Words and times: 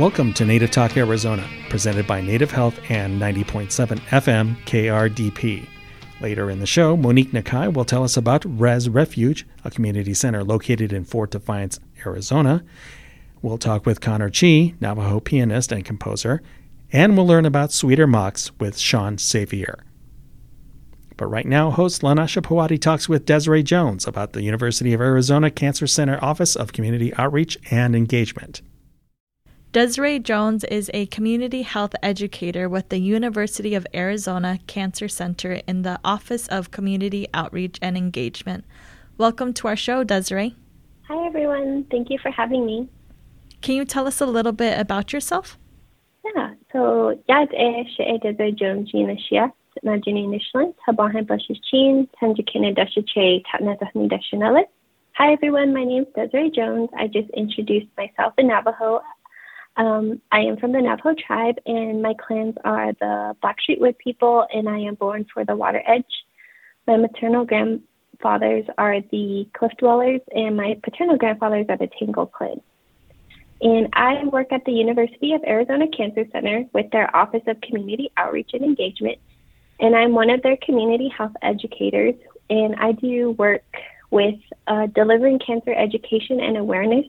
Welcome 0.00 0.32
to 0.32 0.46
Native 0.46 0.70
Talk 0.70 0.96
Arizona, 0.96 1.46
presented 1.68 2.06
by 2.06 2.22
Native 2.22 2.50
Health 2.50 2.80
and 2.88 3.20
90.7 3.20 3.98
FM 4.08 4.56
KRDP. 4.64 5.68
Later 6.22 6.48
in 6.48 6.58
the 6.58 6.64
show, 6.64 6.96
Monique 6.96 7.32
Nakai 7.32 7.70
will 7.70 7.84
tell 7.84 8.02
us 8.02 8.16
about 8.16 8.46
Res 8.46 8.88
Refuge, 8.88 9.46
a 9.62 9.70
community 9.70 10.14
center 10.14 10.42
located 10.42 10.94
in 10.94 11.04
Fort 11.04 11.32
Defiance, 11.32 11.80
Arizona. 12.06 12.64
We'll 13.42 13.58
talk 13.58 13.84
with 13.84 14.00
Connor 14.00 14.30
Chee, 14.30 14.74
Navajo 14.80 15.20
pianist 15.20 15.70
and 15.70 15.84
composer, 15.84 16.40
and 16.90 17.14
we'll 17.14 17.26
learn 17.26 17.44
about 17.44 17.70
Sweeter 17.70 18.06
Mocks 18.06 18.58
with 18.58 18.78
Sean 18.78 19.18
Xavier. 19.18 19.84
But 21.18 21.26
right 21.26 21.46
now, 21.46 21.70
host 21.70 22.02
Lana 22.02 22.22
Shapawati 22.22 22.80
talks 22.80 23.06
with 23.06 23.26
Desiree 23.26 23.62
Jones 23.62 24.06
about 24.06 24.32
the 24.32 24.42
University 24.42 24.94
of 24.94 25.02
Arizona 25.02 25.50
Cancer 25.50 25.86
Center 25.86 26.18
Office 26.24 26.56
of 26.56 26.72
Community 26.72 27.12
Outreach 27.16 27.58
and 27.70 27.94
Engagement. 27.94 28.62
Desiree 29.72 30.18
Jones 30.18 30.64
is 30.64 30.90
a 30.92 31.06
community 31.06 31.62
health 31.62 31.94
educator 32.02 32.68
with 32.68 32.88
the 32.88 32.98
University 32.98 33.76
of 33.76 33.86
Arizona 33.94 34.58
Cancer 34.66 35.06
Center 35.06 35.60
in 35.68 35.82
the 35.82 36.00
Office 36.04 36.48
of 36.48 36.72
Community 36.72 37.28
Outreach 37.32 37.78
and 37.80 37.96
Engagement. 37.96 38.64
Welcome 39.16 39.52
to 39.54 39.68
our 39.68 39.76
show, 39.76 40.02
Desiree. 40.02 40.56
Hi, 41.06 41.24
everyone. 41.24 41.84
Thank 41.88 42.10
you 42.10 42.18
for 42.18 42.32
having 42.32 42.66
me. 42.66 42.88
Can 43.60 43.76
you 43.76 43.84
tell 43.84 44.08
us 44.08 44.20
a 44.20 44.26
little 44.26 44.50
bit 44.50 44.76
about 44.76 45.12
yourself? 45.12 45.56
Yeah, 46.24 46.54
so 46.72 47.16
jag 47.28 47.54
är 47.54 48.20
Desiree 48.20 48.50
Jones 48.50 48.90
Ginashia, 48.92 49.52
Najini 49.84 50.26
Nishlan, 50.26 50.74
Tabahan 50.84 51.26
Bashichin, 51.26 52.08
Tanjakina 52.20 52.76
Dashiche, 52.76 53.44
Tatnatahni 53.44 54.10
Dashinale. 54.10 54.64
Hi, 55.12 55.32
everyone. 55.32 55.72
My 55.72 55.84
name 55.84 56.02
is 56.02 56.08
Desiree 56.16 56.50
Jones. 56.50 56.88
I 56.98 57.06
just 57.06 57.30
introduced 57.30 57.86
myself 57.96 58.34
in 58.36 58.48
Navajo 58.48 59.00
um, 59.76 60.20
I 60.32 60.40
am 60.40 60.56
from 60.56 60.72
the 60.72 60.80
Navajo 60.80 61.14
tribe, 61.14 61.56
and 61.66 62.02
my 62.02 62.14
clans 62.14 62.54
are 62.64 62.92
the 62.92 63.36
Blackstreet 63.42 63.80
Wood 63.80 63.96
people, 63.98 64.46
and 64.52 64.68
I 64.68 64.78
am 64.78 64.94
born 64.94 65.26
for 65.32 65.44
the 65.44 65.56
Water 65.56 65.82
Edge. 65.86 66.04
My 66.86 66.96
maternal 66.96 67.44
grandfathers 67.44 68.64
are 68.78 69.00
the 69.12 69.48
Cliff 69.54 69.72
Dwellers, 69.78 70.20
and 70.34 70.56
my 70.56 70.78
paternal 70.82 71.16
grandfathers 71.16 71.66
are 71.68 71.78
the 71.78 71.88
Tangle 71.98 72.26
clan. 72.26 72.60
And 73.62 73.88
I 73.92 74.24
work 74.24 74.52
at 74.52 74.64
the 74.64 74.72
University 74.72 75.34
of 75.34 75.42
Arizona 75.46 75.86
Cancer 75.88 76.24
Center 76.32 76.64
with 76.72 76.90
their 76.90 77.14
Office 77.14 77.42
of 77.46 77.60
Community 77.60 78.10
Outreach 78.16 78.50
and 78.54 78.64
Engagement, 78.64 79.18
and 79.78 79.94
I'm 79.94 80.14
one 80.14 80.30
of 80.30 80.42
their 80.42 80.56
community 80.56 81.08
health 81.08 81.32
educators, 81.42 82.14
and 82.48 82.74
I 82.76 82.92
do 82.92 83.32
work 83.32 83.62
with 84.10 84.40
uh, 84.66 84.86
delivering 84.86 85.38
cancer 85.38 85.72
education 85.72 86.40
and 86.40 86.56
awareness 86.56 87.06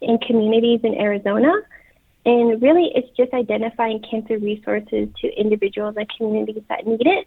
in 0.00 0.18
communities 0.18 0.80
in 0.82 0.94
Arizona 0.96 1.52
and 2.24 2.62
really, 2.62 2.92
it's 2.94 3.08
just 3.16 3.32
identifying 3.32 4.02
cancer 4.08 4.38
resources 4.38 5.08
to 5.20 5.28
individuals 5.36 5.94
and 5.96 6.08
communities 6.16 6.62
that 6.68 6.86
need 6.86 7.06
it. 7.06 7.26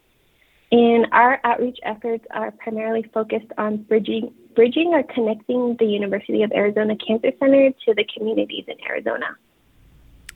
And 0.71 1.07
our 1.11 1.39
outreach 1.43 1.77
efforts 1.83 2.25
are 2.31 2.51
primarily 2.51 3.03
focused 3.13 3.51
on 3.57 3.77
bridging, 3.83 4.33
bridging 4.55 4.93
or 4.93 5.03
connecting 5.03 5.75
the 5.79 5.85
University 5.85 6.43
of 6.43 6.51
Arizona 6.53 6.95
Cancer 6.95 7.31
Center 7.39 7.71
to 7.85 7.93
the 7.93 8.05
communities 8.16 8.66
in 8.67 8.75
Arizona. 8.89 9.35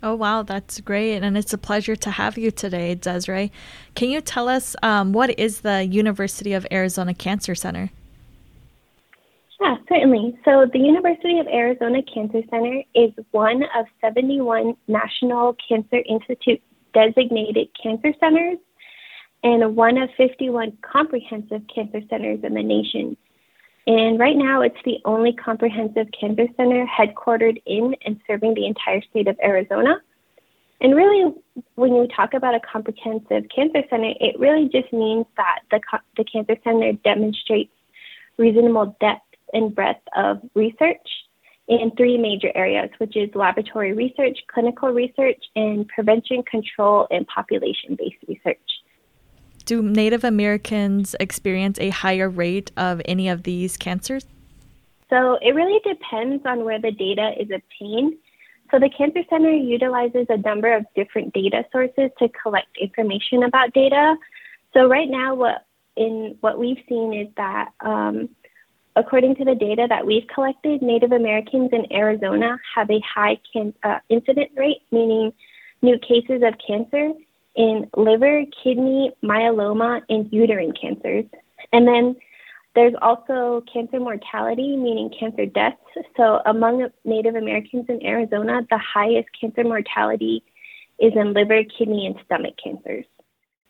Oh, 0.01 0.15
wow, 0.15 0.43
that's 0.43 0.79
great. 0.81 1.23
And 1.23 1.37
it's 1.37 1.51
a 1.51 1.57
pleasure 1.57 1.95
to 1.95 2.11
have 2.11 2.37
you 2.37 2.51
today, 2.51 2.95
Desiree. 2.95 3.51
Can 3.95 4.09
you 4.09 4.21
tell 4.21 4.47
us 4.47 4.75
um, 4.81 5.11
what 5.11 5.37
is 5.37 5.61
the 5.61 5.83
University 5.83 6.53
of 6.53 6.65
Arizona 6.71 7.13
Cancer 7.13 7.55
Center? 7.55 7.91
Yeah, 9.61 9.75
certainly. 9.89 10.39
So 10.45 10.67
the 10.71 10.79
University 10.79 11.39
of 11.39 11.47
Arizona 11.47 12.01
Cancer 12.03 12.41
Center 12.49 12.81
is 12.95 13.11
one 13.31 13.63
of 13.75 13.85
71 13.99 14.75
National 14.87 15.55
Cancer 15.67 16.01
Institute 16.07 16.61
designated 16.93 17.67
cancer 17.81 18.13
centers 18.19 18.57
and 19.43 19.75
one 19.75 19.97
of 19.97 20.09
51 20.17 20.77
comprehensive 20.81 21.61
cancer 21.73 22.01
centers 22.09 22.39
in 22.43 22.53
the 22.53 22.63
nation. 22.63 23.17
And 23.85 24.19
right 24.19 24.37
now, 24.37 24.61
it's 24.61 24.77
the 24.85 24.99
only 25.05 25.33
comprehensive 25.33 26.07
cancer 26.17 26.47
center 26.55 26.85
headquartered 26.85 27.61
in 27.65 27.95
and 28.05 28.19
serving 28.27 28.53
the 28.53 28.65
entire 28.65 29.01
state 29.09 29.27
of 29.27 29.37
Arizona. 29.43 30.01
And 30.81 30.95
really, 30.95 31.33
when 31.75 31.95
you 31.95 32.07
talk 32.07 32.33
about 32.33 32.55
a 32.55 32.59
comprehensive 32.59 33.45
cancer 33.53 33.83
center, 33.89 34.13
it 34.19 34.39
really 34.39 34.69
just 34.69 34.93
means 34.93 35.25
that 35.35 35.59
the, 35.71 35.81
the 36.15 36.23
cancer 36.23 36.55
center 36.63 36.93
demonstrates 37.03 37.71
reasonable 38.37 38.95
depth 39.01 39.28
and 39.53 39.73
breadth 39.73 40.01
of 40.15 40.41
research 40.55 41.07
in 41.67 41.91
three 41.95 42.17
major 42.17 42.51
areas, 42.55 42.89
which 42.97 43.15
is 43.15 43.29
laboratory 43.35 43.93
research, 43.93 44.39
clinical 44.51 44.89
research, 44.89 45.43
and 45.55 45.87
prevention, 45.87 46.43
control, 46.43 47.07
and 47.11 47.27
population 47.27 47.95
based 47.95 48.17
research. 48.27 48.57
Do 49.65 49.83
Native 49.83 50.23
Americans 50.23 51.15
experience 51.19 51.77
a 51.79 51.89
higher 51.89 52.27
rate 52.27 52.71
of 52.75 53.01
any 53.05 53.29
of 53.29 53.43
these 53.43 53.77
cancers? 53.77 54.25
So 55.11 55.37
it 55.41 55.53
really 55.53 55.79
depends 55.85 56.43
on 56.45 56.65
where 56.65 56.81
the 56.81 56.91
data 56.91 57.33
is 57.39 57.49
obtained. 57.51 58.15
So 58.71 58.79
the 58.79 58.89
Cancer 58.89 59.21
Center 59.29 59.51
utilizes 59.51 60.25
a 60.29 60.37
number 60.37 60.75
of 60.75 60.85
different 60.95 61.33
data 61.33 61.65
sources 61.71 62.09
to 62.17 62.29
collect 62.29 62.67
information 62.79 63.43
about 63.43 63.73
data. 63.73 64.15
So 64.73 64.87
right 64.87 65.09
now, 65.09 65.35
what 65.35 65.65
in 65.95 66.37
what 66.41 66.57
we've 66.57 66.81
seen 66.87 67.13
is 67.13 67.27
that 67.35 67.69
um, 67.81 68.29
According 68.99 69.35
to 69.35 69.45
the 69.45 69.55
data 69.55 69.85
that 69.87 70.05
we've 70.05 70.27
collected, 70.27 70.81
Native 70.81 71.13
Americans 71.13 71.69
in 71.71 71.89
Arizona 71.89 72.59
have 72.75 72.91
a 72.91 72.99
high 72.99 73.37
can- 73.53 73.73
uh, 73.81 73.99
incident 74.09 74.51
rate, 74.57 74.81
meaning 74.91 75.31
new 75.81 75.97
cases 75.99 76.43
of 76.43 76.55
cancer 76.67 77.13
in 77.55 77.89
liver, 77.95 78.43
kidney, 78.61 79.13
myeloma, 79.23 80.01
and 80.09 80.27
uterine 80.33 80.73
cancers. 80.73 81.23
And 81.71 81.87
then 81.87 82.17
there's 82.75 82.93
also 83.01 83.63
cancer 83.71 84.01
mortality, 84.01 84.75
meaning 84.75 85.09
cancer 85.17 85.45
deaths. 85.45 85.77
So 86.17 86.41
among 86.45 86.89
Native 87.05 87.35
Americans 87.35 87.85
in 87.87 88.05
Arizona, 88.05 88.67
the 88.69 88.79
highest 88.79 89.29
cancer 89.39 89.63
mortality 89.63 90.43
is 90.99 91.13
in 91.15 91.31
liver, 91.31 91.63
kidney, 91.63 92.05
and 92.05 92.17
stomach 92.25 92.55
cancers. 92.61 93.05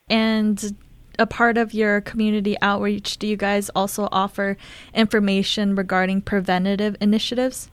And 0.09 0.75
a 1.19 1.28
part 1.28 1.57
of 1.57 1.74
your 1.74 2.02
community 2.02 2.56
outreach, 2.62 3.18
do 3.18 3.28
you 3.28 3.38
guys 3.38 3.69
also 3.75 4.07
offer 4.12 4.57
information 4.94 5.75
regarding 5.75 6.22
preventative 6.22 6.96
initiatives? 7.02 7.69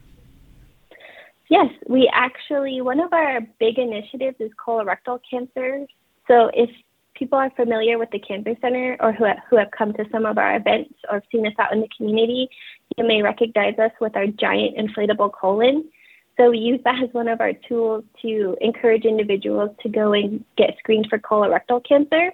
Yes, 1.48 1.66
we 1.88 2.10
actually, 2.12 2.80
one 2.80 3.00
of 3.00 3.12
our 3.12 3.40
big 3.60 3.78
initiatives 3.78 4.36
is 4.40 4.50
colorectal 4.54 5.20
cancer. 5.30 5.86
So 6.26 6.50
if 6.52 6.68
people 7.14 7.38
are 7.38 7.50
familiar 7.50 7.98
with 7.98 8.10
the 8.10 8.18
Cancer 8.18 8.54
Center 8.60 8.96
or 9.00 9.12
who 9.12 9.24
have, 9.24 9.38
who 9.48 9.56
have 9.56 9.70
come 9.70 9.92
to 9.94 10.04
some 10.10 10.26
of 10.26 10.38
our 10.38 10.56
events 10.56 10.94
or 11.10 11.22
seen 11.30 11.46
us 11.46 11.52
out 11.58 11.72
in 11.72 11.80
the 11.80 11.88
community, 11.96 12.48
you 12.96 13.06
may 13.06 13.22
recognize 13.22 13.78
us 13.78 13.92
with 14.00 14.16
our 14.16 14.26
giant 14.26 14.76
inflatable 14.76 15.32
colon. 15.32 15.88
So 16.36 16.50
we 16.50 16.58
use 16.58 16.80
that 16.84 17.02
as 17.02 17.14
one 17.14 17.28
of 17.28 17.40
our 17.40 17.52
tools 17.66 18.04
to 18.22 18.56
encourage 18.60 19.04
individuals 19.04 19.70
to 19.82 19.88
go 19.88 20.12
and 20.12 20.44
get 20.58 20.76
screened 20.78 21.06
for 21.08 21.18
colorectal 21.18 21.82
cancer. 21.86 22.32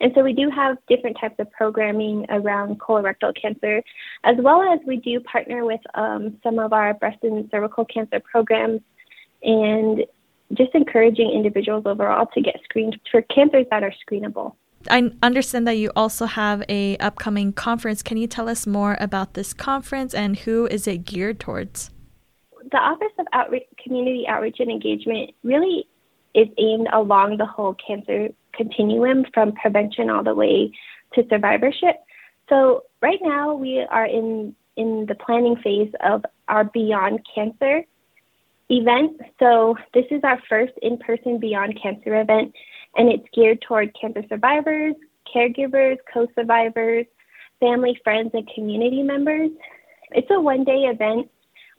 And 0.00 0.12
so 0.14 0.22
we 0.22 0.32
do 0.32 0.48
have 0.50 0.78
different 0.88 1.18
types 1.20 1.36
of 1.38 1.50
programming 1.52 2.24
around 2.30 2.80
colorectal 2.80 3.34
cancer, 3.40 3.82
as 4.24 4.36
well 4.38 4.62
as 4.62 4.80
we 4.86 4.96
do 4.96 5.20
partner 5.20 5.64
with 5.64 5.80
um, 5.94 6.38
some 6.42 6.58
of 6.58 6.72
our 6.72 6.94
breast 6.94 7.18
and 7.22 7.48
cervical 7.50 7.84
cancer 7.84 8.20
programs 8.20 8.80
and 9.42 10.04
just 10.54 10.74
encouraging 10.74 11.30
individuals 11.30 11.84
overall 11.86 12.26
to 12.34 12.40
get 12.40 12.56
screened 12.64 12.98
for 13.10 13.22
cancers 13.22 13.66
that 13.70 13.82
are 13.82 13.92
screenable. 14.08 14.54
I 14.90 15.10
understand 15.22 15.66
that 15.66 15.76
you 15.76 15.92
also 15.94 16.24
have 16.24 16.62
a 16.68 16.96
upcoming 16.96 17.52
conference. 17.52 18.02
Can 18.02 18.16
you 18.16 18.26
tell 18.26 18.48
us 18.48 18.66
more 18.66 18.96
about 18.98 19.34
this 19.34 19.52
conference 19.52 20.14
and 20.14 20.38
who 20.38 20.66
is 20.66 20.86
it 20.86 21.04
geared 21.04 21.38
towards? 21.38 21.90
The 22.72 22.78
Office 22.78 23.12
of 23.18 23.26
Outreach, 23.32 23.64
Community 23.82 24.24
Outreach 24.26 24.56
and 24.60 24.70
Engagement 24.70 25.32
really 25.42 25.86
is 26.34 26.48
aimed 26.58 26.88
along 26.92 27.36
the 27.36 27.46
whole 27.46 27.74
cancer 27.86 28.28
continuum 28.54 29.24
from 29.32 29.52
prevention 29.52 30.10
all 30.10 30.22
the 30.22 30.34
way 30.34 30.72
to 31.14 31.24
survivorship. 31.28 31.96
So 32.48 32.84
right 33.00 33.18
now 33.22 33.54
we 33.54 33.80
are 33.90 34.06
in 34.06 34.54
in 34.76 35.06
the 35.06 35.14
planning 35.14 35.56
phase 35.56 35.92
of 36.02 36.24
our 36.48 36.64
Beyond 36.64 37.20
Cancer 37.34 37.84
event. 38.70 39.20
So 39.38 39.76
this 39.92 40.06
is 40.10 40.22
our 40.24 40.40
first 40.48 40.72
in-person 40.80 41.38
Beyond 41.38 41.78
Cancer 41.82 42.20
event 42.20 42.54
and 42.96 43.10
it's 43.10 43.26
geared 43.34 43.60
toward 43.62 43.94
cancer 44.00 44.22
survivors, 44.28 44.94
caregivers, 45.34 45.96
co-survivors, 46.12 47.06
family, 47.58 47.98
friends 48.02 48.30
and 48.32 48.48
community 48.54 49.02
members. 49.02 49.50
It's 50.12 50.30
a 50.30 50.40
one-day 50.40 50.84
event 50.84 51.28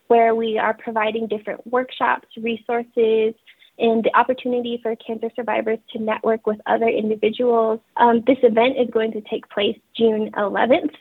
where 0.07 0.35
we 0.35 0.57
are 0.57 0.73
providing 0.73 1.27
different 1.27 1.65
workshops, 1.65 2.27
resources, 2.37 3.33
and 3.79 4.03
the 4.03 4.15
opportunity 4.15 4.79
for 4.81 4.95
cancer 4.95 5.29
survivors 5.35 5.79
to 5.93 5.99
network 5.99 6.45
with 6.45 6.59
other 6.65 6.87
individuals. 6.87 7.79
Um, 7.97 8.23
this 8.27 8.37
event 8.43 8.77
is 8.77 8.89
going 8.91 9.11
to 9.13 9.21
take 9.21 9.49
place 9.49 9.77
June 9.97 10.31
11th 10.37 10.93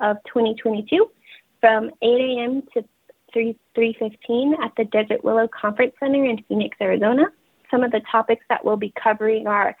of 0.00 0.16
2022 0.26 1.10
from 1.60 1.90
8 2.02 2.06
a.m. 2.06 2.62
to 2.74 2.84
3, 3.32 3.56
315 3.74 4.54
at 4.62 4.72
the 4.76 4.84
Desert 4.84 5.24
Willow 5.24 5.48
Conference 5.48 5.92
Center 6.00 6.24
in 6.24 6.42
Phoenix, 6.48 6.76
Arizona. 6.80 7.24
Some 7.70 7.82
of 7.82 7.90
the 7.90 8.00
topics 8.10 8.44
that 8.48 8.64
we'll 8.64 8.76
be 8.76 8.92
covering 9.02 9.46
are 9.46 9.76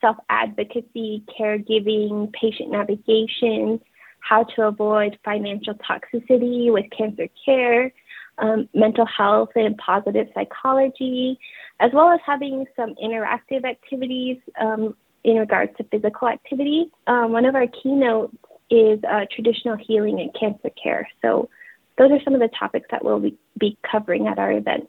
self 0.00 0.16
advocacy, 0.28 1.22
caregiving, 1.38 2.32
patient 2.32 2.70
navigation, 2.70 3.80
how 4.20 4.44
to 4.44 4.62
avoid 4.62 5.18
financial 5.24 5.74
toxicity 5.74 6.72
with 6.72 6.84
cancer 6.96 7.28
care, 7.44 7.92
um, 8.38 8.68
mental 8.74 9.06
health 9.06 9.50
and 9.54 9.76
positive 9.78 10.28
psychology, 10.34 11.38
as 11.80 11.90
well 11.92 12.10
as 12.10 12.20
having 12.24 12.66
some 12.76 12.94
interactive 13.02 13.64
activities 13.64 14.38
um, 14.60 14.94
in 15.24 15.36
regards 15.36 15.76
to 15.76 15.84
physical 15.84 16.28
activity. 16.28 16.90
Um, 17.06 17.32
one 17.32 17.44
of 17.44 17.54
our 17.54 17.66
keynotes 17.82 18.34
is 18.70 19.00
uh, 19.04 19.26
traditional 19.34 19.76
healing 19.76 20.20
and 20.20 20.34
cancer 20.38 20.70
care. 20.82 21.08
So, 21.22 21.48
those 21.96 22.12
are 22.12 22.20
some 22.22 22.34
of 22.34 22.40
the 22.40 22.50
topics 22.56 22.86
that 22.92 23.04
we'll 23.04 23.30
be 23.58 23.76
covering 23.90 24.28
at 24.28 24.38
our 24.38 24.52
event. 24.52 24.88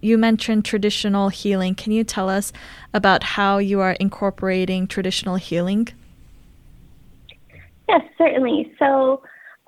You 0.00 0.16
mentioned 0.16 0.64
traditional 0.64 1.28
healing. 1.28 1.74
Can 1.74 1.92
you 1.92 2.04
tell 2.04 2.30
us 2.30 2.52
about 2.94 3.22
how 3.22 3.58
you 3.58 3.80
are 3.80 3.92
incorporating 3.92 4.86
traditional 4.86 5.36
healing? 5.36 5.88
Yes, 7.88 8.02
certainly. 8.16 8.72
So, 8.78 9.22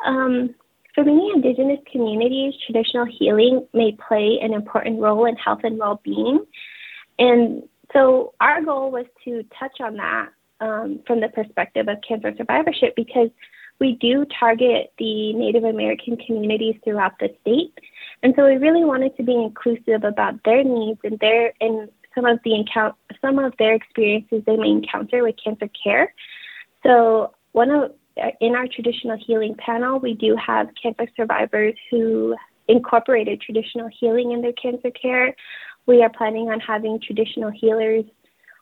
um, 0.06 0.54
for 1.00 1.04
many 1.06 1.30
Indigenous 1.34 1.78
communities, 1.90 2.54
traditional 2.66 3.06
healing 3.06 3.66
may 3.72 3.96
play 4.06 4.38
an 4.42 4.52
important 4.52 5.00
role 5.00 5.26
in 5.26 5.36
health 5.36 5.60
and 5.64 5.78
well 5.78 6.00
being. 6.04 6.44
And 7.18 7.62
so, 7.92 8.34
our 8.40 8.62
goal 8.62 8.90
was 8.90 9.06
to 9.24 9.44
touch 9.58 9.80
on 9.80 9.96
that 9.96 10.28
um, 10.60 11.00
from 11.06 11.20
the 11.20 11.28
perspective 11.28 11.88
of 11.88 11.98
cancer 12.06 12.32
survivorship 12.36 12.94
because 12.96 13.30
we 13.80 13.96
do 14.00 14.26
target 14.38 14.92
the 14.98 15.32
Native 15.32 15.64
American 15.64 16.18
communities 16.18 16.76
throughout 16.84 17.18
the 17.18 17.34
state. 17.40 17.72
And 18.22 18.34
so 18.36 18.44
we 18.44 18.56
really 18.56 18.84
wanted 18.84 19.16
to 19.16 19.22
be 19.22 19.34
inclusive 19.34 20.04
about 20.04 20.34
their 20.44 20.62
needs 20.62 21.00
and 21.02 21.18
their 21.18 21.54
and 21.62 21.88
some 22.14 22.26
of 22.26 22.40
the 22.44 22.54
encounter 22.54 22.94
some 23.22 23.38
of 23.38 23.54
their 23.58 23.74
experiences 23.74 24.42
they 24.46 24.56
may 24.56 24.68
encounter 24.68 25.22
with 25.22 25.36
cancer 25.42 25.68
care. 25.82 26.12
So 26.82 27.32
one 27.52 27.70
of 27.70 27.92
in 28.40 28.54
our 28.54 28.66
traditional 28.66 29.16
healing 29.16 29.54
panel, 29.54 29.98
we 29.98 30.14
do 30.14 30.36
have 30.36 30.68
cancer 30.80 31.06
survivors 31.16 31.74
who 31.90 32.36
incorporated 32.68 33.40
traditional 33.40 33.88
healing 33.88 34.32
in 34.32 34.42
their 34.42 34.52
cancer 34.52 34.90
care. 34.90 35.34
We 35.86 36.02
are 36.02 36.10
planning 36.10 36.50
on 36.50 36.60
having 36.60 37.00
traditional 37.00 37.50
healers 37.50 38.04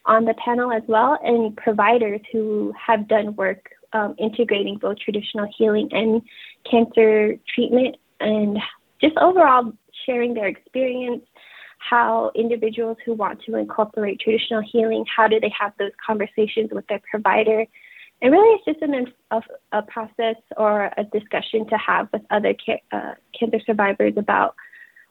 on 0.07 0.25
the 0.25 0.35
panel 0.35 0.73
as 0.73 0.83
well 0.87 1.19
and 1.23 1.57
providers 1.57 2.21
who 2.33 2.73
have 2.87 3.07
done 3.09 3.37
work 3.37 3.71
um, 3.93 4.15
integrating 4.19 4.79
both 4.79 4.99
traditional 4.99 5.49
healing 5.57 5.89
and 5.93 6.23
cancer 6.69 7.37
treatment 7.55 7.97
and 8.21 8.59
just 9.01 9.17
overall 9.19 9.73
sharing 10.07 10.35
their 10.35 10.47
experience 10.47 11.23
how 11.79 12.31
individuals 12.35 12.97
who 13.05 13.15
want 13.15 13.41
to 13.43 13.55
incorporate 13.57 14.21
traditional 14.21 14.63
healing 14.63 15.05
how 15.15 15.29
do 15.29 15.39
they 15.41 15.53
have 15.59 15.73
those 15.79 15.93
conversations 16.05 16.71
with 16.73 16.87
their 16.89 17.01
provider 17.11 17.65
and 18.21 18.33
really 18.33 18.55
it's 18.57 18.65
just 18.65 18.83
an, 18.83 19.13
a, 19.31 19.43
a 19.73 19.83
process 19.83 20.37
or 20.57 20.91
a 20.97 21.05
discussion 21.13 21.69
to 21.69 21.77
have 21.79 22.09
with 22.13 22.23
other 22.31 22.55
ca- 22.55 22.83
uh, 22.93 23.15
cancer 23.39 23.61
survivors 23.65 24.15
about 24.17 24.57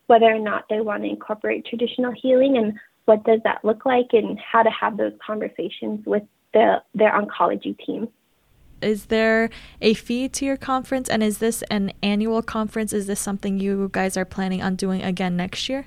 whether 0.07 0.25
or 0.25 0.39
not 0.39 0.65
they 0.69 0.81
want 0.81 1.03
to 1.03 1.09
incorporate 1.09 1.65
traditional 1.65 2.11
healing 2.11 2.57
and 2.57 2.77
what 3.05 3.23
does 3.23 3.39
that 3.43 3.63
look 3.63 3.85
like 3.85 4.07
and 4.11 4.37
how 4.39 4.63
to 4.63 4.69
have 4.69 4.97
those 4.97 5.13
conversations 5.25 6.05
with 6.05 6.23
the, 6.53 6.81
their 6.93 7.11
oncology 7.11 7.77
team. 7.85 8.09
Is 8.81 9.05
there 9.05 9.49
a 9.81 9.93
fee 9.93 10.29
to 10.29 10.45
your 10.45 10.57
conference 10.57 11.09
and 11.09 11.23
is 11.23 11.39
this 11.39 11.63
an 11.63 11.93
annual 12.03 12.41
conference? 12.41 12.93
Is 12.93 13.07
this 13.07 13.19
something 13.19 13.59
you 13.59 13.89
guys 13.91 14.17
are 14.17 14.25
planning 14.25 14.61
on 14.61 14.75
doing 14.75 15.01
again 15.01 15.35
next 15.35 15.67
year? 15.69 15.85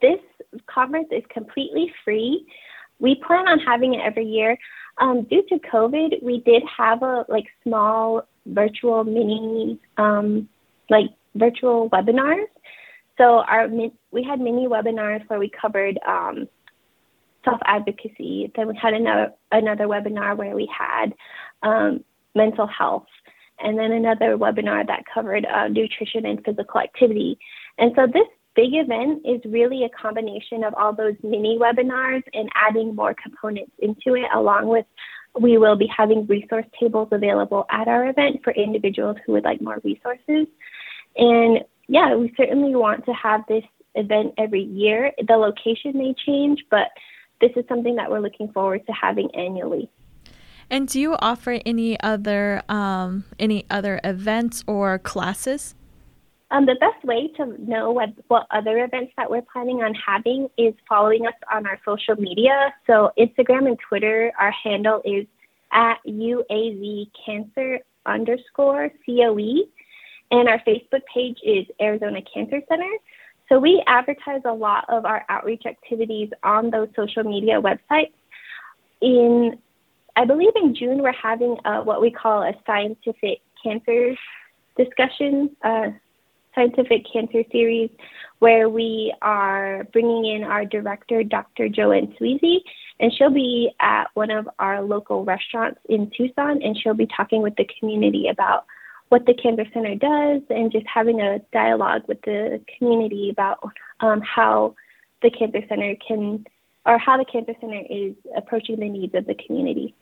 This 0.00 0.20
conference 0.66 1.08
is 1.10 1.24
completely 1.32 1.92
free. 2.04 2.46
We 3.00 3.20
plan 3.26 3.48
on 3.48 3.58
having 3.58 3.94
it 3.94 4.00
every 4.04 4.26
year 4.26 4.56
um, 5.00 5.22
due 5.24 5.42
to 5.48 5.58
covid 5.58 6.22
we 6.22 6.40
did 6.40 6.62
have 6.76 7.02
a 7.02 7.24
like 7.28 7.46
small 7.62 8.26
virtual 8.48 9.04
mini 9.04 9.78
um, 9.96 10.48
like 10.90 11.06
virtual 11.34 11.88
webinars. 11.90 12.46
So 13.16 13.40
our 13.40 13.68
we 13.68 14.22
had 14.22 14.40
mini 14.40 14.66
webinars 14.66 15.28
where 15.28 15.38
we 15.38 15.50
covered 15.50 15.98
um, 16.06 16.48
self 17.44 17.60
advocacy 17.64 18.52
then 18.56 18.68
we 18.68 18.78
had 18.80 18.94
another 18.94 19.32
another 19.52 19.86
webinar 19.86 20.36
where 20.36 20.54
we 20.54 20.68
had 20.76 21.14
um, 21.62 22.04
mental 22.34 22.66
health, 22.66 23.06
and 23.58 23.78
then 23.78 23.92
another 23.92 24.36
webinar 24.36 24.86
that 24.86 25.02
covered 25.12 25.46
uh, 25.46 25.68
nutrition 25.68 26.26
and 26.26 26.44
physical 26.44 26.80
activity. 26.80 27.38
And 27.78 27.92
so 27.96 28.06
this 28.06 28.28
big 28.58 28.74
event 28.74 29.22
is 29.24 29.40
really 29.44 29.84
a 29.84 29.88
combination 29.90 30.64
of 30.64 30.74
all 30.74 30.92
those 30.92 31.14
mini 31.22 31.56
webinars 31.60 32.24
and 32.34 32.48
adding 32.56 32.92
more 32.92 33.14
components 33.14 33.70
into 33.78 34.16
it, 34.16 34.26
along 34.34 34.66
with 34.66 34.84
we 35.40 35.58
will 35.58 35.76
be 35.76 35.86
having 35.86 36.26
resource 36.26 36.66
tables 36.80 37.06
available 37.12 37.66
at 37.70 37.86
our 37.86 38.08
event 38.08 38.40
for 38.42 38.52
individuals 38.52 39.16
who 39.24 39.30
would 39.30 39.44
like 39.44 39.60
more 39.60 39.78
resources. 39.84 40.48
And 41.16 41.60
yeah, 41.86 42.16
we 42.16 42.34
certainly 42.36 42.74
want 42.74 43.04
to 43.04 43.12
have 43.12 43.42
this 43.48 43.62
event 43.94 44.34
every 44.38 44.64
year. 44.64 45.12
The 45.24 45.36
location 45.36 45.92
may 45.94 46.12
change, 46.26 46.64
but 46.68 46.88
this 47.40 47.52
is 47.54 47.64
something 47.68 47.94
that 47.94 48.10
we're 48.10 48.18
looking 48.18 48.50
forward 48.50 48.84
to 48.86 48.92
having 48.92 49.32
annually. 49.36 49.88
And 50.68 50.88
do 50.88 50.98
you 51.00 51.14
offer 51.20 51.60
any 51.64 52.00
other 52.00 52.62
um, 52.68 53.24
any 53.38 53.66
other 53.70 54.00
events 54.02 54.64
or 54.66 54.98
classes? 54.98 55.76
Um, 56.50 56.64
the 56.64 56.76
best 56.76 57.04
way 57.04 57.28
to 57.36 57.46
know 57.62 57.90
what, 57.90 58.10
what 58.28 58.46
other 58.50 58.82
events 58.82 59.12
that 59.16 59.30
we're 59.30 59.42
planning 59.42 59.82
on 59.82 59.94
having 59.94 60.48
is 60.56 60.72
following 60.88 61.26
us 61.26 61.34
on 61.52 61.66
our 61.66 61.78
social 61.84 62.16
media. 62.16 62.74
So 62.86 63.12
Instagram 63.18 63.66
and 63.66 63.78
Twitter, 63.78 64.32
our 64.38 64.50
handle 64.50 65.02
is 65.04 65.26
at 65.72 65.98
UAZ 66.06 67.10
Cancer 67.24 67.80
underscore 68.06 68.90
COE. 69.04 69.64
And 70.30 70.48
our 70.48 70.58
Facebook 70.60 71.02
page 71.12 71.38
is 71.42 71.66
Arizona 71.80 72.20
Cancer 72.22 72.62
Center. 72.68 72.90
So 73.48 73.58
we 73.58 73.82
advertise 73.86 74.42
a 74.44 74.52
lot 74.52 74.84
of 74.88 75.04
our 75.04 75.24
outreach 75.28 75.64
activities 75.66 76.30
on 76.42 76.70
those 76.70 76.88
social 76.94 77.24
media 77.24 77.60
websites. 77.60 78.12
In 79.00 79.58
I 80.16 80.24
believe 80.24 80.52
in 80.56 80.74
June 80.74 81.02
we're 81.02 81.12
having 81.12 81.56
uh, 81.64 81.82
what 81.82 82.00
we 82.00 82.10
call 82.10 82.42
a 82.42 82.52
scientific 82.66 83.40
cancer 83.62 84.16
discussion, 84.76 85.56
uh, 85.62 85.90
scientific 86.54 87.04
cancer 87.12 87.42
series, 87.50 87.90
where 88.38 88.68
we 88.68 89.14
are 89.22 89.84
bringing 89.92 90.26
in 90.26 90.44
our 90.44 90.64
director, 90.64 91.22
Dr. 91.22 91.68
Joann 91.68 92.16
Sweasy, 92.18 92.58
and 93.00 93.12
she'll 93.16 93.30
be 93.30 93.70
at 93.80 94.04
one 94.14 94.30
of 94.30 94.48
our 94.58 94.82
local 94.82 95.24
restaurants 95.24 95.80
in 95.88 96.10
Tucson, 96.16 96.62
and 96.62 96.76
she'll 96.76 96.94
be 96.94 97.08
talking 97.16 97.42
with 97.42 97.54
the 97.56 97.66
community 97.78 98.28
about 98.28 98.66
what 99.08 99.24
the 99.26 99.34
Cancer 99.34 99.64
Center 99.72 99.94
does 99.94 100.42
and 100.50 100.70
just 100.70 100.86
having 100.92 101.20
a 101.20 101.38
dialogue 101.52 102.02
with 102.08 102.20
the 102.22 102.60
community 102.78 103.30
about 103.30 103.58
um, 104.00 104.20
how 104.20 104.74
the 105.22 105.30
Cancer 105.30 105.62
Center 105.68 105.94
can, 106.06 106.44
or 106.86 106.98
how 106.98 107.16
the 107.16 107.24
Cancer 107.24 107.54
Center 107.60 107.82
is 107.88 108.14
approaching 108.36 108.78
the 108.78 108.88
needs 108.88 109.14
of 109.14 109.26
the 109.26 109.34
community. 109.46 109.94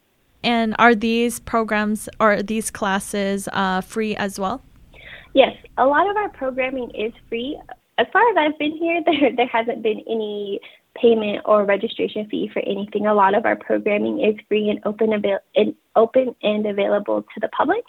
And 0.43 0.75
are 0.79 0.95
these 0.95 1.41
programs 1.41 2.09
or 2.21 2.43
these 2.43 2.71
classes 2.71 3.49
uh, 3.53 3.81
free 3.81 4.15
as 4.17 4.39
well? 4.39 4.63
Yes, 5.37 5.55
a 5.77 5.85
lot 5.85 6.09
of 6.09 6.17
our 6.17 6.31
programming 6.31 6.91
is 6.93 7.13
free. 7.29 7.61
As 7.99 8.07
far 8.11 8.23
as 8.31 8.37
I've 8.39 8.59
been 8.59 8.75
here, 8.75 9.03
there 9.07 9.37
there 9.37 9.47
hasn't 9.47 9.83
been 9.83 10.01
any 10.09 10.61
payment 10.95 11.43
or 11.45 11.67
registration 11.67 12.27
fee 12.31 12.49
for 12.51 12.61
anything. 12.61 13.07
A 13.07 13.13
lot 13.13 13.35
of 13.35 13.45
our 13.45 13.55
programming 13.55 14.25
is 14.25 14.35
free 14.49 14.71
and 14.71 14.81
open 14.87 15.13
avail- 15.13 15.45
and 15.55 15.75
open 15.95 16.35
and 16.43 16.65
available 16.65 17.21
to 17.21 17.41
the 17.43 17.49
public. 17.49 17.85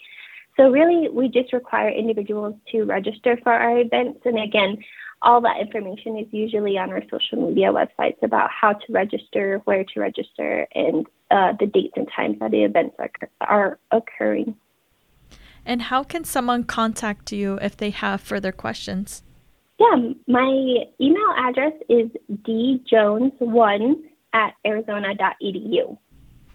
So 0.57 0.69
really, 0.69 1.07
we 1.07 1.29
just 1.29 1.53
require 1.53 1.87
individuals 1.87 2.55
to 2.73 2.83
register 2.83 3.39
for 3.43 3.53
our 3.53 3.79
events. 3.79 4.19
And 4.25 4.37
again, 4.37 4.83
all 5.21 5.39
that 5.39 5.61
information 5.61 6.17
is 6.17 6.27
usually 6.31 6.77
on 6.77 6.89
our 6.89 7.03
social 7.09 7.47
media 7.47 7.71
websites 7.71 8.21
about 8.23 8.49
how 8.51 8.73
to 8.73 8.91
register, 8.91 9.61
where 9.63 9.85
to 9.85 9.99
register, 10.01 10.67
and 10.75 11.07
uh, 11.31 11.53
the 11.57 11.67
dates 11.67 11.93
and 11.95 12.09
times 12.13 12.39
that 12.41 12.51
the 12.51 12.65
events 12.65 12.97
are, 12.99 13.11
are 13.39 13.79
occurring. 13.91 14.53
And 15.67 15.81
how 15.81 16.01
can 16.01 16.23
someone 16.23 16.63
contact 16.63 17.33
you 17.33 17.59
if 17.61 17.75
they 17.75 17.89
have 17.89 18.21
further 18.21 18.53
questions? 18.53 19.21
Yeah, 19.77 20.13
my 20.25 20.85
email 21.01 21.33
address 21.37 21.73
is 21.89 22.09
djones1 22.47 23.95
at 24.33 24.53
arizona.edu. 24.65 25.97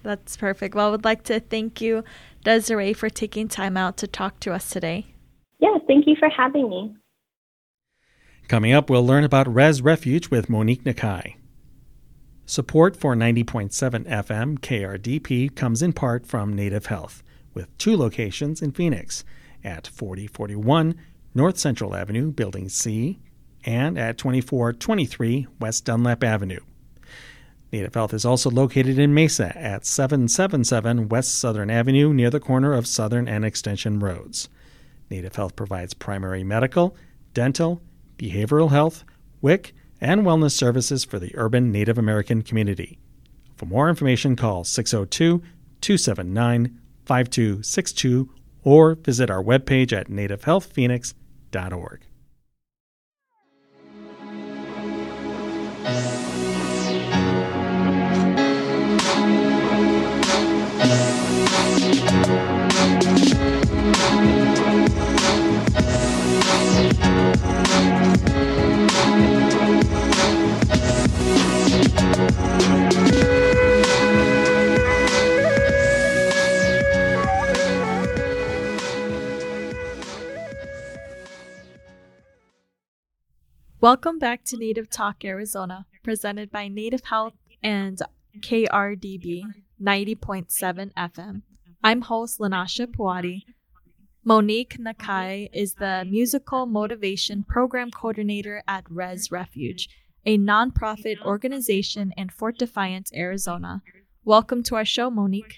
That's 0.02 0.36
perfect. 0.38 0.74
Well, 0.74 0.88
I 0.88 0.90
would 0.90 1.04
like 1.04 1.24
to 1.24 1.40
thank 1.40 1.82
you, 1.82 2.04
Desiree, 2.42 2.94
for 2.94 3.10
taking 3.10 3.48
time 3.48 3.76
out 3.76 3.98
to 3.98 4.06
talk 4.06 4.40
to 4.40 4.52
us 4.52 4.70
today. 4.70 5.14
Yeah, 5.60 5.76
thank 5.86 6.06
you 6.06 6.16
for 6.18 6.30
having 6.30 6.70
me. 6.70 6.96
Coming 8.48 8.72
up, 8.72 8.88
we'll 8.88 9.06
learn 9.06 9.24
about 9.24 9.52
Res 9.52 9.82
Refuge 9.82 10.30
with 10.30 10.48
Monique 10.48 10.84
Nakai. 10.84 11.36
Support 12.46 12.96
for 12.96 13.14
90.7 13.14 14.08
FM 14.08 14.58
KRDP 14.58 15.54
comes 15.54 15.82
in 15.82 15.92
part 15.92 16.26
from 16.26 16.54
Native 16.54 16.86
Health, 16.86 17.22
with 17.54 17.76
two 17.78 17.96
locations 17.96 18.62
in 18.62 18.72
Phoenix 18.72 19.24
at 19.64 19.86
4041 19.86 20.94
North 21.34 21.58
Central 21.58 21.94
Avenue, 21.94 22.30
Building 22.30 22.68
C, 22.68 23.20
and 23.64 23.98
at 23.98 24.18
2423 24.18 25.46
West 25.60 25.84
Dunlap 25.84 26.24
Avenue. 26.24 26.60
Native 27.72 27.94
Health 27.94 28.12
is 28.12 28.26
also 28.26 28.50
located 28.50 28.98
in 28.98 29.14
Mesa 29.14 29.56
at 29.56 29.86
777 29.86 31.08
West 31.08 31.38
Southern 31.38 31.70
Avenue 31.70 32.12
near 32.12 32.28
the 32.28 32.40
corner 32.40 32.74
of 32.74 32.86
Southern 32.86 33.26
and 33.26 33.44
Extension 33.44 33.98
Roads. 33.98 34.50
Native 35.10 35.36
Health 35.36 35.56
provides 35.56 35.94
primary 35.94 36.44
medical, 36.44 36.94
dental, 37.32 37.80
behavioral 38.18 38.70
health, 38.70 39.04
WIC, 39.40 39.74
and 40.02 40.22
wellness 40.22 40.52
services 40.52 41.04
for 41.04 41.18
the 41.18 41.32
urban 41.34 41.72
Native 41.72 41.96
American 41.96 42.42
community. 42.42 42.98
For 43.56 43.64
more 43.66 43.88
information, 43.88 44.36
call 44.36 44.64
602 44.64 45.42
279 45.80 46.78
5262 47.06 48.30
or 48.64 48.94
visit 48.94 49.30
our 49.30 49.42
webpage 49.42 49.92
at 49.92 50.08
nativehealthphoenix.org. 50.08 52.06
Welcome 83.82 84.20
back 84.20 84.44
to 84.44 84.56
Native 84.56 84.88
Talk 84.88 85.24
Arizona, 85.24 85.86
presented 86.04 86.52
by 86.52 86.68
Native 86.68 87.02
Health 87.06 87.32
and 87.64 87.98
KRDP 88.38 89.42
90.7 89.82 90.92
FM. 90.92 91.42
I'm 91.82 92.02
host 92.02 92.38
Lanasha 92.38 92.86
Puwadi. 92.86 93.42
Monique 94.24 94.76
Nakai 94.78 95.48
is 95.52 95.74
the 95.74 96.06
Musical 96.08 96.64
Motivation 96.66 97.42
Program 97.42 97.90
Coordinator 97.90 98.62
at 98.68 98.84
Res 98.88 99.32
Refuge, 99.32 99.88
a 100.24 100.38
nonprofit 100.38 101.20
organization 101.22 102.12
in 102.16 102.28
Fort 102.28 102.58
Defiance, 102.58 103.10
Arizona. 103.12 103.82
Welcome 104.24 104.62
to 104.62 104.76
our 104.76 104.84
show, 104.84 105.10
Monique. 105.10 105.56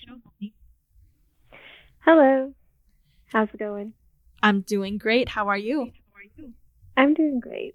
Hello. 1.98 2.54
How's 3.26 3.50
it 3.52 3.58
going? 3.58 3.92
I'm 4.42 4.62
doing 4.62 4.96
great. 4.96 5.28
How 5.28 5.48
are 5.48 5.58
you? 5.58 5.90
I'm 6.96 7.12
doing 7.12 7.38
great. 7.38 7.74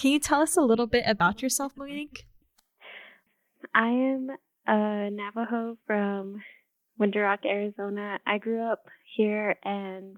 Can 0.00 0.12
you 0.12 0.18
tell 0.18 0.40
us 0.40 0.56
a 0.56 0.62
little 0.62 0.86
bit 0.86 1.04
about 1.06 1.42
yourself, 1.42 1.76
Monique? 1.76 2.24
I 3.74 3.88
am 3.88 4.30
a 4.66 5.10
Navajo 5.10 5.76
from 5.86 6.40
Window 6.96 7.20
Rock, 7.20 7.40
Arizona. 7.44 8.18
I 8.26 8.38
grew 8.38 8.62
up 8.62 8.86
here 9.14 9.56
and 9.62 10.16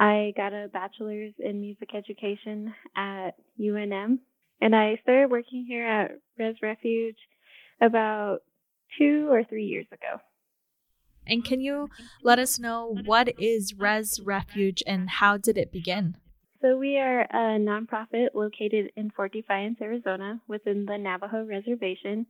I 0.00 0.32
got 0.36 0.52
a 0.52 0.66
bachelor's 0.72 1.32
in 1.38 1.60
music 1.60 1.94
education 1.94 2.74
at 2.96 3.36
UNM. 3.60 4.18
And 4.60 4.74
I 4.74 4.98
started 5.04 5.30
working 5.30 5.64
here 5.68 5.86
at 5.86 6.18
Res 6.36 6.56
Refuge 6.60 7.18
about 7.80 8.38
two 8.98 9.28
or 9.30 9.44
three 9.44 9.66
years 9.66 9.86
ago. 9.92 10.20
And 11.24 11.44
can 11.44 11.60
you 11.60 11.88
let 12.24 12.40
us 12.40 12.58
know 12.58 12.96
what 13.04 13.28
is 13.38 13.74
Res 13.78 14.18
Refuge 14.20 14.82
and 14.88 15.08
how 15.08 15.36
did 15.36 15.56
it 15.56 15.70
begin? 15.70 16.16
So, 16.60 16.76
we 16.76 16.98
are 16.98 17.20
a 17.20 17.58
nonprofit 17.58 18.34
located 18.34 18.90
in 18.96 19.10
Fort 19.10 19.32
Defiance, 19.32 19.78
Arizona, 19.80 20.40
within 20.48 20.86
the 20.86 20.98
Navajo 20.98 21.44
Reservation, 21.44 22.26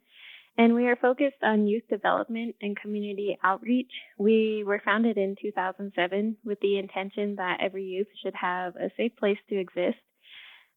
and 0.58 0.74
we 0.74 0.86
are 0.86 0.96
focused 0.96 1.42
on 1.42 1.66
youth 1.66 1.84
development 1.88 2.54
and 2.60 2.76
community 2.76 3.38
outreach. 3.42 3.90
We 4.18 4.64
were 4.66 4.82
founded 4.84 5.16
in 5.16 5.34
2007 5.40 6.36
with 6.44 6.60
the 6.60 6.78
intention 6.78 7.36
that 7.36 7.60
every 7.62 7.84
youth 7.84 8.08
should 8.22 8.34
have 8.34 8.76
a 8.76 8.90
safe 8.98 9.12
place 9.16 9.38
to 9.48 9.58
exist. 9.58 9.96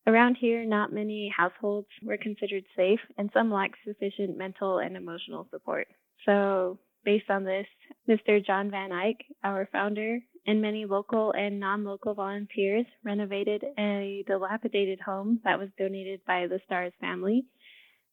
Around 0.07 0.37
here, 0.39 0.63
not 0.63 0.93
many 0.93 1.33
households 1.35 1.89
were 2.03 2.17
considered 2.17 2.63
safe, 2.77 3.01
and 3.17 3.29
some 3.33 3.51
lack 3.51 3.71
sufficient 3.85 4.37
mental 4.37 4.77
and 4.77 4.95
emotional 4.95 5.47
support. 5.51 5.87
So, 6.25 6.79
based 7.03 7.29
on 7.29 7.43
this, 7.43 7.67
Mr. 8.07 8.45
John 8.45 8.71
Van 8.71 8.93
Eyck, 8.93 9.17
our 9.43 9.67
founder, 9.73 10.19
and 10.45 10.61
many 10.61 10.85
local 10.85 11.31
and 11.31 11.59
non 11.59 11.83
local 11.83 12.13
volunteers 12.13 12.85
renovated 13.03 13.63
a 13.77 14.23
dilapidated 14.27 14.99
home 14.99 15.39
that 15.43 15.59
was 15.59 15.69
donated 15.77 16.21
by 16.25 16.47
the 16.47 16.59
Stars 16.65 16.93
family. 16.99 17.45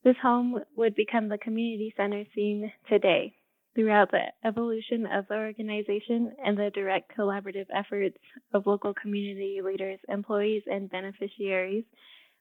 This 0.05 0.17
home 0.23 0.61
would 0.77 0.95
become 0.95 1.29
the 1.29 1.39
community 1.39 1.93
center 1.97 2.25
seen 2.35 2.73
today. 2.89 3.35
Throughout 3.75 4.11
the 4.11 4.25
evolution 4.45 5.07
of 5.07 5.29
the 5.29 5.37
organization 5.37 6.33
and 6.45 6.59
the 6.59 6.71
direct 6.75 7.17
collaborative 7.17 7.67
efforts 7.73 8.17
of 8.53 8.67
local 8.67 8.93
community 8.95 9.61
leaders, 9.63 10.01
employees, 10.09 10.63
and 10.67 10.91
beneficiaries, 10.91 11.85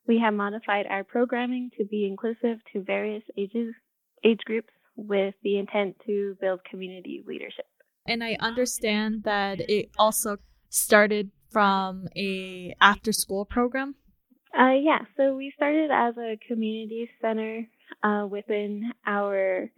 we 0.08 0.20
have 0.20 0.34
modified 0.34 0.88
our 0.88 1.03
programming 1.03 1.70
to 1.77 1.86
be 1.86 2.08
inclusive 2.08 2.58
to 2.74 2.82
various 2.82 3.24
ages, 3.38 3.75
age 4.24 4.39
groups 4.46 4.72
with 4.96 5.36
the 5.44 5.58
intent 5.58 5.96
to 6.06 6.36
build 6.41 6.63
community 6.63 7.24
leadership. 7.27 7.65
And 8.08 8.24
I 8.24 8.38
understand 8.40 9.24
that 9.24 9.60
it 9.70 9.90
also 9.98 10.38
started 10.70 11.32
from 11.50 12.08
a 12.16 12.76
after 12.82 13.12
school 13.12 13.46
program. 13.46 13.96
Uh, 14.58 14.74
yeah, 14.82 15.00
so 15.16 15.36
we 15.36 15.52
started 15.56 15.92
as 15.92 16.16
a 16.18 16.38
community 16.48 17.10
center 17.22 17.68
uh, 18.04 18.26
within 18.30 18.92
our 19.06 19.70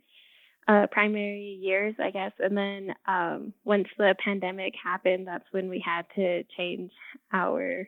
uh, 0.68 0.86
primary 0.92 1.60
years, 1.62 1.96
I 2.00 2.12
guess. 2.12 2.32
And 2.40 2.56
then 2.56 2.96
um, 3.08 3.54
once 3.66 3.88
the 3.98 4.16
pandemic 4.24 4.74
happened, 4.82 5.28
that's 5.28 5.46
when 5.52 5.70
we 5.70 5.84
had 5.84 6.06
to 6.16 6.44
change 6.56 6.92
our, 7.34 7.88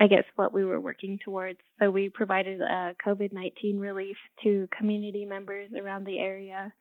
I 0.00 0.06
guess, 0.06 0.24
what 0.34 0.52
we 0.52 0.64
were 0.64 0.80
working 0.80 1.18
towards. 1.24 1.58
So 1.78 1.90
we 1.90 2.08
provided 2.08 2.60
a 2.62 2.94
COVID 3.06 3.32
19 3.32 3.78
relief 3.78 4.16
to 4.42 4.68
community 4.76 5.26
members 5.26 5.70
around 5.78 6.04
the 6.06 6.18
area 6.18 6.72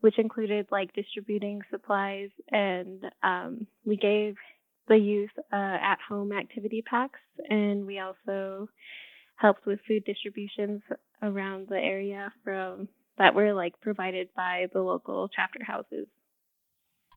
which 0.00 0.18
included 0.18 0.66
like 0.70 0.92
distributing 0.94 1.60
supplies 1.70 2.30
and 2.50 3.04
um, 3.22 3.66
we 3.84 3.96
gave 3.96 4.34
the 4.88 4.96
youth 4.96 5.30
uh, 5.52 5.56
at 5.56 5.98
home 6.08 6.32
activity 6.32 6.82
packs 6.88 7.20
and 7.48 7.86
we 7.86 7.98
also 7.98 8.68
helped 9.36 9.64
with 9.66 9.80
food 9.86 10.04
distributions 10.04 10.82
around 11.22 11.68
the 11.68 11.76
area 11.76 12.32
from 12.44 12.88
that 13.18 13.34
were 13.34 13.52
like 13.52 13.78
provided 13.80 14.28
by 14.34 14.66
the 14.72 14.80
local 14.80 15.28
chapter 15.28 15.60
houses. 15.64 16.06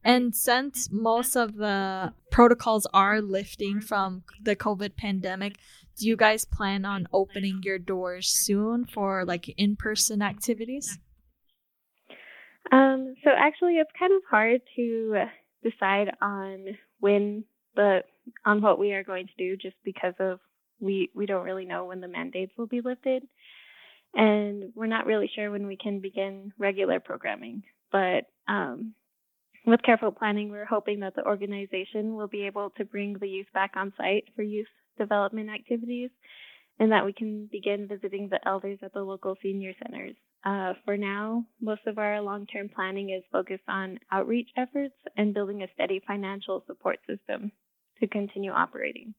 And 0.03 0.35
since 0.35 0.89
most 0.91 1.35
of 1.37 1.55
the 1.55 2.13
protocols 2.29 2.85
are 2.93 3.21
lifting 3.21 3.79
from 3.79 4.23
the 4.41 4.55
COVID 4.55 4.97
pandemic, 4.97 5.57
do 5.97 6.07
you 6.07 6.17
guys 6.17 6.43
plan 6.43 6.83
on 6.83 7.07
opening 7.13 7.61
your 7.63 7.79
doors 7.79 8.27
soon 8.27 8.85
for 8.85 9.23
like 9.23 9.47
in 9.57 9.77
person 9.77 10.21
activities? 10.21 10.99
Um, 12.71 13.15
so 13.23 13.31
actually, 13.35 13.73
it's 13.73 13.91
kind 13.97 14.13
of 14.13 14.21
hard 14.29 14.61
to 14.75 15.25
decide 15.63 16.11
on 16.21 16.77
when 16.99 17.43
the 17.75 18.03
on 18.45 18.61
what 18.61 18.79
we 18.79 18.93
are 18.93 19.03
going 19.03 19.27
to 19.27 19.33
do, 19.37 19.57
just 19.57 19.75
because 19.83 20.13
of 20.19 20.39
we 20.79 21.09
we 21.15 21.25
don't 21.25 21.45
really 21.45 21.65
know 21.65 21.85
when 21.85 22.01
the 22.01 22.07
mandates 22.07 22.53
will 22.57 22.67
be 22.67 22.81
lifted, 22.81 23.23
and 24.13 24.71
we're 24.75 24.87
not 24.87 25.05
really 25.05 25.29
sure 25.33 25.51
when 25.51 25.67
we 25.67 25.77
can 25.77 25.99
begin 25.99 26.53
regular 26.57 26.99
programming. 26.99 27.63
But 27.91 28.25
um, 28.47 28.93
with 29.65 29.83
careful 29.83 30.11
planning, 30.11 30.49
we're 30.49 30.65
hoping 30.65 31.01
that 31.01 31.15
the 31.15 31.25
organization 31.25 32.15
will 32.15 32.27
be 32.27 32.45
able 32.45 32.71
to 32.71 32.85
bring 32.85 33.17
the 33.19 33.27
youth 33.27 33.47
back 33.53 33.71
on 33.75 33.93
site 33.97 34.25
for 34.35 34.43
youth 34.43 34.67
development 34.97 35.49
activities, 35.49 36.11
and 36.79 36.91
that 36.91 37.05
we 37.05 37.13
can 37.13 37.49
begin 37.51 37.87
visiting 37.87 38.29
the 38.29 38.39
elders 38.47 38.79
at 38.83 38.93
the 38.93 39.01
local 39.01 39.35
senior 39.41 39.73
centers. 39.81 40.15
Uh, 40.45 40.73
for 40.83 40.97
now, 40.97 41.45
most 41.61 41.81
of 41.87 41.97
our 41.97 42.21
long 42.21 42.45
term 42.45 42.69
planning 42.69 43.09
is 43.11 43.23
focused 43.31 43.63
on 43.67 43.99
outreach 44.11 44.49
efforts 44.57 44.95
and 45.15 45.33
building 45.33 45.63
a 45.63 45.67
steady 45.73 46.01
financial 46.05 46.63
support 46.67 46.99
system 47.07 47.51
to 47.99 48.07
continue 48.07 48.51
operating. 48.51 49.13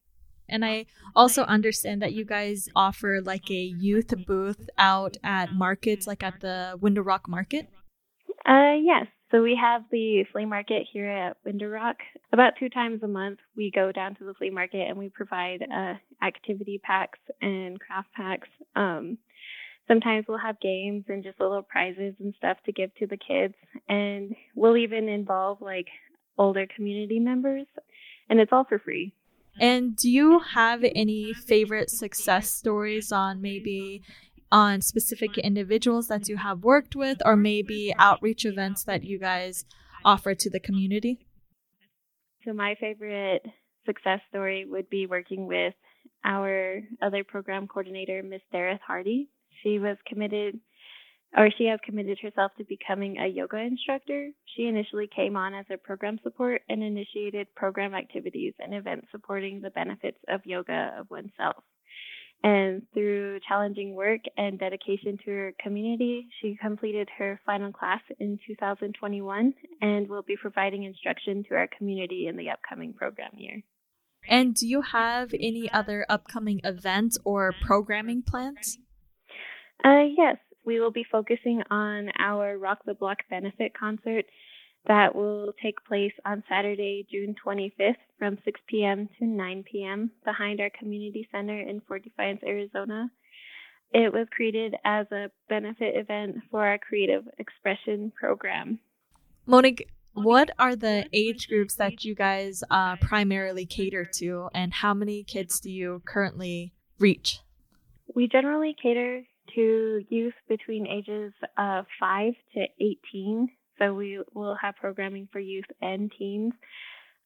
And 0.47 0.63
I 0.63 0.85
also 1.15 1.43
understand 1.43 2.03
that 2.03 2.13
you 2.13 2.23
guys 2.23 2.69
offer 2.75 3.21
like 3.23 3.49
a 3.49 3.53
youth 3.79 4.13
booth 4.27 4.69
out 4.77 5.17
at 5.23 5.53
markets, 5.53 6.05
like 6.05 6.21
at 6.21 6.41
the 6.41 6.77
Window 6.79 7.01
Rock 7.01 7.27
Market. 7.27 7.67
Uh, 8.47 8.75
yes. 8.79 9.07
So 9.31 9.41
we 9.41 9.57
have 9.59 9.81
the 9.91 10.23
flea 10.31 10.45
market 10.45 10.83
here 10.93 11.09
at 11.09 11.37
Window 11.43 11.67
Rock. 11.67 11.97
About 12.31 12.53
two 12.59 12.69
times 12.69 13.01
a 13.01 13.07
month, 13.07 13.39
we 13.57 13.71
go 13.73 13.91
down 13.91 14.15
to 14.15 14.23
the 14.23 14.35
flea 14.35 14.51
market 14.51 14.87
and 14.87 14.97
we 14.97 15.09
provide 15.09 15.63
uh, 15.63 15.95
activity 16.23 16.79
packs 16.83 17.19
and 17.41 17.79
craft 17.79 18.13
packs. 18.13 18.47
Um, 18.75 19.17
sometimes 19.87 20.25
we'll 20.27 20.37
have 20.37 20.59
games 20.59 21.05
and 21.07 21.23
just 21.23 21.39
little 21.39 21.61
prizes 21.61 22.15
and 22.19 22.33
stuff 22.37 22.57
to 22.65 22.71
give 22.71 22.93
to 22.95 23.07
the 23.07 23.17
kids. 23.17 23.53
And 23.87 24.35
we'll 24.55 24.77
even 24.77 25.09
involve 25.09 25.61
like 25.61 25.87
older 26.37 26.67
community 26.75 27.19
members, 27.19 27.67
and 28.29 28.39
it's 28.39 28.51
all 28.51 28.65
for 28.67 28.79
free. 28.79 29.13
And 29.59 29.95
do 29.95 30.09
you 30.09 30.39
have 30.39 30.83
any 30.83 31.33
favorite 31.33 31.89
success 31.89 32.51
stories 32.51 33.11
on 33.11 33.41
maybe 33.41 34.01
on 34.51 34.81
specific 34.81 35.37
individuals 35.37 36.07
that 36.07 36.27
you 36.27 36.37
have 36.37 36.63
worked 36.63 36.95
with 36.95 37.21
or 37.25 37.35
maybe 37.35 37.93
outreach 37.97 38.45
events 38.45 38.83
that 38.83 39.03
you 39.03 39.17
guys 39.17 39.65
offer 40.03 40.35
to 40.35 40.49
the 40.49 40.59
community? 40.59 41.25
So 42.43 42.53
my 42.53 42.75
favorite 42.79 43.45
success 43.85 44.19
story 44.29 44.65
would 44.65 44.89
be 44.89 45.07
working 45.07 45.47
with 45.47 45.73
our 46.23 46.81
other 47.01 47.23
program 47.23 47.67
coordinator, 47.67 48.21
Miss 48.23 48.41
Dareth 48.53 48.81
Hardy. 48.85 49.29
She 49.63 49.79
was 49.79 49.97
committed 50.07 50.59
or 51.37 51.49
she 51.57 51.65
has 51.65 51.79
committed 51.83 52.17
herself 52.21 52.51
to 52.57 52.63
becoming 52.63 53.17
a 53.17 53.27
yoga 53.27 53.57
instructor. 53.57 54.29
She 54.55 54.67
initially 54.67 55.09
came 55.13 55.35
on 55.35 55.53
as 55.53 55.65
a 55.69 55.77
program 55.77 56.17
support 56.23 56.61
and 56.69 56.81
initiated 56.81 57.53
program 57.55 57.93
activities 57.93 58.53
and 58.59 58.73
events 58.73 59.07
supporting 59.11 59.61
the 59.61 59.69
benefits 59.69 60.17
of 60.29 60.45
yoga 60.45 60.95
of 60.97 61.09
oneself. 61.09 61.63
And 62.43 62.83
through 62.93 63.39
challenging 63.47 63.95
work 63.95 64.21
and 64.37 64.59
dedication 64.59 65.17
to 65.25 65.31
her 65.31 65.53
community, 65.59 66.27
she 66.41 66.57
completed 66.61 67.09
her 67.17 67.39
final 67.45 67.71
class 67.71 68.01
in 68.19 68.37
2021 68.47 69.53
and 69.81 70.07
will 70.07 70.21
be 70.21 70.37
providing 70.39 70.83
instruction 70.83 71.43
to 71.49 71.55
our 71.55 71.67
community 71.77 72.27
in 72.27 72.37
the 72.37 72.49
upcoming 72.49 72.93
program 72.93 73.31
year. 73.35 73.63
And 74.27 74.55
do 74.55 74.67
you 74.67 74.81
have 74.81 75.33
any 75.33 75.71
other 75.71 76.05
upcoming 76.07 76.61
events 76.63 77.17
or 77.23 77.53
programming 77.61 78.21
plans? 78.21 78.77
Uh, 79.83 80.03
yes, 80.17 80.37
we 80.65 80.79
will 80.79 80.91
be 80.91 81.05
focusing 81.11 81.61
on 81.69 82.09
our 82.19 82.57
Rock 82.57 82.79
the 82.85 82.93
Block 82.93 83.19
benefit 83.29 83.77
concert 83.77 84.25
that 84.87 85.15
will 85.15 85.53
take 85.61 85.83
place 85.85 86.13
on 86.25 86.43
Saturday, 86.47 87.05
June 87.09 87.35
25th 87.43 87.95
from 88.19 88.37
6 88.45 88.59
p.m. 88.67 89.09
to 89.19 89.25
9 89.25 89.63
p.m. 89.71 90.11
behind 90.23 90.59
our 90.59 90.69
community 90.77 91.27
center 91.31 91.59
in 91.59 91.81
Fort 91.87 92.03
Defiance, 92.03 92.41
Arizona. 92.45 93.09
It 93.93 94.13
was 94.13 94.27
created 94.31 94.75
as 94.83 95.07
a 95.11 95.31
benefit 95.49 95.95
event 95.95 96.37
for 96.51 96.65
our 96.65 96.77
creative 96.77 97.23
expression 97.37 98.11
program. 98.19 98.79
Monique, 99.45 99.87
what 100.13 100.51
are 100.57 100.75
the 100.75 101.07
age 101.13 101.47
groups 101.47 101.75
that 101.75 102.03
you 102.03 102.15
guys 102.15 102.63
uh, 102.69 102.95
primarily 102.97 103.65
cater 103.65 104.05
to, 104.05 104.49
and 104.53 104.73
how 104.73 104.93
many 104.93 105.23
kids 105.23 105.59
do 105.59 105.71
you 105.71 106.01
currently 106.05 106.73
reach? 106.99 107.39
We 108.13 108.27
generally 108.27 108.75
cater 108.81 109.23
to 109.55 110.03
youth 110.09 110.33
between 110.47 110.87
ages 110.87 111.33
of 111.57 111.85
5 111.99 112.33
to 112.53 112.65
18 112.79 113.49
so 113.79 113.93
we 113.93 114.19
will 114.33 114.55
have 114.61 114.75
programming 114.75 115.27
for 115.31 115.39
youth 115.39 115.65
and 115.81 116.11
teens. 116.17 116.53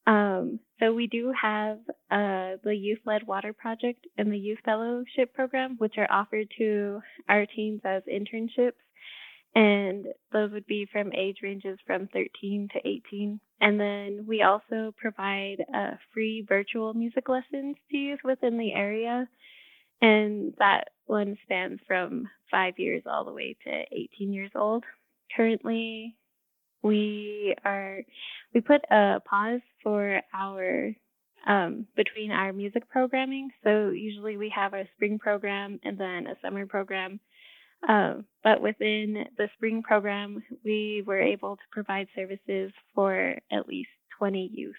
Um, 0.06 0.60
so 0.80 0.92
we 0.92 1.06
do 1.06 1.32
have 1.40 1.78
uh, 2.10 2.56
the 2.64 2.74
Youth 2.74 3.00
Led 3.04 3.26
Water 3.26 3.52
Project 3.52 4.06
and 4.16 4.32
the 4.32 4.38
Youth 4.38 4.58
Fellowship 4.64 5.34
Program, 5.34 5.76
which 5.78 5.94
are 5.98 6.10
offered 6.10 6.48
to 6.58 7.00
our 7.28 7.46
teens 7.46 7.82
as 7.84 8.02
internships. 8.04 8.72
And 9.54 10.06
those 10.32 10.52
would 10.52 10.66
be 10.66 10.86
from 10.90 11.12
age 11.12 11.38
ranges 11.42 11.78
from 11.86 12.08
13 12.12 12.68
to 12.72 12.88
18. 12.88 13.40
And 13.60 13.80
then 13.80 14.24
we 14.26 14.42
also 14.42 14.94
provide 14.96 15.56
uh, 15.74 15.96
free 16.14 16.46
virtual 16.48 16.94
music 16.94 17.28
lessons 17.28 17.76
to 17.90 17.96
youth 17.96 18.20
within 18.24 18.58
the 18.58 18.72
area. 18.72 19.28
And 20.00 20.54
that 20.58 20.88
one 21.06 21.36
spans 21.44 21.80
from 21.86 22.28
five 22.50 22.78
years 22.78 23.02
all 23.06 23.24
the 23.24 23.32
way 23.32 23.56
to 23.64 23.82
18 23.92 24.32
years 24.32 24.50
old. 24.54 24.84
Currently, 25.36 26.16
we 26.82 27.54
are 27.64 28.00
we 28.54 28.60
put 28.60 28.80
a 28.90 29.20
pause 29.28 29.60
for 29.82 30.20
our 30.32 30.94
um, 31.46 31.86
between 31.96 32.30
our 32.30 32.52
music 32.52 32.88
programming. 32.88 33.50
So 33.64 33.90
usually 33.90 34.36
we 34.36 34.52
have 34.54 34.74
a 34.74 34.88
spring 34.94 35.18
program 35.18 35.80
and 35.84 35.98
then 35.98 36.26
a 36.26 36.38
summer 36.42 36.66
program. 36.66 37.20
Um, 37.88 38.26
but 38.44 38.60
within 38.60 39.24
the 39.38 39.48
spring 39.56 39.82
program, 39.82 40.42
we 40.64 41.02
were 41.06 41.20
able 41.20 41.56
to 41.56 41.62
provide 41.70 42.08
services 42.14 42.72
for 42.94 43.36
at 43.50 43.66
least 43.66 43.88
20 44.18 44.50
youth. 44.52 44.74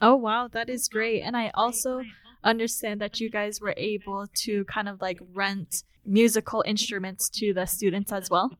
Oh, 0.00 0.14
wow, 0.14 0.48
that 0.52 0.68
is 0.68 0.88
great. 0.88 1.22
And 1.22 1.36
I 1.36 1.50
also 1.54 2.02
understand 2.44 3.00
that 3.00 3.20
you 3.20 3.30
guys 3.30 3.60
were 3.60 3.74
able 3.76 4.26
to 4.34 4.64
kind 4.64 4.88
of 4.88 5.00
like 5.00 5.18
rent 5.34 5.82
musical 6.04 6.62
instruments 6.66 7.28
to 7.28 7.52
the 7.52 7.66
students 7.66 8.12
as 8.12 8.30
well 8.30 8.50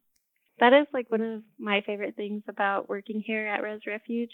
that 0.58 0.72
is 0.72 0.86
like 0.92 1.10
one 1.10 1.20
of 1.20 1.42
my 1.58 1.82
favorite 1.86 2.16
things 2.16 2.42
about 2.48 2.88
working 2.88 3.22
here 3.24 3.46
at 3.46 3.62
Res 3.62 3.80
Refuge. 3.86 4.30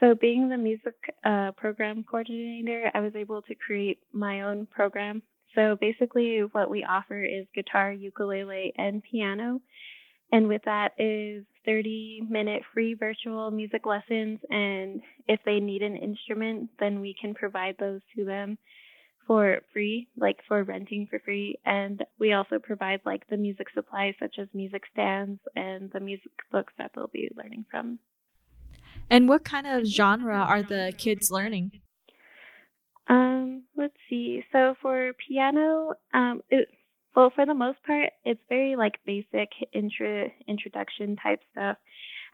So, 0.00 0.14
being 0.20 0.48
the 0.48 0.56
music 0.56 0.94
uh, 1.24 1.52
program 1.56 2.04
coordinator, 2.08 2.90
I 2.94 3.00
was 3.00 3.12
able 3.14 3.42
to 3.42 3.54
create 3.54 3.98
my 4.12 4.42
own 4.42 4.66
program. 4.66 5.22
So, 5.54 5.76
basically, 5.80 6.40
what 6.52 6.70
we 6.70 6.84
offer 6.84 7.22
is 7.22 7.46
guitar, 7.54 7.92
ukulele, 7.92 8.72
and 8.76 9.02
piano. 9.02 9.60
And 10.32 10.48
with 10.48 10.62
that 10.64 10.92
is 10.98 11.44
30 11.64 12.26
minute 12.28 12.62
free 12.72 12.94
virtual 12.94 13.50
music 13.50 13.86
lessons. 13.86 14.40
And 14.50 15.02
if 15.28 15.40
they 15.44 15.60
need 15.60 15.82
an 15.82 15.96
instrument, 15.96 16.70
then 16.80 17.00
we 17.00 17.14
can 17.20 17.34
provide 17.34 17.76
those 17.78 18.00
to 18.16 18.24
them 18.24 18.58
for 19.26 19.60
free, 19.72 20.08
like 20.16 20.38
for 20.48 20.62
renting 20.64 21.06
for 21.08 21.20
free. 21.20 21.58
And 21.64 22.04
we 22.18 22.32
also 22.32 22.58
provide 22.58 23.00
like 23.04 23.26
the 23.28 23.36
music 23.36 23.68
supplies 23.74 24.14
such 24.18 24.36
as 24.38 24.48
music 24.52 24.82
stands 24.92 25.40
and 25.54 25.90
the 25.92 26.00
music 26.00 26.32
books 26.50 26.72
that 26.78 26.90
they'll 26.94 27.10
be 27.12 27.30
learning 27.36 27.66
from. 27.70 27.98
And 29.10 29.28
what 29.28 29.44
kind 29.44 29.66
of 29.66 29.84
genre 29.84 30.36
are 30.36 30.62
the 30.62 30.92
kids 30.96 31.30
learning? 31.30 31.80
Um, 33.08 33.64
let's 33.76 33.96
see. 34.08 34.42
So 34.52 34.74
for 34.80 35.12
piano, 35.28 35.94
um, 36.14 36.40
it, 36.48 36.68
well, 37.14 37.30
for 37.34 37.44
the 37.44 37.54
most 37.54 37.78
part, 37.84 38.10
it's 38.24 38.40
very 38.48 38.76
like 38.76 38.94
basic 39.04 39.50
intro 39.72 40.30
introduction 40.48 41.16
type 41.16 41.40
stuff. 41.52 41.76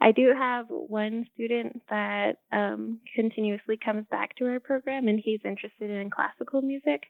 I 0.01 0.13
do 0.13 0.33
have 0.37 0.67
one 0.69 1.27
student 1.35 1.83
that 1.91 2.37
um, 2.53 3.01
continuously 3.17 3.79
comes 3.85 4.07
back 4.11 4.37
to 4.37 4.47
our 4.47 4.61
program, 4.61 5.09
and 5.09 5.21
he's 5.23 5.41
interested 5.45 5.91
in 5.91 6.11
classical 6.11 6.63
music. 6.63 7.03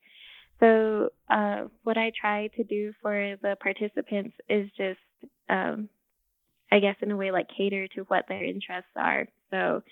So, 0.61 1.11
uh, 1.31 1.65
what 1.85 1.99
I 1.99 2.11
try 2.19 2.49
to 2.57 2.65
do 2.65 2.93
for 3.03 3.37
the 3.43 3.57
participants 3.61 4.35
is 4.49 4.71
just, 4.77 4.99
um, 5.51 5.89
I 6.73 6.81
guess, 6.81 6.97
in 7.03 7.11
a 7.11 7.17
way, 7.17 7.31
like 7.31 7.49
cater 7.55 7.87
to 7.89 8.03
what 8.09 8.25
their 8.29 8.43
interests 8.43 8.91
are. 8.97 9.27
So, 9.51 9.83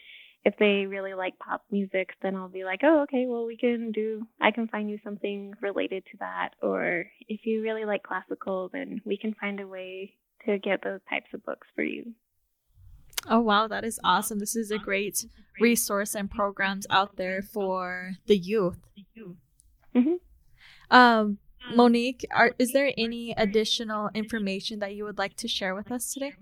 if 0.47 0.55
they 0.61 0.87
really 0.87 1.13
like 1.13 1.37
pop 1.41 1.65
music, 1.73 2.11
then 2.23 2.37
I'll 2.37 2.49
be 2.49 2.63
like, 2.63 2.79
oh, 2.85 3.01
okay, 3.03 3.27
well, 3.27 3.45
we 3.45 3.57
can 3.57 3.91
do, 3.91 4.25
I 4.41 4.53
can 4.53 4.69
find 4.69 4.89
you 4.89 4.97
something 5.03 5.55
related 5.61 6.05
to 6.13 6.19
that. 6.21 6.51
Or 6.63 7.05
if 7.29 7.41
you 7.45 7.63
really 7.63 7.85
like 7.85 8.05
classical, 8.05 8.71
then 8.73 9.01
we 9.05 9.19
can 9.19 9.35
find 9.41 9.59
a 9.59 9.67
way 9.67 10.15
to 10.47 10.57
get 10.61 10.85
those 10.85 11.01
types 11.11 11.27
of 11.35 11.45
books 11.45 11.67
for 11.75 11.83
you. 11.83 12.13
Oh, 13.29 13.41
wow, 13.41 13.67
that 13.67 13.85
is 13.85 13.99
awesome. 14.05 14.39
This 14.39 14.55
is 14.55 14.71
a 14.71 14.79
great 14.79 15.27
resource 15.61 16.15
and 16.15 16.31
programs 16.31 16.87
out 16.91 17.17
there 17.17 17.43
for 17.43 18.13
the 18.27 18.37
youth. 18.37 18.79
Mm-hmm. 19.97 20.15
Um, 20.93 21.39
Monique, 21.75 22.25
are, 22.31 22.55
is 22.57 22.73
there 22.73 22.93
any 22.97 23.35
additional 23.37 24.11
information 24.15 24.79
that 24.79 24.95
you 24.95 25.03
would 25.03 25.19
like 25.19 25.35
to 25.39 25.49
share 25.49 25.75
with 25.75 25.91
us 25.91 26.15
today? 26.15 26.35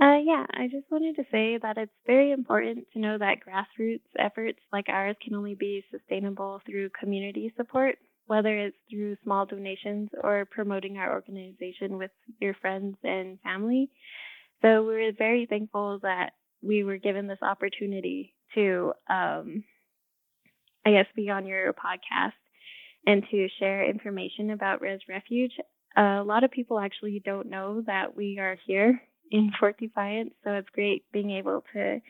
Uh, 0.00 0.16
yeah, 0.24 0.44
I 0.52 0.66
just 0.68 0.90
wanted 0.90 1.16
to 1.16 1.24
say 1.30 1.58
that 1.62 1.78
it's 1.78 1.92
very 2.06 2.32
important 2.32 2.86
to 2.92 2.98
know 2.98 3.16
that 3.16 3.38
grassroots 3.46 4.00
efforts 4.18 4.58
like 4.72 4.86
ours 4.88 5.16
can 5.22 5.34
only 5.34 5.54
be 5.54 5.84
sustainable 5.90 6.60
through 6.66 6.90
community 6.98 7.52
support, 7.56 7.96
whether 8.26 8.56
it's 8.58 8.76
through 8.90 9.16
small 9.22 9.46
donations 9.46 10.10
or 10.22 10.46
promoting 10.50 10.98
our 10.98 11.12
organization 11.12 11.96
with 11.96 12.10
your 12.40 12.54
friends 12.54 12.96
and 13.04 13.38
family. 13.42 13.88
So 14.62 14.82
we're 14.84 15.12
very 15.12 15.46
thankful 15.46 16.00
that 16.02 16.30
we 16.60 16.82
were 16.82 16.96
given 16.96 17.28
this 17.28 17.42
opportunity 17.42 18.34
to, 18.54 18.94
um, 19.08 19.62
I 20.84 20.90
guess, 20.90 21.06
be 21.14 21.30
on 21.30 21.46
your 21.46 21.72
podcast 21.72 22.32
and 23.06 23.22
to 23.30 23.48
share 23.60 23.88
information 23.88 24.50
about 24.50 24.80
Res 24.80 25.00
Refuge. 25.08 25.52
A 25.96 26.22
lot 26.24 26.42
of 26.42 26.50
people 26.50 26.80
actually 26.80 27.22
don't 27.24 27.48
know 27.50 27.82
that 27.86 28.16
we 28.16 28.38
are 28.40 28.56
here 28.66 29.00
in 29.30 29.52
Fort 29.58 29.78
Defiance, 29.78 30.32
so 30.44 30.52
it's 30.52 30.68
great 30.70 31.04
being 31.12 31.30
able 31.30 31.64
to 31.72 32.00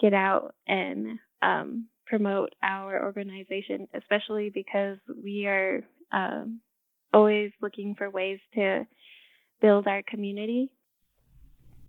get 0.00 0.14
out 0.14 0.54
and 0.66 1.18
um, 1.42 1.86
promote 2.06 2.54
our 2.62 3.04
organization, 3.04 3.88
especially 3.94 4.50
because 4.50 4.98
we 5.22 5.46
are 5.46 5.80
um, 6.12 6.60
always 7.12 7.52
looking 7.60 7.94
for 7.94 8.10
ways 8.10 8.38
to 8.54 8.86
build 9.60 9.86
our 9.86 10.02
community 10.02 10.72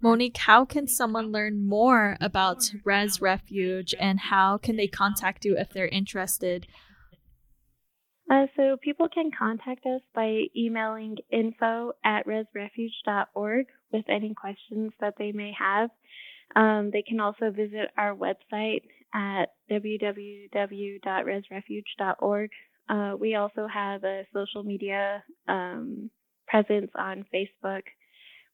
Monique, 0.04 0.36
how 0.36 0.66
can 0.66 0.86
someone 0.86 1.32
learn 1.32 1.66
more 1.66 2.18
about 2.20 2.70
Res 2.84 3.22
Refuge 3.22 3.96
and 3.98 4.20
how 4.20 4.58
can 4.58 4.76
they 4.76 4.86
contact 4.86 5.46
you 5.46 5.58
if 5.58 5.70
they're 5.70 5.88
interested? 5.88 6.68
Uh, 8.32 8.46
so 8.56 8.78
people 8.82 9.10
can 9.14 9.32
contact 9.38 9.86
us 9.86 10.00
by 10.16 10.44
emailing 10.56 11.18
info 11.30 11.92
at 12.06 12.26
resrefuge.org 12.26 13.66
with 13.92 14.06
any 14.08 14.34
questions 14.34 14.94
that 15.02 15.16
they 15.18 15.34
may 15.34 15.52
have. 15.58 15.90
Um, 16.56 16.92
they 16.92 17.02
can 17.02 17.20
also 17.20 17.52
visit 17.52 17.90
our 17.98 18.16
website 18.16 18.84
at 19.14 19.48
www.resrefuge.org. 19.70 22.50
Uh, 22.90 23.16
we 23.20 23.36
also 23.36 23.68
have 23.68 24.04
a 24.04 24.26
social 24.34 24.64
media 24.64 25.24
um, 25.48 26.10
presence 26.48 26.90
on 26.96 27.24
Facebook, 27.34 27.84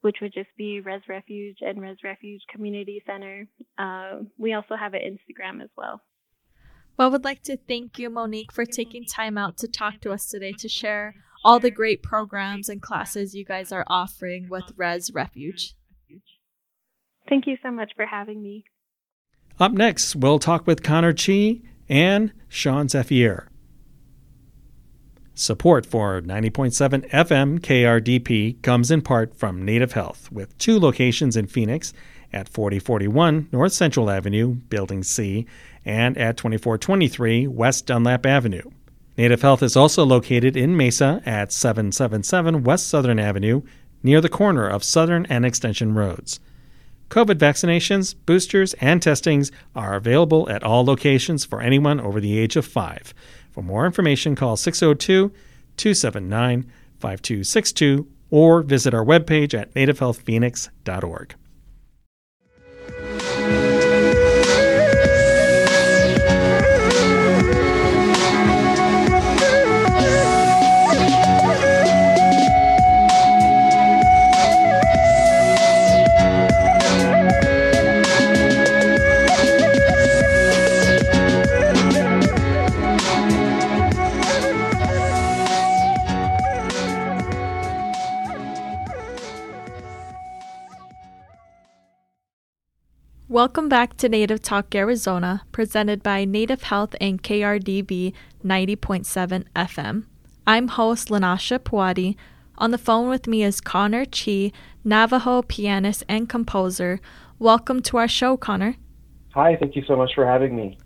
which 0.01 0.17
would 0.21 0.33
just 0.33 0.49
be 0.57 0.81
Res 0.81 1.01
Refuge 1.07 1.57
and 1.61 1.81
Res 1.81 1.97
Refuge 2.03 2.41
Community 2.51 3.01
Center. 3.05 3.47
Uh, 3.77 4.23
we 4.37 4.51
also 4.53 4.75
have 4.75 4.93
an 4.93 5.01
Instagram 5.01 5.63
as 5.63 5.69
well. 5.75 6.01
Well, 6.97 7.07
I 7.07 7.11
would 7.11 7.23
like 7.23 7.43
to 7.43 7.57
thank 7.57 7.97
you, 7.97 8.09
Monique, 8.09 8.51
for 8.51 8.65
taking 8.65 9.05
time 9.05 9.37
out 9.37 9.57
to 9.57 9.67
talk 9.67 10.01
to 10.01 10.11
us 10.11 10.27
today 10.27 10.53
to 10.59 10.67
share 10.67 11.15
all 11.43 11.59
the 11.59 11.71
great 11.71 12.03
programs 12.03 12.67
and 12.67 12.81
classes 12.81 13.33
you 13.33 13.45
guys 13.45 13.71
are 13.71 13.85
offering 13.87 14.47
with 14.49 14.65
Res 14.75 15.11
Refuge. 15.13 15.75
Thank 17.29 17.47
you 17.47 17.57
so 17.63 17.71
much 17.71 17.91
for 17.95 18.05
having 18.05 18.41
me. 18.41 18.65
Up 19.59 19.71
next, 19.71 20.15
we'll 20.15 20.39
talk 20.39 20.65
with 20.65 20.83
Connor 20.83 21.13
Chee 21.13 21.63
and 21.87 22.33
Sean 22.47 22.87
Zephier. 22.87 23.47
Support 25.33 25.85
for 25.85 26.21
90.7 26.21 27.09
FM 27.11 27.59
KRDP 27.59 28.61
comes 28.61 28.91
in 28.91 29.01
part 29.01 29.33
from 29.35 29.63
Native 29.63 29.93
Health, 29.93 30.29
with 30.31 30.57
two 30.57 30.79
locations 30.79 31.37
in 31.37 31.47
Phoenix 31.47 31.93
at 32.33 32.49
4041 32.49 33.47
North 33.51 33.71
Central 33.71 34.09
Avenue, 34.09 34.55
Building 34.55 35.03
C, 35.03 35.45
and 35.85 36.17
at 36.17 36.37
2423 36.37 37.47
West 37.47 37.85
Dunlap 37.85 38.25
Avenue. 38.25 38.69
Native 39.17 39.41
Health 39.41 39.61
is 39.61 39.75
also 39.75 40.05
located 40.05 40.55
in 40.55 40.77
Mesa 40.77 41.21
at 41.25 41.51
777 41.51 42.63
West 42.63 42.87
Southern 42.87 43.19
Avenue, 43.19 43.61
near 44.01 44.21
the 44.21 44.29
corner 44.29 44.67
of 44.67 44.83
Southern 44.83 45.25
and 45.25 45.45
Extension 45.45 45.93
Roads. 45.93 46.39
COVID 47.09 47.35
vaccinations, 47.35 48.15
boosters, 48.25 48.73
and 48.75 49.01
testings 49.01 49.51
are 49.75 49.95
available 49.95 50.49
at 50.49 50.63
all 50.63 50.85
locations 50.85 51.43
for 51.43 51.61
anyone 51.61 51.99
over 51.99 52.21
the 52.21 52.37
age 52.37 52.55
of 52.55 52.65
five. 52.65 53.13
For 53.51 53.63
more 53.63 53.85
information, 53.85 54.35
call 54.35 54.55
602 54.55 55.33
279 55.75 56.71
5262 56.99 58.07
or 58.29 58.61
visit 58.61 58.93
our 58.93 59.03
webpage 59.03 59.59
at 59.59 59.73
nativehealthphoenix.org. 59.73 61.35
Welcome 93.39 93.69
back 93.69 93.95
to 93.99 94.09
Native 94.09 94.41
Talk 94.41 94.75
Arizona, 94.75 95.43
presented 95.53 96.03
by 96.03 96.25
Native 96.25 96.63
Health 96.63 96.93
and 96.99 97.23
KRDP 97.23 98.11
90.7 98.43 99.45
FM. 99.55 100.03
I'm 100.45 100.67
host 100.67 101.07
Lanasha 101.07 101.57
Pawadi. 101.57 102.17
On 102.57 102.71
the 102.71 102.77
phone 102.77 103.07
with 103.07 103.27
me 103.27 103.43
is 103.43 103.61
Connor 103.61 104.03
Chee, 104.03 104.51
Navajo 104.83 105.41
pianist 105.41 106.03
and 106.09 106.27
composer. 106.27 106.99
Welcome 107.39 107.81
to 107.83 107.95
our 107.95 108.09
show, 108.09 108.35
Connor. 108.35 108.75
Hi, 109.35 109.55
thank 109.57 109.73
you 109.73 109.83
so 109.87 109.95
much 109.95 110.11
for 110.13 110.25
having 110.25 110.53
me. 110.53 110.77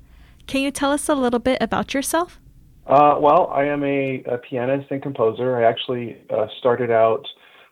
Can 0.46 0.62
you 0.62 0.70
tell 0.70 0.92
us 0.92 1.10
a 1.10 1.16
little 1.16 1.39
bit 1.39 1.58
about 1.60 1.96
yourself? 1.96 2.39
Uh, 2.86 3.16
well, 3.20 3.48
I 3.52 3.63
am 3.63 3.84
a, 3.84 4.24
a, 4.28 4.38
pianist 4.38 4.92
and 4.92 5.02
composer. 5.02 5.58
I 5.58 5.68
actually 5.68 6.22
uh, 6.30 6.46
started 6.60 6.92
out 6.92 7.26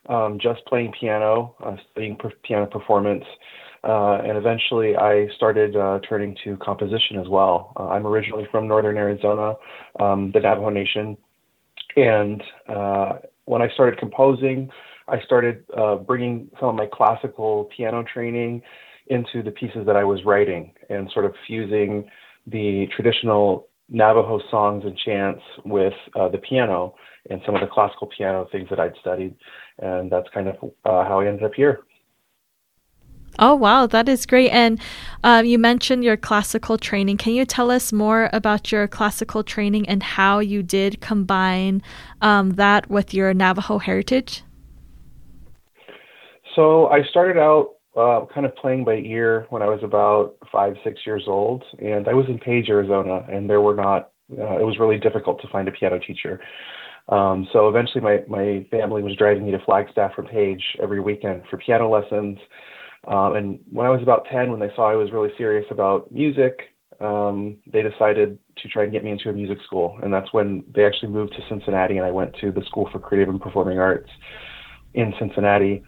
um, 0.10 0.39
just 0.41 0.65
playing 0.65 0.91
piano, 1.00 1.56
uh, 1.63 1.76
studying 1.91 2.17
piano 2.41 2.65
performance 2.65 3.26
uh, 3.84 4.22
and 4.24 4.38
eventually 4.38 4.96
I 4.96 5.28
started 5.36 5.76
uh, 5.76 6.00
turning 6.08 6.38
to 6.44 6.58
composition 6.58 7.17
as 7.20 7.28
well. 7.28 7.74
Uh, 7.78 7.89
I'm 7.89 8.06
originally 8.06 8.48
from 8.52 8.67
northern 8.67 8.98
Arizona, 8.98 9.56
um, 10.00 10.32
the 10.34 10.39
Navajo 10.39 10.70
Nation. 10.70 11.17
And 11.96 12.44
uh, 12.70 13.13
when 13.46 13.62
I 13.62 13.70
started 13.70 14.00
composing, 14.00 14.70
I 15.08 15.20
started 15.22 15.63
uh, 15.76 15.96
bringing 15.96 16.50
some 16.60 16.70
of 16.70 16.76
my 16.76 16.88
classical 16.91 17.70
piano 17.76 18.04
training 18.04 18.62
into 19.08 19.41
the 19.44 19.52
pieces 19.52 19.86
that 19.88 19.96
I 19.96 20.04
was 20.04 20.24
writing 20.26 20.74
and 20.89 21.10
sort 21.12 21.26
of 21.26 21.34
fusing 21.48 22.10
the 22.48 22.88
traditional 22.96 23.67
Navajo 23.89 24.39
songs 24.50 24.84
and 24.86 24.98
chants 24.98 25.41
with 25.65 25.94
uh, 26.15 26.30
the 26.30 26.38
piano 26.38 26.96
and 27.30 27.41
some 27.46 27.56
of 27.56 27.62
the 27.62 27.67
classical 27.67 28.08
piano 28.08 28.48
things 28.52 28.70
that 28.70 28.80
I'd 28.80 28.94
studied. 29.02 29.36
And 29.80 30.12
that's 30.12 30.28
kind 30.34 30.48
of 30.48 30.56
how 30.86 31.20
I 31.20 31.28
ended 31.28 31.44
up 31.44 31.54
here. 31.56 31.82
Oh, 33.39 33.56
wow, 33.56 33.88
that 33.88 34.10
is 34.10 34.26
great. 34.26 34.50
And 34.50 34.80
um, 35.24 35.46
you 35.46 35.58
mentioned 35.58 36.04
your 36.04 36.17
classical 36.17 36.78
training. 36.78 37.17
Can 37.17 37.34
you 37.34 37.46
tell 37.46 37.72
us 37.72 37.94
more 37.94 38.30
about 38.34 38.72
your 38.72 38.88
classical 38.88 39.44
training 39.44 39.88
and 39.88 40.04
how 40.04 40.39
you 40.39 40.62
did 40.62 41.02
combine 41.02 41.82
um, 42.22 42.52
that 42.52 42.89
with 42.89 43.13
your 43.13 43.34
Navajo 43.34 43.78
heritage? 43.78 44.44
So 46.56 46.88
I 46.88 47.04
started 47.10 47.38
out 47.38 47.76
uh, 47.96 48.26
kind 48.34 48.46
of 48.46 48.56
playing 48.56 48.84
by 48.84 48.96
ear 48.96 49.48
when 49.50 49.62
I 49.62 49.67
was 49.67 49.80
about 49.84 50.36
five, 50.52 50.76
six 50.84 51.00
years 51.06 51.24
old. 51.28 51.63
And 51.80 52.08
I 52.08 52.13
was 52.13 52.26
in 52.28 52.38
Page, 52.38 52.70
Arizona, 52.70 53.26
and 53.32 53.50
there 53.50 53.62
were 53.62 53.76
not, 53.76 54.12
uh, 54.38 54.60
it 54.60 54.65
was 54.65 54.78
really 54.80 54.98
difficult 54.98 55.41
to 55.41 55.48
find 55.48 55.67
a 55.67 55.72
piano 55.72 56.00
teacher. 56.00 56.41
Um, 57.10 57.48
so 57.52 57.67
eventually 57.67 58.02
my, 58.02 58.20
my 58.28 58.65
family 58.70 59.02
was 59.02 59.15
driving 59.17 59.46
me 59.46 59.52
to 59.52 59.60
Flagstaff 59.65 60.13
from 60.13 60.28
Page 60.28 60.63
every 60.82 61.00
weekend 61.00 61.44
for 61.50 61.58
piano 61.58 61.89
lessons. 61.89 62.38
Um, 63.08 63.36
and 63.36 63.60
when 63.72 63.88
I 63.88 63.90
was 63.90 64.02
about 64.02 64.26
10, 64.32 64.52
when 64.52 64.60
they 64.60 64.70
saw 64.76 64.92
I 64.92 64.96
was 64.96 65.12
really 65.12 65.32
serious 65.38 65.66
about 65.72 66.12
music, 66.12 66.72
um, 67.00 67.58
they 67.72 67.82
decided 67.82 68.38
to 68.58 68.68
try 68.68 68.84
and 68.84 68.92
get 68.92 69.04
me 69.04 69.12
into 69.12 69.30
a 69.30 69.34
music 69.34 69.58
school. 69.66 69.98
And 70.04 70.14
that's 70.14 70.32
when 70.34 70.64
they 70.74 70.86
actually 70.86 71.10
moved 71.10 71.34
to 71.34 71.42
Cincinnati, 71.50 71.98
and 71.98 72.06
I 72.06 72.12
went 72.12 72.36
to 72.42 72.52
the 72.52 72.64
School 72.66 72.90
for 72.92 73.00
Creative 73.00 73.30
and 73.30 73.42
Performing 73.42 73.80
Arts 73.80 74.10
in 74.94 75.14
Cincinnati 75.18 75.84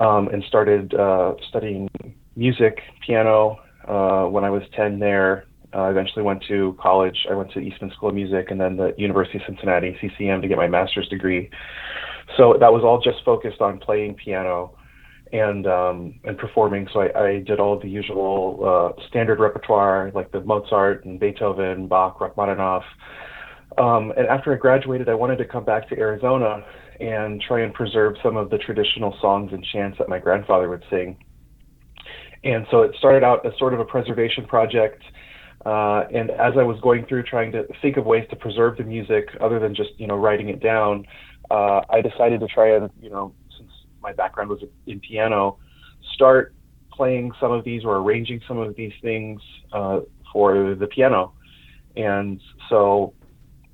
um, 0.00 0.28
and 0.28 0.42
started 0.44 0.94
uh, 0.94 1.34
studying 1.48 1.88
music, 2.34 2.80
piano. 3.06 3.58
Uh, 3.86 4.24
when 4.28 4.44
I 4.44 4.50
was 4.50 4.62
10 4.74 4.98
there, 4.98 5.44
uh, 5.72 5.82
I 5.82 5.90
eventually 5.90 6.22
went 6.22 6.42
to 6.48 6.76
college. 6.80 7.26
I 7.30 7.34
went 7.34 7.52
to 7.52 7.60
Eastman 7.60 7.92
School 7.92 8.08
of 8.08 8.14
Music 8.14 8.50
and 8.50 8.60
then 8.60 8.76
the 8.76 8.92
University 8.98 9.38
of 9.38 9.44
Cincinnati, 9.46 9.96
CCM, 10.00 10.42
to 10.42 10.48
get 10.48 10.56
my 10.56 10.66
master's 10.66 11.08
degree. 11.08 11.48
So 12.36 12.56
that 12.58 12.72
was 12.72 12.82
all 12.82 13.00
just 13.00 13.24
focused 13.24 13.60
on 13.60 13.78
playing 13.78 14.14
piano 14.14 14.74
and 15.32 15.66
um, 15.66 16.20
and 16.24 16.36
performing. 16.36 16.88
So 16.92 17.00
I, 17.00 17.24
I 17.24 17.38
did 17.40 17.60
all 17.60 17.78
the 17.78 17.88
usual 17.88 18.94
uh, 18.98 19.02
standard 19.08 19.38
repertoire, 19.38 20.10
like 20.14 20.32
the 20.32 20.40
Mozart 20.40 21.04
and 21.04 21.20
Beethoven, 21.20 21.86
Bach, 21.86 22.20
Rachmaninoff. 22.20 22.84
Um, 23.78 24.12
and 24.16 24.26
after 24.26 24.52
I 24.52 24.56
graduated, 24.56 25.08
I 25.08 25.14
wanted 25.14 25.36
to 25.36 25.44
come 25.44 25.64
back 25.64 25.88
to 25.90 25.98
Arizona 25.98 26.64
and 26.98 27.40
try 27.40 27.62
and 27.62 27.72
preserve 27.72 28.14
some 28.22 28.36
of 28.36 28.50
the 28.50 28.58
traditional 28.58 29.16
songs 29.20 29.52
and 29.52 29.64
chants 29.72 29.98
that 29.98 30.08
my 30.08 30.18
grandfather 30.18 30.68
would 30.68 30.84
sing. 30.90 31.16
And 32.44 32.66
so 32.70 32.82
it 32.82 32.94
started 32.98 33.22
out 33.22 33.44
as 33.46 33.52
sort 33.58 33.74
of 33.74 33.80
a 33.80 33.84
preservation 33.84 34.46
project. 34.46 35.02
Uh, 35.64 36.04
and 36.12 36.30
as 36.30 36.54
I 36.58 36.62
was 36.62 36.78
going 36.80 37.06
through 37.06 37.24
trying 37.24 37.52
to 37.52 37.64
think 37.82 37.96
of 37.96 38.06
ways 38.06 38.26
to 38.30 38.36
preserve 38.36 38.78
the 38.78 38.84
music 38.84 39.28
other 39.40 39.58
than 39.58 39.74
just 39.74 39.90
you 39.98 40.06
know 40.06 40.16
writing 40.16 40.48
it 40.48 40.60
down, 40.60 41.06
uh, 41.50 41.82
I 41.90 42.00
decided 42.00 42.40
to 42.40 42.46
try 42.46 42.74
and 42.74 42.90
you 43.00 43.10
know 43.10 43.34
my 44.02 44.12
background 44.12 44.50
was 44.50 44.60
in 44.86 45.00
piano, 45.00 45.58
start 46.14 46.54
playing 46.92 47.32
some 47.40 47.52
of 47.52 47.64
these 47.64 47.84
or 47.84 47.96
arranging 47.96 48.40
some 48.46 48.58
of 48.58 48.74
these 48.76 48.92
things 49.02 49.40
uh, 49.72 50.00
for 50.32 50.74
the 50.74 50.86
piano. 50.86 51.32
And 51.96 52.40
so 52.68 53.14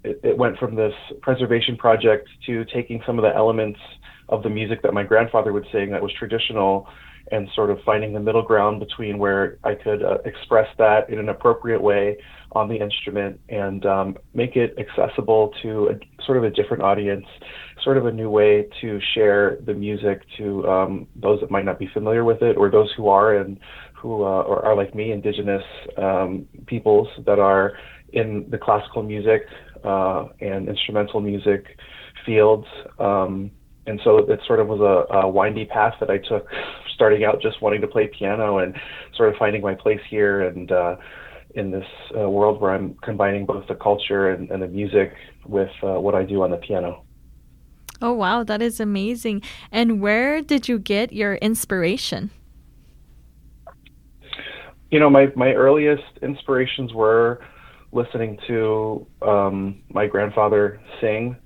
it, 0.05 0.21
it, 0.23 0.39
went 0.39 0.59
from 0.59 0.75
this 0.75 0.95
preservation 1.21 1.77
project 1.77 2.29
to 2.47 2.65
taking 2.67 3.03
some 3.07 3.19
of 3.19 3.23
the 3.23 3.35
elements 3.35 3.81
of 4.29 4.43
the 4.43 4.49
music 4.49 4.83
that 4.83 4.95
my 4.95 5.03
grandfather 5.03 5.53
would 5.53 5.67
sing 5.73 5.91
that 5.91 6.03
was 6.03 6.12
traditional 6.12 6.89
and 7.33 7.49
sort 7.55 7.71
of 7.71 7.79
finding 7.85 8.12
the 8.12 8.21
middle 8.21 8.43
ground 8.43 8.79
between 8.81 9.19
where 9.19 9.59
I 9.65 9.75
could 9.75 10.03
uh, 10.03 10.19
express 10.25 10.69
that 10.79 11.11
in 11.11 11.19
an 11.19 11.29
appropriate 11.29 11.83
way 11.83 12.19
on 12.53 12.69
the 12.69 12.77
instrument 12.77 13.41
and 13.49 13.85
um, 13.85 14.17
make 14.33 14.57
it 14.57 14.77
accessible 14.79 15.53
to 15.62 15.89
a, 15.89 16.25
sort 16.25 16.39
of 16.39 16.45
a 16.45 16.51
different 16.51 16.83
audience, 16.83 17.27
sort 17.87 17.96
of 17.96 18.07
a 18.07 18.11
new 18.11 18.29
way 18.29 18.68
to 18.81 18.99
share 19.14 19.59
the 19.64 19.72
music 19.72 20.20
to 20.37 20.66
um, 20.68 21.07
those 21.14 21.38
that 21.40 21.53
might 21.53 21.64
not 21.64 21.79
be 21.79 21.88
familiar 21.94 22.25
with 22.25 22.42
it 22.42 22.57
or 22.57 22.68
those 22.68 22.92
who 22.96 23.09
are 23.09 23.37
and 23.37 23.61
who 23.94 24.25
uh, 24.25 24.42
are 24.42 24.75
like 24.77 24.92
me, 24.92 25.12
indigenous 25.12 25.62
um, 25.96 26.49
peoples 26.66 27.07
that 27.25 27.38
are 27.38 27.75
in 28.12 28.44
the 28.51 28.59
classical 28.59 29.05
music 29.05 29.42
uh, 29.85 30.25
and 30.40 30.68
instrumental 30.68 31.20
music 31.20 31.79
fields. 32.27 32.66
Um, 32.99 33.53
and 33.87 34.01
so 34.03 34.18
it 34.18 34.40
sort 34.49 34.59
of 34.59 34.66
was 34.66 34.81
a, 34.81 35.14
a 35.18 35.29
windy 35.29 35.64
path 35.64 35.94
that 36.01 36.11
I 36.11 36.18
took 36.18 36.44
starting 36.96 37.22
out 37.22 37.40
just 37.40 37.62
wanting 37.62 37.83
to 37.83 37.87
play 37.87 38.11
piano 38.18 38.59
and 38.59 38.75
sort 39.16 39.29
of 39.29 39.37
finding 39.38 39.62
my 39.62 39.77
place 39.77 40.01
here 40.11 40.42
and 40.42 40.72
uh, 40.72 40.96
in 41.55 41.70
this 41.70 41.87
uh, 42.18 42.29
world 42.29 42.61
where 42.61 42.75
I'm 42.75 42.94
combining 43.05 43.46
both 43.46 43.68
the 43.68 43.77
culture 43.77 44.31
and, 44.31 44.51
and 44.51 44.61
the 44.61 44.66
music 44.66 45.12
with 45.46 45.70
uh, 45.85 46.01
what 46.01 46.16
I 46.16 46.25
do 46.25 46.42
on 46.42 46.51
the 46.51 46.57
piano. 46.57 47.06
Oh, 48.03 48.13
wow, 48.13 48.45
that 48.45 48.61
is 48.61 48.79
amazing. 48.81 49.43
And 49.73 50.01
where 50.01 50.43
did 50.43 50.69
you 50.69 50.79
get 50.79 51.13
your 51.13 51.37
inspiration? 51.37 52.31
You 54.91 55.01
know, 55.01 55.11
my, 55.11 55.33
my 55.35 55.53
earliest 55.53 56.05
inspirations 56.23 56.93
were 56.93 57.41
listening 57.93 58.39
to 58.47 59.07
um, 59.23 59.83
my 59.89 60.07
grandfather 60.07 60.81
sing 61.01 61.37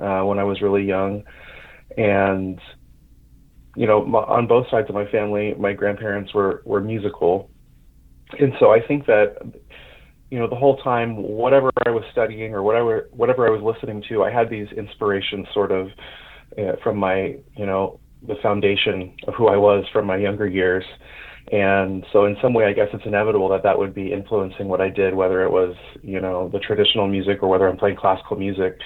uh, 0.00 0.22
when 0.22 0.38
I 0.38 0.44
was 0.44 0.62
really 0.62 0.84
young. 0.84 1.24
And, 1.96 2.60
you 3.76 3.86
know, 3.86 4.00
on 4.16 4.46
both 4.46 4.68
sides 4.70 4.88
of 4.88 4.94
my 4.94 5.06
family, 5.10 5.54
my 5.58 5.72
grandparents 5.74 6.32
were, 6.32 6.62
were 6.64 6.80
musical. 6.80 7.50
And 8.38 8.52
so 8.58 8.72
I 8.72 8.80
think 8.80 9.06
that, 9.06 9.36
you 10.30 10.38
know, 10.38 10.48
the 10.48 10.56
whole 10.56 10.76
time, 10.78 11.16
whatever 11.16 11.70
I 11.86 11.90
was 11.90 12.04
studying 12.12 12.54
or 12.54 12.62
whatever, 12.62 13.08
whatever 13.12 13.46
I 13.46 13.50
was 13.50 13.62
listening 13.62 14.02
to, 14.08 14.24
I 14.24 14.30
had 14.30 14.50
these 14.50 14.68
inspirations 14.76 15.46
sort 15.54 15.72
of 15.72 15.88
uh, 16.58 16.72
from 16.82 16.98
my, 16.98 17.36
you 17.56 17.66
know, 17.66 17.98
the 18.26 18.34
foundation 18.42 19.14
of 19.26 19.34
who 19.34 19.48
I 19.48 19.56
was 19.56 19.84
from 19.92 20.06
my 20.06 20.16
younger 20.16 20.46
years. 20.46 20.84
And 21.50 22.04
so, 22.12 22.26
in 22.26 22.36
some 22.42 22.52
way, 22.52 22.66
I 22.66 22.74
guess 22.74 22.88
it's 22.92 23.06
inevitable 23.06 23.48
that 23.48 23.62
that 23.62 23.78
would 23.78 23.94
be 23.94 24.12
influencing 24.12 24.68
what 24.68 24.82
I 24.82 24.90
did, 24.90 25.14
whether 25.14 25.42
it 25.44 25.50
was, 25.50 25.74
you 26.02 26.20
know, 26.20 26.50
the 26.52 26.58
traditional 26.58 27.06
music 27.06 27.42
or 27.42 27.48
whether 27.48 27.66
I'm 27.66 27.78
playing 27.78 27.96
classical 27.96 28.36
music. 28.36 28.78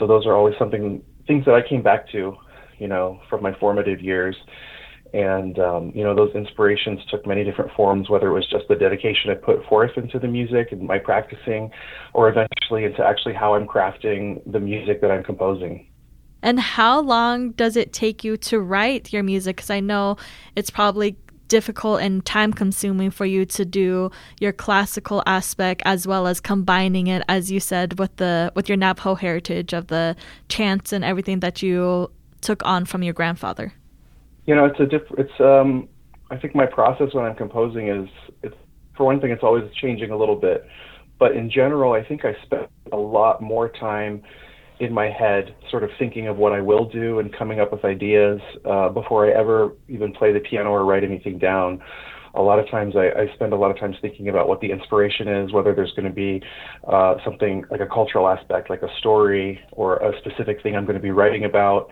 So, 0.00 0.06
those 0.08 0.26
are 0.26 0.34
always 0.34 0.54
something, 0.58 1.00
things 1.28 1.44
that 1.44 1.54
I 1.54 1.68
came 1.68 1.82
back 1.82 2.10
to, 2.10 2.36
you 2.78 2.88
know, 2.88 3.20
from 3.30 3.42
my 3.42 3.52
formative 3.60 4.00
years. 4.00 4.34
And, 5.12 5.58
um, 5.58 5.92
you 5.94 6.04
know, 6.04 6.14
those 6.14 6.34
inspirations 6.34 7.00
took 7.10 7.26
many 7.26 7.44
different 7.44 7.72
forms, 7.72 8.10
whether 8.10 8.28
it 8.28 8.34
was 8.34 8.46
just 8.48 8.68
the 8.68 8.76
dedication 8.76 9.30
I 9.30 9.34
put 9.34 9.64
forth 9.66 9.92
into 9.96 10.18
the 10.18 10.28
music 10.28 10.72
and 10.72 10.82
my 10.82 10.98
practicing, 10.98 11.70
or 12.14 12.28
eventually 12.28 12.84
into 12.84 13.04
actually 13.04 13.34
how 13.34 13.54
I'm 13.54 13.66
crafting 13.66 14.40
the 14.50 14.60
music 14.60 15.00
that 15.00 15.10
I'm 15.10 15.24
composing. 15.24 15.86
And 16.42 16.60
how 16.60 17.00
long 17.00 17.50
does 17.52 17.76
it 17.76 17.92
take 17.92 18.22
you 18.22 18.36
to 18.36 18.60
write 18.60 19.12
your 19.12 19.22
music? 19.22 19.56
Because 19.56 19.70
I 19.70 19.80
know 19.80 20.16
it's 20.54 20.70
probably 20.70 21.16
difficult 21.48 22.00
and 22.00 22.24
time 22.24 22.52
consuming 22.52 23.10
for 23.10 23.24
you 23.24 23.44
to 23.46 23.64
do 23.64 24.10
your 24.38 24.52
classical 24.52 25.22
aspect 25.26 25.82
as 25.84 26.06
well 26.06 26.26
as 26.26 26.40
combining 26.40 27.06
it 27.06 27.22
as 27.26 27.50
you 27.50 27.58
said 27.58 27.98
with 27.98 28.14
the 28.16 28.52
with 28.54 28.68
your 28.68 28.76
Navajo 28.76 29.14
heritage 29.14 29.72
of 29.72 29.86
the 29.88 30.14
chants 30.48 30.92
and 30.92 31.04
everything 31.04 31.40
that 31.40 31.62
you 31.62 32.10
took 32.40 32.64
on 32.64 32.84
from 32.84 33.02
your 33.02 33.14
grandfather. 33.14 33.72
You 34.48 34.54
know, 34.54 34.64
it's 34.64 34.80
a 34.80 34.86
different. 34.86 35.28
it's 35.28 35.40
um 35.40 35.88
I 36.30 36.38
think 36.38 36.54
my 36.54 36.64
process 36.64 37.08
when 37.12 37.26
I'm 37.26 37.36
composing 37.36 37.88
is 37.88 38.08
it's 38.42 38.56
for 38.96 39.04
one 39.04 39.20
thing 39.20 39.30
it's 39.30 39.42
always 39.42 39.64
changing 39.78 40.10
a 40.10 40.16
little 40.16 40.36
bit. 40.36 40.66
But 41.18 41.32
in 41.32 41.50
general, 41.50 41.92
I 41.92 42.02
think 42.02 42.24
I 42.24 42.32
spend 42.44 42.66
a 42.90 42.96
lot 42.96 43.42
more 43.42 43.68
time 43.68 44.22
in 44.80 44.90
my 44.90 45.10
head, 45.10 45.54
sort 45.70 45.84
of 45.84 45.90
thinking 45.98 46.28
of 46.28 46.38
what 46.38 46.52
I 46.52 46.62
will 46.62 46.88
do 46.88 47.18
and 47.18 47.30
coming 47.36 47.60
up 47.60 47.72
with 47.72 47.84
ideas 47.84 48.40
uh, 48.64 48.88
before 48.88 49.26
I 49.26 49.38
ever 49.38 49.72
even 49.86 50.14
play 50.14 50.32
the 50.32 50.40
piano 50.40 50.70
or 50.70 50.86
write 50.86 51.04
anything 51.04 51.38
down. 51.38 51.82
A 52.34 52.40
lot 52.40 52.58
of 52.58 52.70
times 52.70 52.94
I, 52.96 53.08
I 53.20 53.34
spend 53.34 53.52
a 53.52 53.56
lot 53.56 53.70
of 53.70 53.78
times 53.78 53.96
thinking 54.00 54.30
about 54.30 54.48
what 54.48 54.62
the 54.62 54.70
inspiration 54.70 55.28
is, 55.28 55.52
whether 55.52 55.74
there's 55.74 55.92
going 55.92 56.08
to 56.08 56.14
be 56.14 56.40
uh, 56.90 57.16
something 57.22 57.64
like 57.70 57.80
a 57.80 57.86
cultural 57.86 58.26
aspect, 58.28 58.70
like 58.70 58.82
a 58.82 58.88
story 58.98 59.60
or 59.72 59.96
a 59.96 60.18
specific 60.20 60.62
thing 60.62 60.74
I'm 60.74 60.86
going 60.86 60.96
to 60.96 61.02
be 61.02 61.10
writing 61.10 61.44
about, 61.44 61.90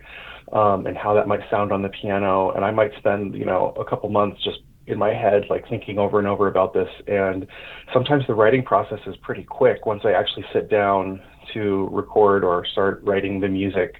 um, 0.52 0.86
and 0.86 0.96
how 0.96 1.14
that 1.14 1.26
might 1.26 1.40
sound 1.50 1.72
on 1.72 1.82
the 1.82 1.88
piano. 1.88 2.52
And 2.52 2.64
I 2.64 2.70
might 2.70 2.92
spend, 2.98 3.34
you 3.34 3.44
know, 3.44 3.74
a 3.78 3.84
couple 3.84 4.08
months 4.08 4.42
just 4.44 4.58
in 4.86 4.98
my 4.98 5.12
head, 5.12 5.44
like 5.50 5.68
thinking 5.68 5.98
over 5.98 6.18
and 6.18 6.28
over 6.28 6.46
about 6.46 6.72
this. 6.72 6.88
And 7.06 7.46
sometimes 7.92 8.24
the 8.26 8.34
writing 8.34 8.62
process 8.62 9.00
is 9.06 9.16
pretty 9.22 9.42
quick 9.42 9.86
once 9.86 10.02
I 10.04 10.12
actually 10.12 10.44
sit 10.52 10.70
down 10.70 11.20
to 11.54 11.88
record 11.92 12.44
or 12.44 12.64
start 12.64 13.02
writing 13.02 13.40
the 13.40 13.48
music. 13.48 13.96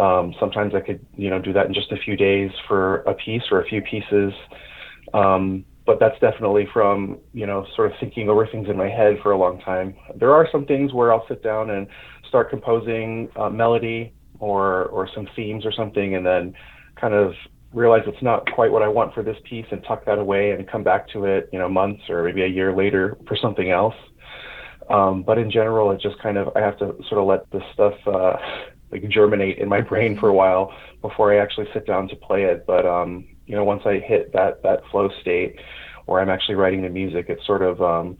Um, 0.00 0.34
sometimes 0.40 0.74
I 0.74 0.80
could, 0.80 1.04
you 1.14 1.30
know, 1.30 1.38
do 1.38 1.52
that 1.52 1.66
in 1.66 1.74
just 1.74 1.92
a 1.92 1.96
few 1.96 2.16
days 2.16 2.50
for 2.66 2.96
a 3.02 3.14
piece 3.14 3.42
or 3.50 3.60
a 3.60 3.66
few 3.66 3.82
pieces. 3.82 4.32
Um, 5.12 5.64
but 5.86 6.00
that's 6.00 6.18
definitely 6.20 6.66
from, 6.72 7.18
you 7.34 7.46
know, 7.46 7.66
sort 7.76 7.92
of 7.92 7.98
thinking 8.00 8.30
over 8.30 8.46
things 8.46 8.68
in 8.70 8.76
my 8.76 8.88
head 8.88 9.16
for 9.22 9.32
a 9.32 9.38
long 9.38 9.60
time. 9.60 9.94
There 10.16 10.32
are 10.32 10.48
some 10.50 10.64
things 10.64 10.94
where 10.94 11.12
I'll 11.12 11.26
sit 11.28 11.42
down 11.42 11.70
and 11.70 11.86
start 12.26 12.48
composing 12.48 13.28
a 13.36 13.50
melody 13.50 14.14
or 14.38 14.86
or 14.86 15.08
some 15.14 15.28
themes 15.36 15.64
or 15.64 15.72
something, 15.72 16.14
and 16.14 16.24
then 16.24 16.54
kind 17.00 17.14
of 17.14 17.32
realize 17.72 18.02
it's 18.06 18.22
not 18.22 18.50
quite 18.52 18.70
what 18.70 18.82
I 18.82 18.88
want 18.88 19.12
for 19.14 19.22
this 19.22 19.36
piece 19.48 19.66
and 19.70 19.82
tuck 19.84 20.04
that 20.06 20.18
away 20.18 20.52
and 20.52 20.68
come 20.68 20.84
back 20.84 21.08
to 21.10 21.24
it, 21.24 21.48
you 21.52 21.58
know, 21.58 21.68
months 21.68 22.02
or 22.08 22.22
maybe 22.22 22.42
a 22.42 22.46
year 22.46 22.74
later 22.74 23.16
for 23.26 23.36
something 23.36 23.70
else. 23.70 23.96
Um, 24.88 25.22
but 25.22 25.38
in 25.38 25.50
general, 25.50 25.90
it 25.90 26.00
just 26.00 26.18
kind 26.22 26.36
of 26.36 26.48
I 26.56 26.60
have 26.60 26.78
to 26.78 26.94
sort 27.08 27.20
of 27.20 27.26
let 27.26 27.50
this 27.50 27.62
stuff 27.72 27.94
uh, 28.06 28.36
like 28.92 29.08
germinate 29.08 29.58
in 29.58 29.68
my 29.68 29.80
brain 29.80 30.18
for 30.18 30.28
a 30.28 30.34
while 30.34 30.72
before 31.02 31.32
I 31.32 31.42
actually 31.42 31.66
sit 31.72 31.86
down 31.86 32.08
to 32.08 32.16
play 32.16 32.44
it. 32.44 32.64
But 32.66 32.86
um, 32.86 33.26
you 33.46 33.56
know, 33.56 33.64
once 33.64 33.82
I 33.86 33.98
hit 33.98 34.32
that 34.32 34.62
that 34.62 34.80
flow 34.90 35.08
state 35.20 35.56
where 36.06 36.20
I'm 36.20 36.30
actually 36.30 36.56
writing 36.56 36.82
the 36.82 36.90
music, 36.90 37.26
it 37.28 37.40
sort 37.46 37.62
of 37.62 37.80
um, 37.82 38.18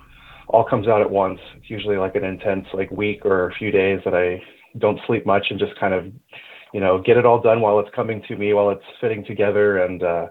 all 0.49 0.65
comes 0.65 0.89
out 0.89 1.01
at 1.01 1.11
once. 1.11 1.39
It's 1.57 1.71
usually 1.71 1.97
like 1.97 2.15
an 2.17 2.25
intense 2.25 2.67
like 2.73 2.91
week 2.91 3.25
or 3.25 3.49
a 3.49 3.55
few 3.55 3.71
days 3.71 4.01
that 4.05 4.15
I 4.15 4.43
don't 4.79 5.01
sleep 5.07 5.27
much 5.27 5.47
and 5.51 5.59
just 5.59 5.79
kind 5.79 5.95
of 5.95 6.07
you 6.73 6.81
know 6.81 7.01
get 7.01 7.17
it 7.17 7.27
all 7.27 7.41
done 7.41 7.61
while 7.61 7.79
it's 7.79 7.95
coming 7.95 8.23
to 8.29 8.37
me 8.37 8.53
while 8.53 8.71
it's 8.71 8.85
fitting 9.01 9.25
together 9.25 9.79
and 9.79 10.03
uh, 10.03 10.27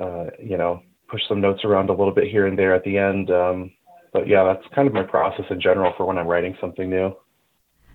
uh, 0.00 0.26
you 0.38 0.56
know 0.56 0.82
push 1.08 1.22
some 1.28 1.40
notes 1.40 1.64
around 1.64 1.88
a 1.88 1.92
little 1.92 2.12
bit 2.12 2.28
here 2.28 2.46
and 2.46 2.58
there 2.58 2.74
at 2.74 2.84
the 2.84 2.98
end. 2.98 3.30
Um, 3.30 3.72
but 4.12 4.26
yeah, 4.26 4.44
that's 4.44 4.66
kind 4.74 4.88
of 4.88 4.94
my 4.94 5.02
process 5.02 5.44
in 5.50 5.60
general 5.60 5.92
for 5.96 6.06
when 6.06 6.18
I'm 6.18 6.26
writing 6.26 6.56
something 6.60 6.88
new. 6.90 7.14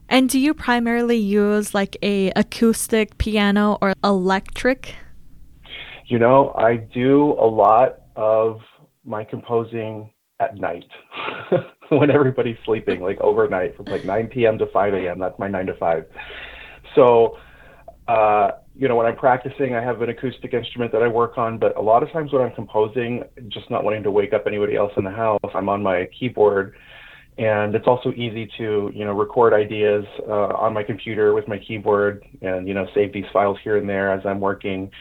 And 0.07 0.29
do 0.29 0.39
you 0.39 0.53
primarily 0.53 1.17
use 1.17 1.73
like 1.73 1.97
a 2.01 2.31
acoustic 2.35 3.17
piano 3.17 3.77
or 3.81 3.93
electric? 4.03 4.95
You 6.07 6.19
know, 6.19 6.53
I 6.57 6.75
do 6.75 7.31
a 7.39 7.47
lot 7.47 8.01
of 8.15 8.59
my 9.05 9.23
composing 9.23 10.11
at 10.41 10.57
night 10.57 10.85
when 11.89 12.09
everybody's 12.09 12.57
sleeping, 12.65 13.01
like 13.01 13.21
overnight 13.21 13.77
from 13.77 13.85
like 13.85 14.03
9 14.03 14.27
p.m. 14.27 14.57
to 14.57 14.65
5 14.65 14.93
a.m. 14.93 15.19
That's 15.19 15.37
my 15.37 15.47
9 15.47 15.67
to 15.67 15.75
5. 15.75 16.05
So, 16.95 17.37
uh, 18.07 18.51
you 18.75 18.87
know, 18.87 18.95
when 18.95 19.05
I'm 19.05 19.15
practicing, 19.15 19.75
I 19.75 19.81
have 19.81 20.01
an 20.01 20.09
acoustic 20.09 20.53
instrument 20.53 20.91
that 20.93 21.03
I 21.03 21.07
work 21.07 21.37
on, 21.37 21.59
but 21.59 21.77
a 21.77 21.81
lot 21.81 22.03
of 22.03 22.11
times 22.11 22.33
when 22.33 22.41
I'm 22.41 22.53
composing, 22.53 23.23
just 23.49 23.69
not 23.69 23.83
wanting 23.83 24.03
to 24.03 24.11
wake 24.11 24.33
up 24.33 24.43
anybody 24.47 24.75
else 24.75 24.91
in 24.97 25.03
the 25.03 25.11
house, 25.11 25.39
I'm 25.53 25.69
on 25.69 25.83
my 25.83 26.07
keyboard. 26.17 26.75
And 27.37 27.73
it's 27.75 27.87
also 27.87 28.11
easy 28.11 28.49
to, 28.57 28.91
you 28.93 29.05
know, 29.05 29.13
record 29.13 29.53
ideas 29.53 30.05
uh, 30.27 30.53
on 30.55 30.73
my 30.73 30.83
computer 30.83 31.33
with 31.33 31.47
my 31.47 31.57
keyboard 31.57 32.23
and, 32.41 32.67
you 32.67 32.73
know, 32.73 32.87
save 32.93 33.13
these 33.13 33.25
files 33.31 33.57
here 33.63 33.77
and 33.77 33.87
there 33.87 34.11
as 34.11 34.25
I'm 34.25 34.39
working, 34.39 34.91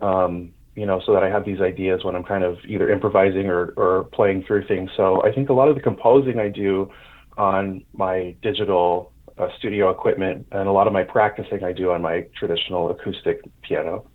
um, 0.00 0.52
you 0.74 0.86
know, 0.86 1.00
so 1.04 1.12
that 1.12 1.22
I 1.22 1.28
have 1.28 1.44
these 1.44 1.60
ideas 1.60 2.04
when 2.04 2.16
I'm 2.16 2.24
kind 2.24 2.44
of 2.44 2.58
either 2.66 2.90
improvising 2.90 3.46
or, 3.48 3.74
or 3.76 4.04
playing 4.12 4.44
through 4.44 4.66
things. 4.66 4.90
So 4.96 5.22
I 5.22 5.32
think 5.32 5.48
a 5.50 5.52
lot 5.52 5.68
of 5.68 5.74
the 5.74 5.82
composing 5.82 6.38
I 6.38 6.48
do 6.48 6.90
on 7.36 7.84
my 7.92 8.34
digital 8.42 9.12
uh, 9.38 9.48
studio 9.58 9.90
equipment, 9.90 10.46
and 10.52 10.68
a 10.68 10.72
lot 10.72 10.86
of 10.86 10.92
my 10.92 11.02
practicing 11.02 11.64
I 11.64 11.72
do 11.72 11.90
on 11.90 12.02
my 12.02 12.26
traditional 12.38 12.90
acoustic 12.90 13.42
piano. 13.62 14.06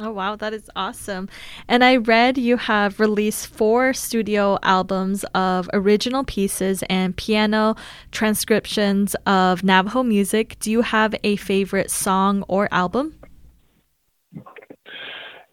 Oh, 0.00 0.10
wow, 0.10 0.34
that 0.34 0.52
is 0.52 0.68
awesome. 0.74 1.28
And 1.68 1.84
I 1.84 1.96
read 1.96 2.36
you 2.36 2.56
have 2.56 2.98
released 2.98 3.46
four 3.46 3.92
studio 3.92 4.58
albums 4.64 5.24
of 5.34 5.70
original 5.72 6.24
pieces 6.24 6.82
and 6.90 7.16
piano 7.16 7.76
transcriptions 8.10 9.14
of 9.24 9.62
Navajo 9.62 10.02
music. 10.02 10.56
Do 10.58 10.72
you 10.72 10.82
have 10.82 11.14
a 11.22 11.36
favorite 11.36 11.92
song 11.92 12.42
or 12.48 12.68
album? 12.72 13.14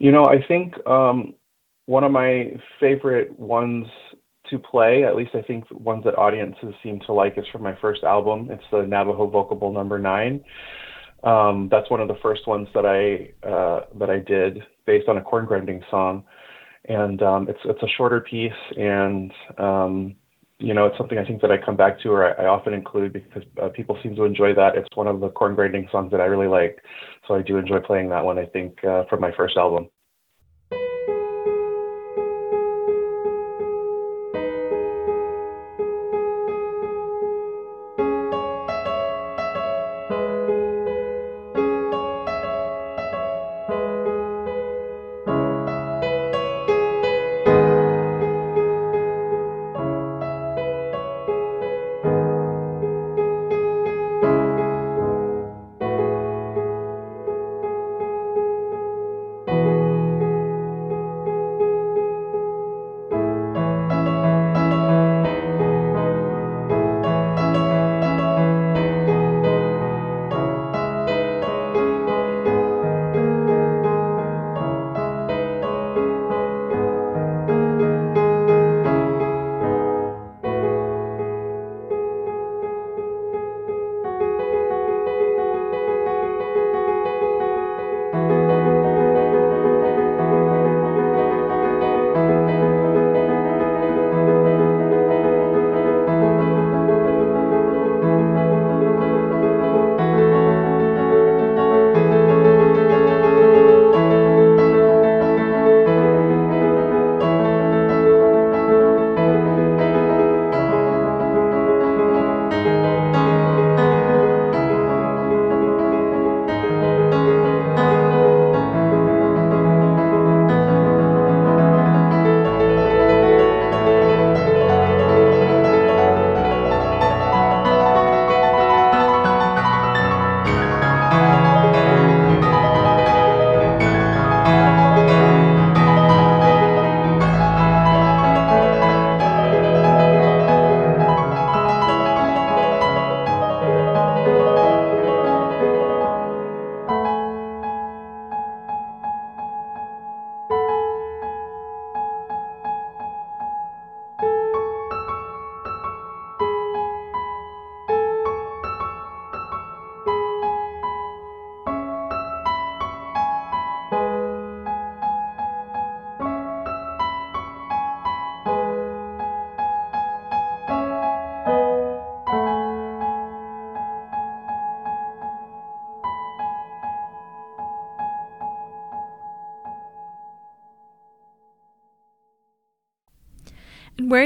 You 0.01 0.11
know, 0.11 0.25
I 0.25 0.43
think 0.47 0.73
um, 0.87 1.35
one 1.85 2.03
of 2.03 2.11
my 2.11 2.53
favorite 2.79 3.37
ones 3.39 3.85
to 4.49 4.57
play. 4.57 5.03
At 5.03 5.15
least 5.15 5.35
I 5.35 5.43
think 5.43 5.65
ones 5.69 6.05
that 6.05 6.17
audiences 6.17 6.73
seem 6.81 7.01
to 7.01 7.13
like 7.13 7.37
is 7.37 7.45
from 7.51 7.61
my 7.61 7.77
first 7.79 8.03
album. 8.03 8.49
It's 8.49 8.63
the 8.71 8.81
Navajo 8.81 9.27
Vocable 9.27 9.71
Number 9.71 9.99
Nine. 9.99 10.43
Um, 11.23 11.69
that's 11.69 11.87
one 11.91 11.99
of 12.01 12.07
the 12.07 12.17
first 12.19 12.47
ones 12.47 12.67
that 12.73 12.83
I 12.83 13.47
uh, 13.47 13.81
that 13.99 14.09
I 14.09 14.17
did 14.17 14.63
based 14.87 15.07
on 15.07 15.17
a 15.17 15.21
corn 15.21 15.45
grinding 15.45 15.83
song, 15.91 16.23
and 16.85 17.21
um, 17.21 17.47
it's 17.47 17.59
it's 17.65 17.83
a 17.83 17.87
shorter 17.95 18.21
piece, 18.21 18.51
and 18.75 19.31
um, 19.59 20.15
you 20.57 20.73
know 20.73 20.87
it's 20.87 20.97
something 20.97 21.19
I 21.19 21.25
think 21.25 21.43
that 21.43 21.51
I 21.51 21.59
come 21.63 21.75
back 21.75 22.01
to 22.01 22.09
or 22.09 22.25
I, 22.25 22.45
I 22.45 22.47
often 22.47 22.73
include 22.73 23.13
because 23.13 23.43
uh, 23.61 23.69
people 23.69 23.99
seem 24.01 24.15
to 24.15 24.23
enjoy 24.23 24.55
that. 24.55 24.75
It's 24.75 24.89
one 24.95 25.07
of 25.07 25.19
the 25.19 25.29
corn 25.29 25.53
grinding 25.53 25.89
songs 25.91 26.09
that 26.09 26.21
I 26.21 26.25
really 26.25 26.47
like, 26.47 26.81
so 27.27 27.35
I 27.35 27.41
do 27.41 27.57
enjoy 27.57 27.79
playing 27.79 28.09
that 28.09 28.25
one. 28.25 28.39
I 28.39 28.45
think 28.45 28.83
uh, 28.83 29.03
from 29.09 29.21
my 29.21 29.31
first 29.35 29.57
album. 29.57 29.89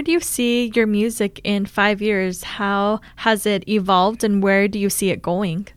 Do 0.05 0.11
you 0.11 0.19
see 0.19 0.71
your 0.75 0.85
music 0.85 1.41
in 1.43 1.65
five 1.65 1.99
years? 1.99 2.43
How 2.43 3.01
has 3.17 3.47
it 3.47 3.67
evolved 3.67 4.23
and 4.23 4.41
where 4.41 4.67
do 4.67 4.77
you 4.77 4.89
see 4.89 5.09
it 5.09 5.21
going? 5.21 5.67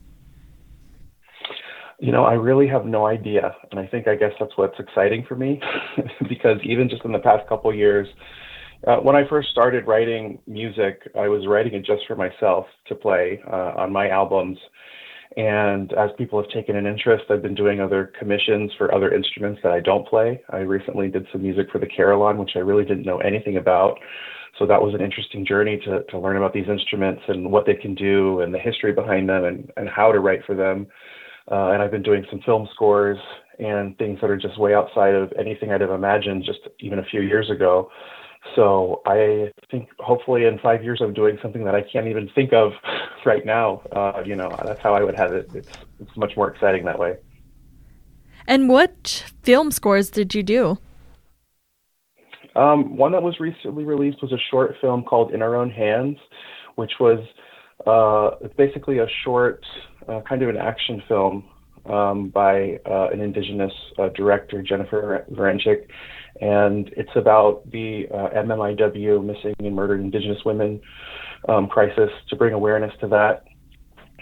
You 1.99 2.11
know, 2.11 2.23
I 2.23 2.33
really 2.33 2.67
have 2.67 2.85
no 2.85 3.07
idea. 3.07 3.55
And 3.71 3.79
I 3.79 3.87
think 3.87 4.07
I 4.07 4.15
guess 4.15 4.31
that's 4.39 4.55
what's 4.55 4.79
exciting 4.79 5.25
for 5.27 5.35
me 5.35 5.59
because 6.29 6.59
even 6.63 6.87
just 6.87 7.03
in 7.03 7.11
the 7.11 7.19
past 7.19 7.49
couple 7.49 7.73
years, 7.73 8.07
uh, 8.87 8.97
when 8.97 9.15
I 9.15 9.27
first 9.27 9.49
started 9.49 9.87
writing 9.87 10.39
music, 10.45 11.01
I 11.19 11.27
was 11.27 11.47
writing 11.47 11.73
it 11.73 11.83
just 11.83 12.03
for 12.07 12.15
myself 12.15 12.67
to 12.87 12.95
play 12.95 13.41
uh, 13.51 13.73
on 13.77 13.91
my 13.91 14.09
albums. 14.09 14.59
And 15.39 15.93
as 15.93 16.09
people 16.17 16.41
have 16.41 16.51
taken 16.51 16.75
an 16.75 16.85
interest, 16.85 17.23
I've 17.29 17.41
been 17.41 17.55
doing 17.55 17.79
other 17.79 18.11
commissions 18.19 18.73
for 18.77 18.93
other 18.93 19.13
instruments 19.13 19.61
that 19.63 19.71
I 19.71 19.79
don't 19.79 20.05
play. 20.05 20.43
I 20.49 20.57
recently 20.57 21.07
did 21.07 21.25
some 21.31 21.43
music 21.43 21.67
for 21.71 21.79
the 21.79 21.87
carillon, 21.87 22.37
which 22.37 22.51
I 22.57 22.59
really 22.59 22.83
didn't 22.83 23.05
know 23.05 23.19
anything 23.19 23.55
about. 23.55 23.97
So 24.57 24.65
that 24.65 24.81
was 24.81 24.93
an 24.93 24.99
interesting 24.99 25.45
journey 25.45 25.79
to, 25.85 26.03
to 26.03 26.19
learn 26.19 26.35
about 26.35 26.51
these 26.51 26.67
instruments 26.67 27.21
and 27.29 27.53
what 27.53 27.65
they 27.65 27.75
can 27.75 27.95
do 27.95 28.41
and 28.41 28.53
the 28.53 28.59
history 28.59 28.91
behind 28.91 29.29
them 29.29 29.45
and, 29.45 29.71
and 29.77 29.87
how 29.87 30.11
to 30.11 30.19
write 30.19 30.41
for 30.45 30.55
them. 30.55 30.87
Uh, 31.49 31.69
and 31.69 31.81
I've 31.81 31.91
been 31.91 32.03
doing 32.03 32.25
some 32.29 32.41
film 32.41 32.67
scores 32.73 33.17
and 33.59 33.97
things 33.97 34.19
that 34.19 34.29
are 34.29 34.35
just 34.35 34.59
way 34.59 34.73
outside 34.73 35.15
of 35.15 35.31
anything 35.39 35.71
I'd 35.71 35.79
have 35.79 35.91
imagined 35.91 36.43
just 36.45 36.59
even 36.81 36.99
a 36.99 37.05
few 37.05 37.21
years 37.21 37.49
ago. 37.49 37.89
So 38.55 39.01
I 39.05 39.51
think 39.71 39.89
hopefully 39.99 40.45
in 40.45 40.59
five 40.59 40.83
years 40.83 40.99
I'm 41.01 41.13
doing 41.13 41.37
something 41.41 41.63
that 41.65 41.75
I 41.75 41.81
can't 41.81 42.07
even 42.07 42.29
think 42.33 42.53
of 42.53 42.71
right 43.25 43.45
now. 43.45 43.81
Uh, 43.91 44.21
you 44.25 44.35
know, 44.35 44.49
that's 44.65 44.81
how 44.81 44.93
I 44.93 45.03
would 45.03 45.17
have 45.17 45.33
it. 45.33 45.49
It's 45.53 45.69
it's 45.99 46.17
much 46.17 46.35
more 46.35 46.49
exciting 46.51 46.85
that 46.85 46.99
way. 46.99 47.17
And 48.47 48.69
what 48.69 49.25
film 49.43 49.71
scores 49.71 50.09
did 50.09 50.33
you 50.33 50.43
do? 50.43 50.77
Um, 52.55 52.97
one 52.97 53.11
that 53.11 53.21
was 53.21 53.39
recently 53.39 53.83
released 53.83 54.21
was 54.21 54.31
a 54.31 54.39
short 54.49 54.75
film 54.81 55.03
called 55.03 55.33
In 55.33 55.41
Our 55.41 55.55
Own 55.55 55.69
Hands, 55.69 56.17
which 56.75 56.93
was 56.99 57.19
uh, 57.85 58.47
basically 58.57 58.97
a 58.97 59.07
short, 59.23 59.63
uh, 60.07 60.21
kind 60.27 60.41
of 60.41 60.49
an 60.49 60.57
action 60.57 61.01
film 61.07 61.45
um, 61.85 62.29
by 62.29 62.79
uh, 62.85 63.09
an 63.13 63.21
indigenous 63.21 63.71
uh, 63.97 64.09
director, 64.09 64.61
Jennifer 64.61 65.25
Varenchik, 65.31 65.87
and 66.41 66.89
it's 66.95 67.11
about 67.15 67.69
the 67.71 68.05
uh, 68.13 68.29
MMIW, 68.41 69.23
Missing 69.25 69.55
and 69.59 69.75
Murdered 69.75 70.01
Indigenous 70.01 70.39
Women 70.45 70.79
um, 71.47 71.67
crisis, 71.67 72.09
to 72.29 72.35
bring 72.35 72.53
awareness 72.53 72.93
to 73.01 73.07
that. 73.07 73.43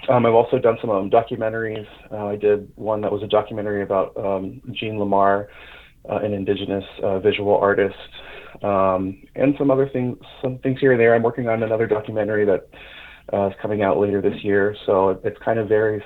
Um, 0.09 0.25
I've 0.25 0.33
also 0.33 0.57
done 0.59 0.77
some 0.79 0.89
um, 0.89 1.09
documentaries. 1.09 1.87
Uh, 2.11 2.27
I 2.27 2.35
did 2.35 2.71
one 2.75 3.01
that 3.01 3.11
was 3.11 3.23
a 3.23 3.27
documentary 3.27 3.83
about 3.83 4.15
um, 4.17 4.61
Jean 4.71 4.95
LaMarr, 4.95 5.47
uh, 6.09 6.17
an 6.17 6.33
Indigenous 6.33 6.85
uh, 7.03 7.19
visual 7.19 7.55
artist, 7.57 7.95
um, 8.63 9.21
and 9.35 9.55
some 9.57 9.69
other 9.69 9.89
things, 9.89 10.17
some 10.41 10.59
things 10.59 10.79
here 10.79 10.91
and 10.91 11.01
there. 11.01 11.13
I'm 11.13 11.23
working 11.23 11.49
on 11.49 11.63
another 11.63 11.87
documentary 11.87 12.45
that 12.45 12.69
uh, 13.33 13.47
is 13.47 13.53
coming 13.61 13.83
out 13.83 13.99
later 13.99 14.21
this 14.21 14.43
year, 14.43 14.75
so 14.85 15.09
it, 15.09 15.21
it 15.23 15.39
kind 15.41 15.59
of 15.59 15.67
varies. 15.67 16.03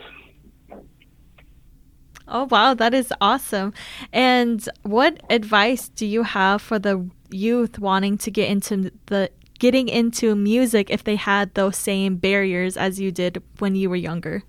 Oh, 2.31 2.47
wow, 2.49 2.73
that 2.73 2.93
is 2.93 3.13
awesome. 3.19 3.73
And 4.13 4.67
what 4.83 5.21
advice 5.29 5.89
do 5.89 6.05
you 6.05 6.23
have 6.23 6.61
for 6.61 6.79
the 6.79 7.09
youth 7.29 7.77
wanting 7.77 8.17
to 8.19 8.31
get 8.31 8.49
into 8.49 8.91
the 9.07 9.29
getting 9.59 9.89
into 9.89 10.35
music 10.35 10.89
if 10.89 11.03
they 11.03 11.17
had 11.17 11.53
those 11.53 11.77
same 11.77 12.15
barriers 12.15 12.75
as 12.77 12.99
you 12.99 13.11
did 13.11 13.43
when 13.59 13.75
you 13.75 13.89
were 13.89 13.97
younger? 13.97 14.43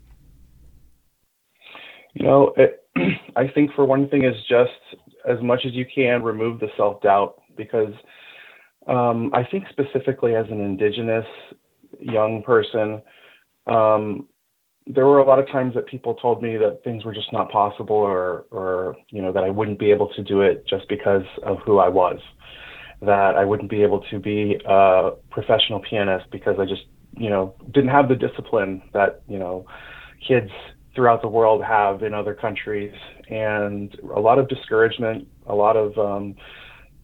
You 2.14 2.24
know, 2.24 2.54
it, 2.56 2.86
I 3.36 3.48
think 3.48 3.72
for 3.74 3.84
one 3.84 4.09
thing 4.09 4.24
is 4.24 4.36
just 4.48 4.70
as 5.28 5.42
much 5.42 5.61
as 5.66 5.72
you 5.72 5.84
can 5.92 6.22
remove 6.22 6.61
the 6.61 6.68
self 6.76 7.02
doubt 7.02 7.42
because 7.56 7.92
um, 8.86 9.30
I 9.34 9.42
think 9.44 9.64
specifically 9.70 10.36
as 10.36 10.46
an 10.50 10.61
indigenous 10.61 11.26
young 12.00 12.42
person, 12.44 13.02
um, 13.66 14.28
there 14.86 15.06
were 15.06 15.18
a 15.18 15.24
lot 15.24 15.38
of 15.38 15.46
times 15.48 15.74
that 15.74 15.86
people 15.86 16.14
told 16.14 16.42
me 16.42 16.56
that 16.56 16.82
things 16.82 17.04
were 17.04 17.14
just 17.14 17.32
not 17.32 17.50
possible 17.50 17.96
or 17.96 18.46
or 18.50 18.96
you 19.10 19.22
know 19.22 19.32
that 19.32 19.44
I 19.44 19.50
wouldn't 19.50 19.78
be 19.78 19.90
able 19.90 20.08
to 20.14 20.22
do 20.22 20.40
it 20.40 20.66
just 20.66 20.88
because 20.88 21.24
of 21.42 21.58
who 21.64 21.78
I 21.78 21.88
was. 21.88 22.18
That 23.00 23.36
I 23.36 23.44
wouldn't 23.44 23.70
be 23.70 23.82
able 23.82 24.00
to 24.10 24.18
be 24.18 24.60
a 24.64 25.10
professional 25.30 25.80
pianist 25.80 26.26
because 26.30 26.56
I 26.58 26.64
just 26.64 26.82
you 27.16 27.30
know 27.30 27.54
didn't 27.72 27.90
have 27.90 28.08
the 28.08 28.16
discipline 28.16 28.82
that 28.92 29.22
you 29.28 29.38
know 29.38 29.66
kids 30.26 30.50
throughout 30.94 31.22
the 31.22 31.28
world 31.28 31.62
have 31.64 32.02
in 32.02 32.12
other 32.12 32.34
countries. 32.34 32.92
And 33.28 33.96
a 34.14 34.20
lot 34.20 34.38
of 34.38 34.48
discouragement 34.48 35.28
a 35.46 35.54
lot 35.54 35.76
of 35.76 35.96
um 35.98 36.34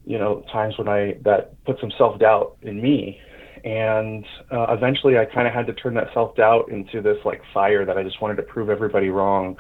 you 0.05 0.19
know 0.19 0.45
times 0.53 0.77
when 0.79 0.89
I 0.89 1.17
that 1.25 1.63
put 1.65 1.79
some 1.81 1.93
self-doubt 1.97 2.59
in 2.63 2.81
me 2.81 3.21
and 3.65 4.25
uh, 4.51 4.67
eventually 4.71 5.19
I 5.19 5.25
kind 5.25 5.47
of 5.47 5.55
had 5.55 5.67
to 5.67 5.73
turn 5.73 5.95
that 5.95 6.09
self 6.15 6.37
doubt 6.37 6.71
into 6.71 7.01
this 7.03 7.17
like 7.25 7.43
fire 7.53 7.85
that 7.85 7.97
I 7.97 8.03
just 8.03 8.21
wanted 8.21 8.37
to 8.37 8.43
prove 8.43 8.71
everybody 8.71 9.09
wrong. 9.09 9.57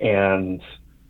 And, 0.00 0.60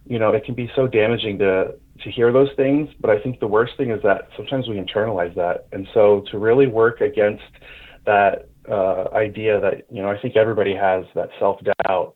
you 0.05 0.19
know, 0.19 0.31
it 0.31 0.45
can 0.45 0.55
be 0.55 0.71
so 0.77 0.87
damaging 0.87 1.39
to, 1.39 1.75
to 2.05 2.11
hear 2.11 2.33
those 2.33 2.51
things. 2.57 2.89
But 3.01 3.11
I 3.11 3.21
think 3.21 3.41
the 3.41 3.47
worst 3.47 3.73
thing 3.77 3.91
is 3.91 4.01
that 4.03 4.29
sometimes 4.37 4.69
we 4.69 4.77
internalize 4.77 5.35
that. 5.35 5.67
And 5.73 5.87
so 5.95 6.25
to 6.31 6.39
really 6.39 6.67
work 6.67 7.01
against 7.01 7.43
that 8.05 8.49
uh, 8.71 9.09
idea 9.15 9.61
that, 9.61 9.87
you 9.91 10.03
know, 10.03 10.09
I 10.09 10.21
think 10.21 10.37
everybody 10.37 10.75
has 10.75 11.05
that 11.15 11.31
self 11.39 11.61
doubt 11.85 12.15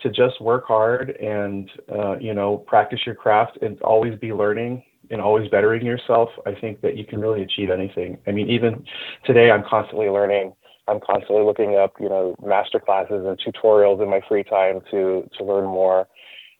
to 0.00 0.10
just 0.10 0.40
work 0.40 0.66
hard 0.66 1.10
and, 1.10 1.70
uh, 1.92 2.18
you 2.18 2.34
know, 2.34 2.58
practice 2.58 3.00
your 3.06 3.14
craft 3.14 3.58
and 3.62 3.80
always 3.82 4.18
be 4.18 4.32
learning 4.32 4.82
and 5.10 5.20
always 5.20 5.48
bettering 5.50 5.84
yourself, 5.84 6.30
I 6.46 6.54
think 6.54 6.80
that 6.82 6.96
you 6.96 7.04
can 7.04 7.20
really 7.20 7.42
achieve 7.42 7.70
anything. 7.70 8.18
I 8.26 8.32
mean, 8.32 8.48
even 8.50 8.84
today, 9.24 9.50
I'm 9.50 9.64
constantly 9.68 10.08
learning. 10.08 10.52
I'm 10.86 11.00
constantly 11.00 11.44
looking 11.44 11.76
up, 11.76 11.94
you 11.98 12.08
know, 12.08 12.36
master 12.44 12.78
classes 12.78 13.24
and 13.26 13.38
tutorials 13.38 14.02
in 14.02 14.10
my 14.10 14.20
free 14.28 14.44
time 14.44 14.80
to 14.90 15.28
to 15.38 15.44
learn 15.44 15.64
more. 15.64 16.06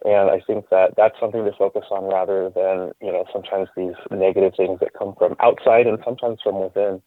And 0.04 0.30
I 0.30 0.40
think 0.46 0.68
that 0.70 0.94
that's 0.96 1.18
something 1.18 1.44
to 1.44 1.52
focus 1.52 1.84
on 1.90 2.04
rather 2.04 2.50
than, 2.50 2.92
you 3.00 3.12
know, 3.12 3.24
sometimes 3.32 3.68
these 3.76 3.94
negative 4.10 4.52
things 4.56 4.80
that 4.80 4.92
come 4.92 5.14
from 5.18 5.34
outside 5.40 5.86
and 5.86 5.98
sometimes 6.04 6.38
from 6.42 6.60
within. 6.60 7.00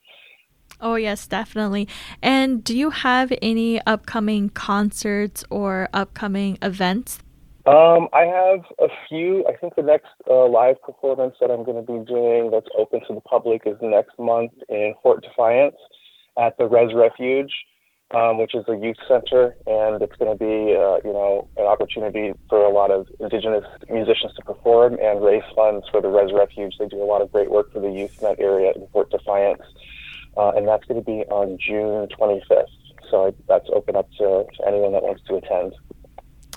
Oh, 0.79 0.95
yes, 0.95 1.27
definitely. 1.27 1.87
And 2.21 2.63
do 2.63 2.77
you 2.77 2.91
have 2.91 3.31
any 3.41 3.81
upcoming 3.85 4.49
concerts 4.49 5.43
or 5.49 5.89
upcoming 5.93 6.57
events 6.61 7.19
um, 7.67 8.07
I 8.13 8.21
have 8.21 8.61
a 8.79 8.87
few. 9.09 9.45
I 9.47 9.57
think 9.57 9.75
the 9.75 9.81
next 9.81 10.07
uh, 10.29 10.47
live 10.47 10.81
performance 10.81 11.35
that 11.41 11.51
I'm 11.51 11.65
going 11.65 11.75
to 11.75 11.83
be 11.83 11.99
doing 12.05 12.49
that's 12.49 12.69
open 12.77 13.01
to 13.07 13.13
the 13.13 13.21
public 13.21 13.63
is 13.65 13.75
next 13.81 14.17
month 14.17 14.53
in 14.69 14.93
Fort 15.03 15.21
Defiance 15.21 15.75
at 16.37 16.57
the 16.57 16.65
Rez 16.65 16.93
Refuge, 16.95 17.51
um, 18.15 18.37
which 18.37 18.55
is 18.55 18.63
a 18.69 18.77
youth 18.77 18.95
center, 19.05 19.55
and 19.65 20.01
it's 20.01 20.15
going 20.15 20.31
to 20.31 20.39
be, 20.39 20.75
uh, 20.79 21.03
you 21.03 21.11
know, 21.11 21.49
an 21.57 21.65
opportunity 21.65 22.31
for 22.47 22.63
a 22.63 22.71
lot 22.71 22.89
of 22.89 23.05
Indigenous 23.19 23.65
musicians 23.89 24.33
to 24.35 24.41
perform 24.45 24.97
and 25.01 25.21
raise 25.21 25.43
funds 25.53 25.85
for 25.91 26.01
the 26.01 26.07
Rez 26.07 26.31
Refuge. 26.33 26.75
They 26.79 26.87
do 26.87 27.03
a 27.03 27.09
lot 27.09 27.21
of 27.21 27.31
great 27.33 27.51
work 27.51 27.73
for 27.73 27.81
the 27.81 27.91
youth 27.91 28.11
in 28.21 28.27
that 28.29 28.39
area 28.39 28.71
in 28.75 28.87
Fort 28.93 29.11
Defiance, 29.11 29.61
uh, 30.37 30.51
and 30.55 30.65
that's 30.65 30.85
going 30.85 31.01
to 31.01 31.05
be 31.05 31.25
on 31.27 31.57
June 31.59 32.07
25th. 32.17 32.71
So 33.11 33.35
that's 33.47 33.67
open 33.73 33.95
up 33.95 34.09
to, 34.19 34.45
to 34.55 34.67
anyone 34.67 34.93
that 34.93 35.03
wants 35.03 35.21
to 35.27 35.35
attend. 35.35 35.73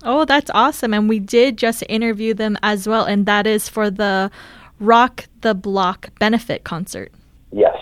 Oh, 0.02 0.24
that's 0.24 0.50
awesome. 0.54 0.94
And 0.94 1.06
we 1.08 1.18
did 1.18 1.58
just 1.58 1.82
interview 1.88 2.34
them 2.34 2.56
as 2.62 2.86
well, 2.88 3.04
and 3.04 3.26
that 3.26 3.46
is 3.46 3.68
for 3.68 3.90
the 3.90 4.30
Rock 4.78 5.26
the 5.42 5.54
Block 5.54 6.08
benefit 6.18 6.64
concert. 6.64 7.12
Yes. 7.52 7.76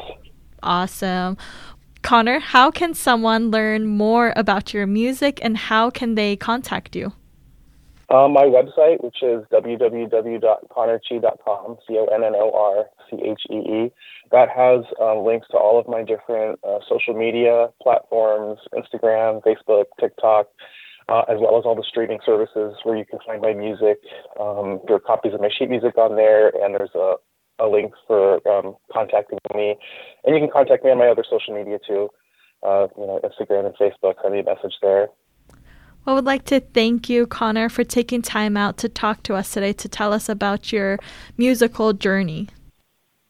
Awesome. 0.63 1.39
Connor, 2.03 2.41
how 2.41 2.71
can 2.71 2.93
someone 2.95 3.51
learn 3.51 3.87
more 3.87 4.33
about 4.37 4.75
your 4.75 4.87
music 4.87 5.41
and 5.43 5.57
how 5.57 5.91
can 5.91 6.15
they 6.15 6.37
contact 6.37 6.95
you? 6.97 7.13
Uh, 8.09 8.27
my 8.27 8.45
website, 8.45 9.05
which 9.05 9.23
is 9.23 9.45
www.connorchee.com, 9.53 11.77
C 11.87 11.99
O 11.99 12.07
N 12.07 12.25
N 12.25 12.33
O 12.35 12.51
R 12.53 12.87
C 13.11 13.19
H 13.23 13.43
E 13.51 13.57
E, 13.57 13.93
that 14.33 14.49
has 14.49 14.87
um, 15.01 15.27
links 15.27 15.47
to 15.51 15.59
all 15.59 15.79
of 15.79 15.87
my 15.87 16.03
different 16.03 16.59
uh, 16.67 16.79
social 16.89 17.13
media 17.15 17.69
platforms 17.83 18.59
Instagram, 18.73 19.43
Facebook, 19.43 19.85
TikTok 20.01 20.49
uh, 21.09 21.23
as 21.29 21.39
well 21.41 21.59
as 21.59 21.65
all 21.65 21.75
the 21.75 21.85
streaming 21.89 22.19
services 22.25 22.77
where 22.83 22.97
you 22.97 23.05
can 23.05 23.19
find 23.27 23.41
my 23.41 23.55
music. 23.55 24.01
Um, 24.39 24.81
there 24.87 24.97
are 24.97 25.01
copies 25.01 25.35
of 25.35 25.41
my 25.41 25.49
sheet 25.57 25.71
music 25.71 25.97
on 25.97 26.17
there, 26.17 26.49
and 26.49 26.75
there's 26.75 26.95
a, 26.95 27.15
a 27.59 27.67
link 27.67 27.93
for 28.07 28.47
um, 28.49 28.77
contacting 28.93 29.39
me. 29.55 29.77
And 30.25 30.35
you 30.35 30.41
can 30.41 30.51
contact 30.51 30.85
me 30.85 30.91
on 30.91 30.99
my 30.99 31.09
other 31.09 31.25
social 31.29 31.55
media 31.55 31.79
too, 31.87 32.09
uh, 32.63 32.89
you 32.97 33.07
know, 33.07 33.21
Instagram 33.25 33.67
and 33.67 33.75
Facebook. 33.77 34.15
Send 34.23 34.35
me 34.35 34.41
a 34.41 34.45
message 34.45 34.75
there. 34.83 35.09
Well, 36.05 36.15
I 36.15 36.15
would 36.15 36.27
like 36.27 36.45
to 36.47 36.61
thank 36.61 37.09
you, 37.09 37.27
Connor, 37.27 37.69
for 37.69 37.85
taking 37.85 38.23
time 38.23 38.57
out 38.57 38.77
to 38.79 38.89
talk 38.89 39.23
to 39.25 39.35
us 39.35 39.53
today 39.53 39.73
to 39.75 39.89
tell 39.89 40.13
us 40.13 40.29
about 40.29 40.73
your 40.73 40.99
musical 41.37 41.93
journey. 41.93 42.49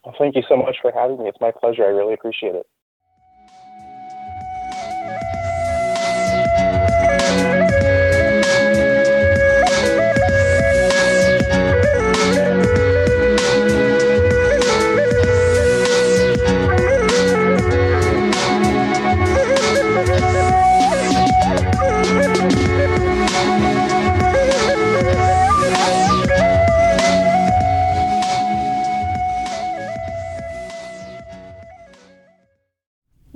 Well, 0.04 0.14
thank 0.18 0.36
you 0.36 0.42
so 0.48 0.56
much 0.56 0.76
for 0.80 0.92
having 0.92 1.18
me. 1.18 1.28
It's 1.28 1.40
my 1.40 1.50
pleasure. 1.50 1.84
I 1.84 1.88
really 1.88 2.14
appreciate 2.14 2.54
it. 2.54 2.66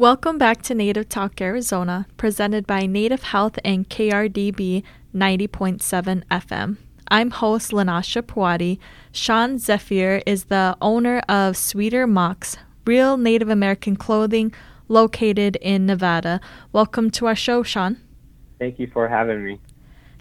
Welcome 0.03 0.37
back 0.37 0.63
to 0.63 0.75
Native 0.75 1.09
Talk 1.09 1.41
Arizona, 1.41 2.09
presented 2.17 2.67
by 2.67 2.87
Native 2.87 3.23
Health 3.23 3.57
and 3.65 3.89
KRDP 3.89 4.83
90.7 5.15 6.25
FM. 6.29 6.77
I'm 7.07 7.31
host 7.31 7.71
Lanasha 7.71 8.21
Pawadi. 8.21 8.81
Sean 9.13 9.59
Zephyr 9.59 10.21
is 10.27 10.47
the 10.47 10.77
owner 10.81 11.21
of 11.29 11.57
Sweeter 11.57 12.09
Mocks, 12.09 12.57
real 12.85 13.17
Native 13.17 13.49
American 13.49 13.95
clothing 13.95 14.53
located 14.89 15.55
in 15.63 15.87
Nevada. 15.87 16.41
Welcome 16.73 17.09
to 17.13 17.27
our 17.29 17.37
show, 17.37 17.63
Sean. 17.63 17.99
Thank 18.59 18.81
you 18.81 18.91
for 18.93 19.07
having 19.07 19.45
me. 19.45 19.61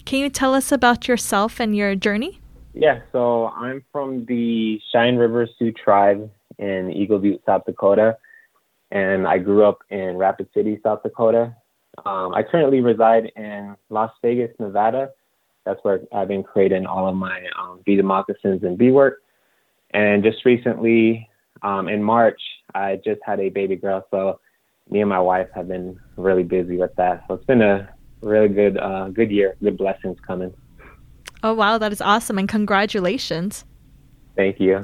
Can 0.06 0.20
you 0.20 0.30
tell 0.30 0.54
us 0.54 0.72
about 0.72 1.08
yourself 1.08 1.60
and 1.60 1.76
your 1.76 1.96
journey? 1.96 2.40
Yeah, 2.76 3.00
so 3.12 3.48
I'm 3.48 3.84
from 3.92 4.26
the 4.26 4.80
Cheyenne 4.92 5.18
River 5.18 5.50
Sioux 5.58 5.72
tribe 5.72 6.30
in 6.60 6.92
Eagle 6.92 7.18
Butte, 7.18 7.42
South 7.48 7.66
Dakota 7.66 8.16
and 8.92 9.28
I 9.28 9.38
grew 9.38 9.66
up 9.66 9.80
in 9.89 10.18
Rapid 10.18 10.50
City, 10.54 10.80
South 10.84 11.04
Dakota. 11.04 11.56
Um, 12.06 12.34
I 12.34 12.44
currently 12.44 12.82
reside 12.82 13.32
in 13.36 13.76
Las 13.89 14.12
Vegas, 14.22 14.52
Nevada. 14.60 15.12
That's 15.66 15.80
where 15.84 16.02
I've 16.14 16.28
been 16.28 16.44
creating 16.44 16.86
all 16.86 17.08
of 17.08 17.16
my 17.16 17.42
um, 17.60 17.82
beaded 17.86 18.06
moccasins 18.06 18.64
and 18.64 18.78
beadwork. 18.78 19.22
And 19.92 20.24
just 20.24 20.44
recently, 20.46 21.30
um, 21.62 21.88
in 21.88 22.02
March, 22.02 22.42
I 22.74 23.00
just 23.04 23.22
had 23.26 23.39
a 23.39 23.50
baby 23.50 23.76
girl. 23.76 24.06
So 24.10 24.39
me 24.89 25.02
and 25.02 25.10
my 25.10 25.20
wife 25.20 25.48
have 25.54 25.68
been 25.68 26.00
really 26.16 26.44
busy 26.44 26.78
with 26.78 26.96
that. 26.96 27.24
So 27.28 27.36
it's 27.36 27.46
been 27.46 27.62
a 27.62 27.94
really 28.22 28.48
good, 28.48 28.78
uh, 28.78 29.10
good 29.10 29.32
year. 29.32 29.56
Good 29.62 29.78
blessings 29.78 30.18
coming. 30.26 30.54
Oh 31.44 31.54
wow, 31.54 31.78
that 31.80 31.92
is 31.92 32.02
awesome! 32.02 32.38
And 32.38 32.48
congratulations. 32.48 33.66
Thank 34.36 34.60
you. 34.60 34.82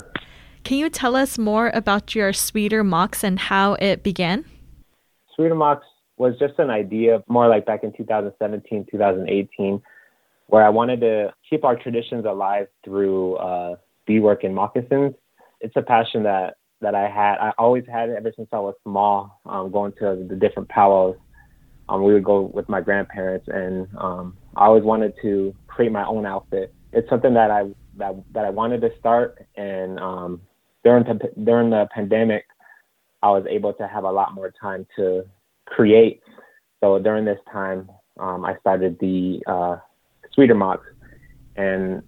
Can 0.67 0.79
you 0.79 0.89
tell 0.89 1.15
us 1.15 1.37
more 1.37 1.71
about 1.73 2.13
your 2.13 2.33
Sweeter 2.33 2.83
Mocks 2.83 3.23
and 3.23 3.39
how 3.39 3.75
it 3.75 4.03
began? 4.03 4.43
Sweeter 5.33 5.55
Mocks 5.55 5.85
was 6.17 6.33
just 6.39 6.59
an 6.59 6.69
idea 6.69 7.23
more 7.29 7.47
like 7.47 7.65
back 7.65 7.85
in 7.85 7.93
2017, 7.95 8.87
2018, 8.91 9.81
where 10.47 10.65
I 10.65 10.67
wanted 10.67 10.99
to 10.99 11.33
keep 11.49 11.63
our 11.63 11.77
traditions 11.77 12.25
alive 12.25 12.67
through 12.83 13.35
uh, 13.37 13.75
beadwork 14.07 14.43
and 14.43 14.53
moccasins. 14.53 15.13
It's 15.61 15.73
a 15.77 15.81
passion 15.81 16.23
that 16.23 16.55
that 16.81 16.95
I 16.95 17.07
had. 17.07 17.37
I 17.37 17.53
always 17.57 17.85
had 17.89 18.09
it 18.09 18.17
ever 18.17 18.33
since 18.35 18.49
I 18.51 18.59
was 18.59 18.75
small. 18.83 19.39
Um, 19.45 19.71
going 19.71 19.93
to 19.99 20.27
the 20.27 20.35
different 20.35 20.67
powwows, 20.67 21.15
um, 21.87 22.03
we 22.03 22.13
would 22.13 22.25
go 22.25 22.41
with 22.41 22.67
my 22.67 22.81
grandparents, 22.81 23.47
and 23.47 23.87
um, 23.97 24.35
I 24.57 24.65
always 24.65 24.83
wanted 24.83 25.13
to 25.21 25.55
create 25.67 25.93
my 25.93 26.05
own 26.05 26.25
outfit. 26.25 26.73
It's 26.91 27.09
something 27.09 27.35
that 27.35 27.51
I 27.51 27.69
that 27.99 28.21
that 28.33 28.43
I 28.43 28.49
wanted 28.49 28.81
to 28.81 28.89
start, 28.99 29.47
and 29.55 29.97
um, 30.01 30.41
during 30.87 31.03
the, 31.03 31.43
during 31.43 31.69
the 31.69 31.85
pandemic, 31.93 32.45
I 33.21 33.29
was 33.31 33.45
able 33.49 33.73
to 33.73 33.85
have 33.89 34.05
a 34.05 34.11
lot 34.11 34.33
more 34.33 34.53
time 34.61 34.87
to 34.95 35.25
create. 35.65 36.21
So 36.79 36.97
during 36.97 37.25
this 37.25 37.39
time, 37.51 37.89
um, 38.17 38.45
I 38.45 38.55
started 38.61 38.97
the 39.01 39.43
uh, 39.47 39.75
Sweeter 40.31 40.55
Mocks, 40.55 40.87
and 41.57 42.01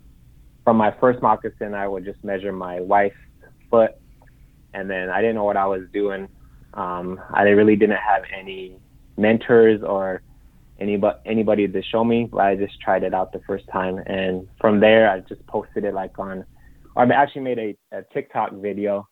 from 0.63 0.77
my 0.77 0.95
first 1.01 1.21
moccasin, 1.21 1.73
I 1.73 1.89
would 1.89 2.05
just 2.05 2.23
measure 2.23 2.53
my 2.53 2.79
wife's 2.79 3.17
foot, 3.69 3.91
and 4.73 4.89
then 4.89 5.09
I 5.09 5.19
didn't 5.19 5.35
know 5.35 5.43
what 5.43 5.57
I 5.57 5.65
was 5.65 5.81
doing. 5.91 6.29
Um, 6.73 7.19
I 7.33 7.41
really 7.49 7.75
didn't 7.75 7.97
have 7.97 8.23
any 8.33 8.77
mentors 9.17 9.83
or 9.83 10.21
anybody 10.79 11.17
anybody 11.25 11.67
to 11.67 11.83
show 11.83 12.05
me, 12.05 12.29
but 12.31 12.39
I 12.39 12.55
just 12.55 12.79
tried 12.79 13.03
it 13.03 13.13
out 13.13 13.33
the 13.33 13.41
first 13.45 13.65
time, 13.73 13.97
and 14.05 14.47
from 14.61 14.79
there, 14.79 15.11
I 15.11 15.19
just 15.19 15.45
posted 15.47 15.83
it 15.83 15.93
like 15.93 16.17
on 16.17 16.45
I 16.99 17.05
actually 17.13 17.41
made 17.41 17.59
a, 17.59 17.97
a 17.97 18.03
TikTok 18.13 18.53
video, 18.53 19.07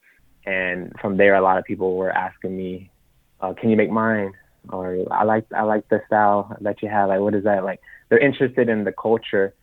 and 0.46 0.92
from 1.02 1.16
there, 1.16 1.36
a 1.36 1.42
lot 1.42 1.58
of 1.58 1.64
people 1.64 1.96
were 1.96 2.12
asking 2.12 2.56
me, 2.56 2.92
uh, 3.40 3.54
"Can 3.54 3.70
you 3.70 3.78
make 3.78 3.90
mine?" 3.90 4.34
Or 4.70 4.98
I 5.10 5.24
like 5.24 5.46
I 5.56 5.64
like 5.64 5.88
the 5.88 6.02
style 6.08 6.54
that 6.62 6.82
you 6.82 6.90
have. 6.90 7.08
Like, 7.08 7.22
what 7.22 7.34
is 7.34 7.46
that? 7.46 7.64
Like, 7.64 7.80
they're 8.10 8.20
interested 8.20 8.68
in 8.68 8.84
the 8.84 8.92
culture, 8.92 9.54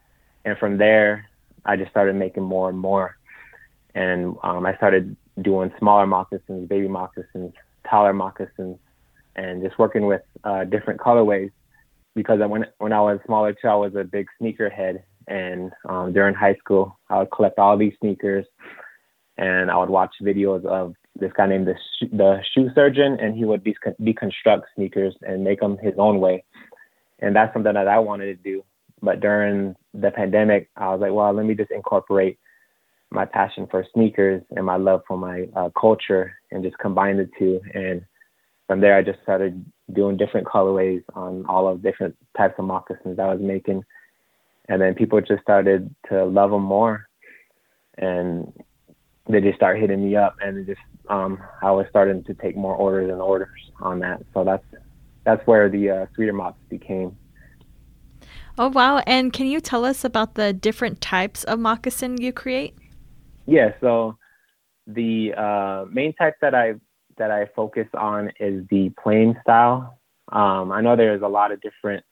and 0.46 0.56
from 0.56 0.78
there, 0.78 1.28
I 1.66 1.76
just 1.76 1.90
started 1.90 2.16
making 2.16 2.44
more 2.44 2.70
and 2.70 2.78
more, 2.78 3.16
and 3.94 4.36
um, 4.42 4.64
I 4.64 4.74
started 4.76 5.16
doing 5.42 5.70
smaller 5.78 6.06
moccasins, 6.06 6.66
baby 6.66 6.88
moccasins, 6.88 7.52
taller 7.88 8.14
moccasins, 8.14 8.78
and 9.36 9.62
just 9.62 9.78
working 9.78 10.06
with 10.06 10.22
uh, 10.44 10.64
different 10.64 10.98
colorways. 10.98 11.50
Because 12.14 12.40
when 12.48 12.64
when 12.78 12.94
I 12.94 13.02
was 13.02 13.20
smaller 13.26 13.52
too, 13.52 13.68
I 13.68 13.74
was 13.74 13.94
a 13.96 14.04
big 14.04 14.28
sneaker 14.38 14.70
head, 14.70 15.04
and 15.28 15.72
um, 15.88 16.12
during 16.12 16.34
high 16.34 16.54
school, 16.56 16.98
I 17.08 17.18
would 17.18 17.30
collect 17.30 17.58
all 17.58 17.76
these 17.76 17.94
sneakers, 18.00 18.46
and 19.36 19.70
I 19.70 19.76
would 19.76 19.90
watch 19.90 20.14
videos 20.22 20.64
of 20.64 20.94
this 21.18 21.32
guy 21.36 21.46
named 21.46 21.66
the 21.66 21.74
Sh- 21.74 22.08
the 22.12 22.40
shoe 22.52 22.70
surgeon, 22.74 23.18
and 23.20 23.36
he 23.36 23.44
would 23.44 23.64
decon- 23.64 23.96
deconstruct 24.00 24.62
sneakers 24.74 25.14
and 25.22 25.44
make 25.44 25.60
them 25.60 25.78
his 25.78 25.94
own 25.98 26.20
way. 26.20 26.44
And 27.20 27.34
that's 27.34 27.52
something 27.52 27.74
that 27.74 27.88
I 27.88 27.98
wanted 27.98 28.26
to 28.26 28.42
do. 28.42 28.64
But 29.02 29.20
during 29.20 29.76
the 29.92 30.10
pandemic, 30.10 30.70
I 30.76 30.88
was 30.88 31.00
like, 31.00 31.12
well, 31.12 31.32
let 31.32 31.46
me 31.46 31.54
just 31.54 31.70
incorporate 31.70 32.38
my 33.10 33.24
passion 33.24 33.66
for 33.70 33.86
sneakers 33.94 34.42
and 34.56 34.66
my 34.66 34.76
love 34.76 35.02
for 35.06 35.16
my 35.16 35.46
uh, 35.54 35.70
culture 35.78 36.34
and 36.50 36.64
just 36.64 36.76
combine 36.78 37.16
the 37.16 37.28
two. 37.38 37.60
And 37.72 38.04
from 38.66 38.80
there, 38.80 38.96
I 38.96 39.02
just 39.02 39.22
started 39.22 39.64
doing 39.92 40.16
different 40.16 40.46
colorways 40.46 41.02
on 41.14 41.44
all 41.46 41.68
of 41.68 41.82
different 41.82 42.16
types 42.36 42.54
of 42.58 42.64
moccasins 42.64 43.18
I 43.18 43.32
was 43.32 43.40
making 43.40 43.84
and 44.68 44.80
then 44.80 44.94
people 44.94 45.20
just 45.20 45.42
started 45.42 45.94
to 46.08 46.24
love 46.24 46.50
them 46.50 46.62
more. 46.62 47.06
And 47.98 48.52
they 49.28 49.40
just 49.40 49.56
start 49.56 49.78
hitting 49.78 50.04
me 50.04 50.16
up. 50.16 50.36
And 50.40 50.66
just 50.66 50.80
um 51.08 51.38
I 51.62 51.70
was 51.70 51.86
starting 51.90 52.24
to 52.24 52.34
take 52.34 52.56
more 52.56 52.74
orders 52.74 53.10
and 53.10 53.20
orders 53.20 53.60
on 53.80 54.00
that. 54.00 54.22
So 54.32 54.44
that's 54.44 54.64
that's 55.24 55.46
where 55.46 55.68
the 55.68 55.90
uh, 55.90 56.06
sweeter 56.14 56.32
mocks 56.32 56.60
became. 56.68 57.16
Oh 58.58 58.68
wow. 58.68 58.98
And 59.06 59.32
can 59.32 59.46
you 59.46 59.60
tell 59.60 59.84
us 59.84 60.04
about 60.04 60.34
the 60.34 60.52
different 60.52 61.00
types 61.00 61.44
of 61.44 61.58
moccasin 61.58 62.20
you 62.20 62.32
create? 62.32 62.74
Yeah. 63.46 63.72
So 63.80 64.16
the 64.86 65.34
uh, 65.36 65.86
main 65.90 66.12
type 66.14 66.34
that 66.40 66.54
i 66.54 66.74
that 67.16 67.30
i 67.30 67.46
focus 67.56 67.86
on 67.94 68.30
is 68.40 68.64
the 68.70 68.90
plain 69.02 69.38
style. 69.42 69.98
Um, 70.32 70.72
i 70.72 70.80
know 70.80 70.96
there's 70.96 71.22
a 71.22 71.28
lot 71.28 71.52
of 71.52 71.60
different 71.60 72.04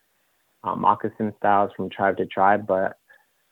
um, 0.65 0.81
moccasin 0.81 1.33
styles 1.39 1.71
from 1.77 1.91
tribe 1.91 2.17
to 2.19 2.27
tribe, 2.27 2.67
but 2.67 2.99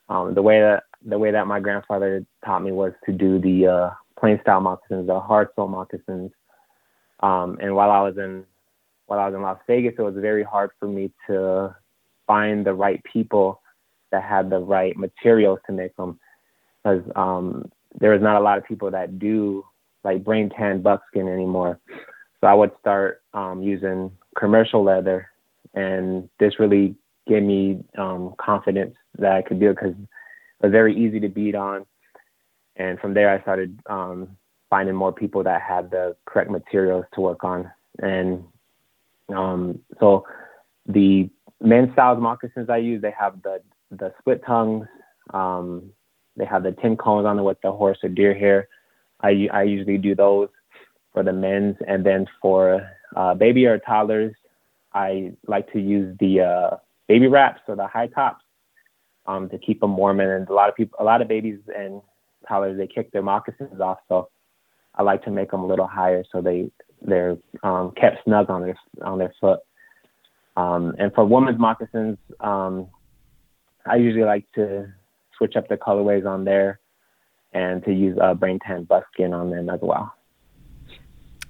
um, 0.09 0.35
the 0.35 0.43
way 0.43 0.61
that 0.61 0.85
the 1.05 1.19
way 1.19 1.31
that 1.31 1.47
my 1.47 1.61
grandfather 1.61 2.25
taught 2.45 2.63
me 2.63 2.73
was 2.73 2.93
to 3.07 3.13
do 3.13 3.39
the 3.39 3.67
uh, 3.67 3.91
plain 4.19 4.39
style 4.43 4.61
moccasins, 4.61 5.07
the 5.07 5.19
hard 5.19 5.49
sole 5.57 5.69
moccasins. 5.69 6.31
Um, 7.21 7.59
and 7.61 7.75
while 7.75 7.91
I 7.91 8.01
was 8.01 8.17
in 8.19 8.45
while 9.07 9.19
I 9.19 9.27
was 9.27 9.35
in 9.35 9.43
Las 9.43 9.59
Vegas, 9.67 9.95
it 9.99 10.03
was 10.03 10.15
very 10.17 10.45
hard 10.45 10.71
for 10.79 10.87
me 10.87 11.11
to 11.27 11.75
find 12.27 12.65
the 12.65 12.75
right 12.75 13.03
people 13.05 13.61
that 14.13 14.23
had 14.23 14.51
the 14.51 14.59
right 14.59 14.97
materials 14.97 15.59
to 15.67 15.73
make 15.73 15.97
them, 15.97 16.19
because 16.83 17.03
um, 17.17 17.71
there 17.99 18.13
was 18.13 18.23
not 18.23 18.37
a 18.37 18.45
lot 18.45 18.59
of 18.59 18.65
people 18.65 18.91
that 18.91 19.19
do 19.19 19.65
like 20.05 20.25
brain 20.25 20.51
tan 20.51 20.81
buckskin 20.81 21.29
anymore. 21.29 21.79
So 22.41 22.47
I 22.47 22.55
would 22.55 22.71
start 22.81 23.23
um, 23.35 23.63
using 23.63 24.11
commercial 24.39 24.83
leather, 24.83 25.29
and 25.75 26.29
this 26.39 26.59
really 26.59 26.95
gave 27.29 27.43
me 27.43 27.83
um, 27.99 28.35
confidence 28.39 28.95
that 29.19 29.33
I 29.33 29.43
could 29.43 29.61
do 29.61 29.71
it 29.71 29.77
because 29.77 29.93
it 29.93 30.67
was 30.67 30.73
very 30.73 30.97
easy 30.97 31.21
to 31.21 31.29
beat 31.29 31.55
on. 31.55 31.87
And 32.77 32.99
from 32.99 33.15
there, 33.15 33.31
I 33.31 33.41
started 33.43 33.79
um, 33.87 34.37
finding 34.71 34.95
more 34.95 35.13
people 35.13 35.43
that 35.45 35.61
had 35.61 35.91
the 35.91 36.17
correct 36.25 36.51
materials 36.51 37.05
to 37.15 37.21
work 37.21 37.45
on. 37.45 37.71
And 37.99 38.45
um, 39.29 39.81
so 39.99 40.25
the 40.87 41.29
men's 41.61 41.93
styles 41.93 42.21
moccasins 42.21 42.71
I 42.71 42.79
use, 42.79 43.03
they 43.03 43.15
have 43.19 43.43
the 43.43 43.61
the 43.91 44.13
split 44.21 44.43
tongues. 44.47 44.87
Um, 45.35 45.91
they 46.37 46.45
have 46.45 46.63
the 46.63 46.73
tin 46.73 46.97
cones 46.97 47.27
on 47.27 47.37
them 47.37 47.45
with 47.45 47.61
the 47.63 47.73
horse 47.73 47.99
or 48.03 48.09
deer 48.09 48.35
hair. 48.35 48.69
I 49.21 49.49
I 49.53 49.63
usually 49.65 49.99
do 49.99 50.15
those 50.15 50.49
for 51.13 51.23
the 51.23 51.33
men's, 51.33 51.77
and 51.87 52.05
then 52.07 52.27
for 52.41 52.89
uh, 53.17 53.35
baby 53.35 53.67
or 53.67 53.79
toddlers, 53.79 54.35
I 54.95 55.33
like 55.47 55.71
to 55.73 55.81
use 55.81 56.17
the 56.21 56.41
uh, 56.41 56.77
baby 57.11 57.27
wraps 57.27 57.61
or 57.67 57.75
the 57.75 57.89
high 57.89 58.07
tops 58.07 58.45
um, 59.27 59.49
to 59.49 59.59
keep 59.59 59.81
them 59.81 59.97
warm. 59.97 60.21
And 60.21 60.49
a 60.49 60.53
lot 60.53 60.69
of 60.69 60.77
people, 60.77 60.97
a 61.01 61.05
lot 61.05 61.21
of 61.21 61.27
babies 61.27 61.59
and 61.77 62.01
toddlers, 62.49 62.79
they 62.79 62.87
kick 62.87 63.11
their 63.11 63.21
moccasins 63.21 63.81
off. 63.81 63.99
So 64.09 64.29
I 64.95 65.03
like 65.03 65.25
to 65.25 65.31
make 65.33 65.51
them 65.51 65.63
a 65.63 65.67
little 65.67 65.89
higher 65.89 66.23
so 66.31 66.41
they 66.41 66.71
they're 67.03 67.37
um, 67.65 67.93
kept 68.01 68.19
snug 68.25 68.49
on 68.49 68.63
their 68.63 68.79
on 69.03 69.19
their 69.19 69.35
foot. 69.41 69.59
Um, 70.57 70.95
and 71.01 71.13
for 71.13 71.25
women's 71.25 71.59
moccasins, 71.59 72.17
um, 72.39 72.87
I 73.87 73.97
usually 73.97 74.25
like 74.25 74.45
to 74.55 74.93
switch 75.37 75.57
up 75.57 75.69
the 75.69 75.77
colorways 75.77 76.27
on 76.27 76.45
there 76.45 76.79
and 77.53 77.85
to 77.87 77.93
use 77.93 78.17
uh, 78.23 78.35
brain 78.35 78.61
tan 78.65 78.85
buckskin 78.85 79.35
on 79.35 79.51
them 79.51 79.69
as 79.69 79.81
well. 79.83 80.15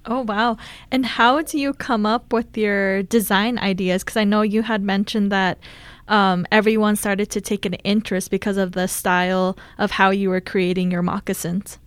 Oh, 0.05 0.21
wow. 0.21 0.57
And 0.91 1.05
how 1.05 1.41
do 1.41 1.59
you 1.59 1.73
come 1.73 2.05
up 2.05 2.33
with 2.33 2.57
your 2.57 3.03
design 3.03 3.59
ideas? 3.59 4.03
Because 4.03 4.17
I 4.17 4.23
know 4.23 4.41
you 4.41 4.63
had 4.63 4.81
mentioned 4.81 5.31
that 5.31 5.59
um, 6.07 6.45
everyone 6.51 6.95
started 6.95 7.29
to 7.31 7.41
take 7.41 7.65
an 7.65 7.75
interest 7.75 8.31
because 8.31 8.57
of 8.57 8.71
the 8.71 8.87
style 8.87 9.57
of 9.77 9.91
how 9.91 10.09
you 10.09 10.29
were 10.29 10.41
creating 10.41 10.91
your 10.91 11.03
moccasins. 11.03 11.77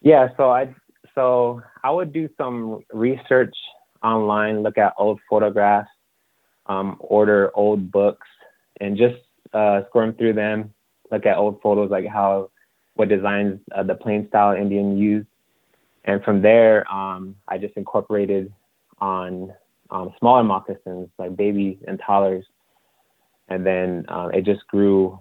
Yeah, 0.00 0.28
so 0.36 0.50
I 0.50 0.74
so 1.14 1.60
I 1.82 1.90
would 1.90 2.12
do 2.12 2.28
some 2.38 2.84
research 2.92 3.54
online, 4.02 4.62
look 4.62 4.78
at 4.78 4.94
old 4.96 5.20
photographs, 5.28 5.90
um, 6.66 6.96
order 7.00 7.50
old 7.54 7.90
books, 7.90 8.26
and 8.80 8.96
just 8.96 9.16
uh, 9.52 9.80
squirm 9.88 10.14
through 10.14 10.34
them, 10.34 10.72
look 11.10 11.26
at 11.26 11.36
old 11.36 11.60
photos 11.60 11.90
like 11.90 12.06
how 12.06 12.50
what 12.94 13.08
designs 13.08 13.60
uh, 13.74 13.82
the 13.82 13.94
plain 13.94 14.26
style 14.28 14.56
Indian 14.56 14.96
used, 14.96 15.26
and 16.08 16.24
from 16.24 16.40
there 16.40 16.90
um, 16.90 17.36
I 17.46 17.58
just 17.58 17.76
incorporated 17.76 18.52
on 18.98 19.52
um, 19.90 20.12
smaller 20.18 20.42
moccasins 20.42 21.08
like 21.18 21.36
babies 21.36 21.76
and 21.86 22.00
toddlers, 22.04 22.44
and 23.48 23.64
then 23.64 24.06
uh, 24.08 24.28
it 24.32 24.44
just 24.44 24.66
grew 24.66 25.18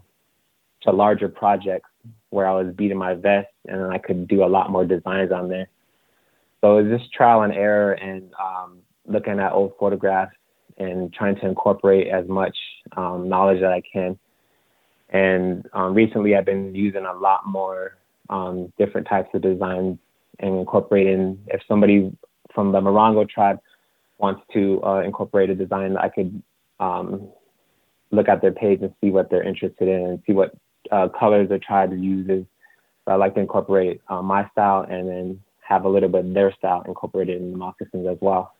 to 0.83 0.91
larger 0.91 1.27
projects 1.27 1.89
where 2.29 2.47
I 2.47 2.53
was 2.53 2.73
beating 2.73 2.97
my 2.97 3.13
vest 3.13 3.49
and 3.65 3.81
then 3.81 3.91
I 3.91 3.97
could 3.97 4.27
do 4.27 4.43
a 4.43 4.47
lot 4.47 4.71
more 4.71 4.85
designs 4.85 5.31
on 5.31 5.49
there. 5.49 5.67
So 6.61 6.77
it 6.77 6.83
was 6.83 6.99
just 6.99 7.13
trial 7.13 7.41
and 7.41 7.53
error 7.53 7.93
and 7.93 8.31
um, 8.41 8.79
looking 9.05 9.39
at 9.39 9.51
old 9.51 9.73
photographs 9.79 10.35
and 10.77 11.11
trying 11.13 11.35
to 11.35 11.47
incorporate 11.47 12.07
as 12.07 12.27
much 12.27 12.55
um, 12.95 13.27
knowledge 13.27 13.59
that 13.61 13.71
I 13.71 13.81
can. 13.81 14.17
And 15.09 15.67
um, 15.73 15.93
recently, 15.93 16.35
I've 16.35 16.45
been 16.45 16.75
using 16.75 17.05
a 17.05 17.13
lot 17.13 17.45
more 17.45 17.97
um, 18.29 18.71
different 18.77 19.07
types 19.07 19.29
of 19.33 19.41
designs 19.41 19.97
and 20.39 20.57
incorporating. 20.59 21.39
If 21.47 21.61
somebody 21.67 22.11
from 22.53 22.71
the 22.71 22.79
Morongo 22.79 23.27
tribe 23.29 23.59
wants 24.17 24.41
to 24.53 24.81
uh, 24.83 25.01
incorporate 25.01 25.49
a 25.49 25.55
design, 25.55 25.97
I 25.97 26.09
could 26.09 26.41
um, 26.79 27.29
look 28.11 28.27
at 28.29 28.41
their 28.41 28.51
page 28.51 28.81
and 28.81 28.93
see 29.01 29.09
what 29.09 29.29
they're 29.29 29.43
interested 29.43 29.87
in 29.87 30.01
and 30.01 30.23
see 30.25 30.33
what 30.33 30.55
uh, 30.91 31.07
colors 31.09 31.49
the 31.49 31.59
tribe 31.59 31.91
uses. 31.93 32.45
So 33.05 33.11
I 33.11 33.15
like 33.15 33.35
to 33.35 33.39
incorporate 33.39 34.01
uh, 34.09 34.21
my 34.21 34.49
style 34.51 34.85
and 34.89 35.07
then 35.07 35.39
have 35.61 35.85
a 35.85 35.89
little 35.89 36.09
bit 36.09 36.25
of 36.25 36.33
their 36.33 36.53
style 36.53 36.83
incorporated 36.87 37.41
in 37.41 37.51
the 37.51 37.57
moccasins 37.57 38.07
as 38.07 38.17
well. 38.21 38.53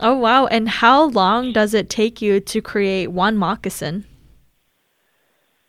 Oh 0.00 0.14
wow! 0.14 0.46
And 0.46 0.68
how 0.68 1.04
long 1.04 1.52
does 1.52 1.72
it 1.72 1.88
take 1.88 2.20
you 2.20 2.38
to 2.40 2.60
create 2.60 3.08
one 3.08 3.38
moccasin? 3.38 4.04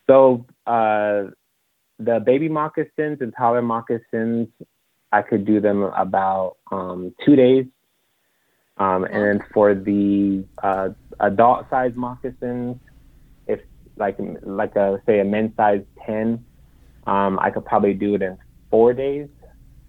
So 0.05 0.45
uh, 0.65 1.25
the 1.99 2.19
baby 2.19 2.49
moccasins 2.49 3.21
and 3.21 3.33
toddler 3.37 3.61
moccasins, 3.61 4.47
I 5.11 5.21
could 5.21 5.45
do 5.45 5.59
them 5.59 5.83
about 5.83 6.57
um, 6.71 7.13
two 7.25 7.35
days. 7.35 7.65
Um, 8.77 9.05
and 9.05 9.23
then 9.23 9.39
for 9.53 9.73
the 9.73 10.45
uh, 10.61 10.89
adult 11.19 11.69
size 11.69 11.93
moccasins, 11.95 12.77
if 13.47 13.59
like 13.95 14.17
like 14.43 14.75
a 14.75 15.01
say 15.07 15.19
a 15.19 15.25
men's 15.25 15.55
size 15.55 15.81
ten, 16.05 16.45
um, 17.07 17.39
I 17.39 17.49
could 17.49 17.65
probably 17.65 17.95
do 17.95 18.13
it 18.13 18.21
in 18.21 18.37
four 18.69 18.93
days. 18.93 19.29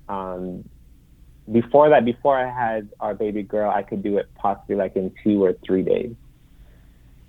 Um, 0.09 0.65
before 1.53 1.91
that, 1.91 2.05
before 2.07 2.39
I 2.39 2.51
had 2.51 2.89
our 3.01 3.15
baby 3.15 3.43
girl, 3.43 3.71
I 3.71 3.83
could 3.83 4.03
do 4.03 4.17
it 4.17 4.31
possibly 4.35 4.77
like 4.77 4.97
in 4.97 5.13
two 5.23 5.45
or 5.45 5.55
three 5.67 5.83
days. 5.83 6.15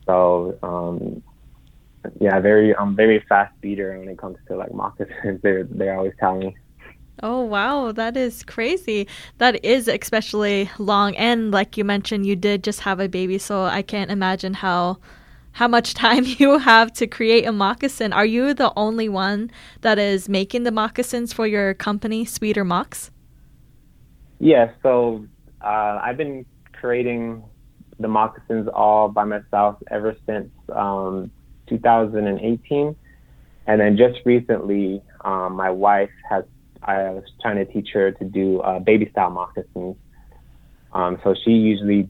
So 0.05 0.57
um, 0.63 1.23
yeah, 2.19 2.39
very 2.39 2.75
I'm 2.75 2.95
very 2.95 3.23
fast 3.27 3.53
beater 3.61 3.97
when 3.97 4.07
it 4.07 4.17
comes 4.17 4.37
to 4.47 4.55
like 4.55 4.73
moccasins. 4.73 5.39
They're 5.43 5.63
they're 5.63 5.97
always 5.97 6.13
tell 6.19 6.37
me. 6.37 6.55
Oh 7.21 7.41
wow, 7.41 7.91
that 7.91 8.15
is 8.15 8.43
crazy. 8.43 9.07
That 9.37 9.63
is 9.63 9.87
especially 9.87 10.69
long 10.77 11.15
and 11.15 11.51
like 11.51 11.77
you 11.77 11.83
mentioned 11.83 12.25
you 12.25 12.35
did 12.35 12.63
just 12.63 12.81
have 12.81 12.99
a 12.99 13.09
baby, 13.09 13.37
so 13.37 13.63
I 13.63 13.81
can't 13.81 14.11
imagine 14.11 14.53
how 14.55 14.99
how 15.53 15.67
much 15.67 15.93
time 16.05 16.23
you 16.25 16.59
have 16.59 16.93
to 16.93 17.07
create 17.07 17.45
a 17.45 17.51
moccasin. 17.51 18.13
Are 18.13 18.25
you 18.25 18.53
the 18.53 18.71
only 18.75 19.09
one 19.09 19.51
that 19.81 19.99
is 19.99 20.29
making 20.29 20.63
the 20.63 20.71
moccasins 20.71 21.33
for 21.33 21.45
your 21.45 21.73
company, 21.73 22.25
Sweeter 22.25 22.63
Mocks? 22.63 23.11
Yeah, 24.39 24.71
so 24.81 25.25
uh, 25.61 25.99
I've 26.01 26.15
been 26.15 26.45
creating 26.71 27.43
the 27.99 28.07
moccasins 28.07 28.69
all 28.73 29.09
by 29.09 29.25
myself 29.25 29.75
ever 29.91 30.15
since 30.25 30.49
um, 30.73 31.29
2018. 31.69 32.95
And 33.67 33.79
then 33.79 33.97
just 33.97 34.19
recently, 34.25 35.01
um, 35.23 35.55
my 35.55 35.69
wife 35.69 36.09
has, 36.29 36.43
I 36.81 37.09
was 37.11 37.23
trying 37.41 37.57
to 37.57 37.71
teach 37.71 37.89
her 37.93 38.11
to 38.11 38.25
do 38.25 38.61
uh, 38.61 38.79
baby 38.79 39.09
style 39.11 39.29
moccasins. 39.29 39.95
Um, 40.91 41.19
so 41.23 41.35
she 41.45 41.51
usually 41.51 42.09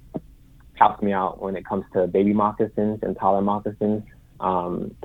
helps 0.76 1.04
me 1.04 1.12
out 1.12 1.42
when 1.42 1.56
it 1.56 1.66
comes 1.66 1.84
to 1.94 2.08
baby 2.08 2.34
moccasins 2.34 3.00
and 3.02 3.18
taller 3.18 3.42
moccasins. 3.42 4.04
Um, 4.40 4.96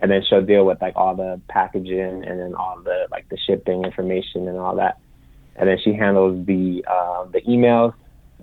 and 0.00 0.10
then 0.10 0.22
she'll 0.28 0.44
deal 0.44 0.64
with 0.64 0.80
like 0.80 0.94
all 0.96 1.14
the 1.14 1.40
packaging 1.48 2.24
and 2.24 2.40
then 2.40 2.54
all 2.54 2.80
the 2.82 3.06
like 3.10 3.28
the 3.28 3.38
shipping 3.46 3.84
information 3.84 4.48
and 4.48 4.58
all 4.58 4.74
that. 4.76 4.98
And 5.56 5.68
then 5.68 5.78
she 5.82 5.92
handles 5.92 6.44
the 6.46 6.84
uh, 6.90 7.26
the 7.26 7.40
emails. 7.42 7.94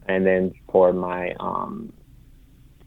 And 0.07 0.25
then 0.25 0.53
for 0.71 0.93
my 0.93 1.33
um, 1.39 1.91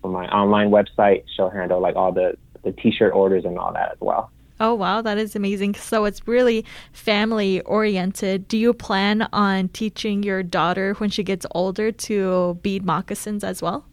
for 0.01 0.11
my 0.11 0.27
online 0.29 0.71
website, 0.71 1.25
she'll 1.37 1.51
handle 1.51 1.81
like 1.81 1.97
all 1.97 2.13
the 2.13 2.37
the 2.63 2.73
t-shirt 2.73 3.13
orders 3.15 3.45
and 3.45 3.59
all 3.59 3.73
that 3.73 3.93
as 3.93 3.99
well. 4.01 4.31
Oh 4.61 4.75
wow, 4.75 5.01
that 5.01 5.17
is 5.17 5.35
amazing. 5.35 5.75
So 5.75 6.05
it's 6.05 6.29
really 6.29 6.67
family 6.93 7.63
oriented. 7.63 8.47
Do 8.47 8.59
you 8.59 8.75
plan 8.75 9.27
on 9.33 9.69
teaching 9.69 10.23
your 10.23 10.43
daughter 10.43 10.95
when 10.95 11.09
she 11.09 11.23
gets 11.23 11.47
older 11.53 11.91
to 11.91 12.59
bead 12.63 12.85
moccasins 12.85 13.43
as 13.43 13.63
well? 13.63 13.87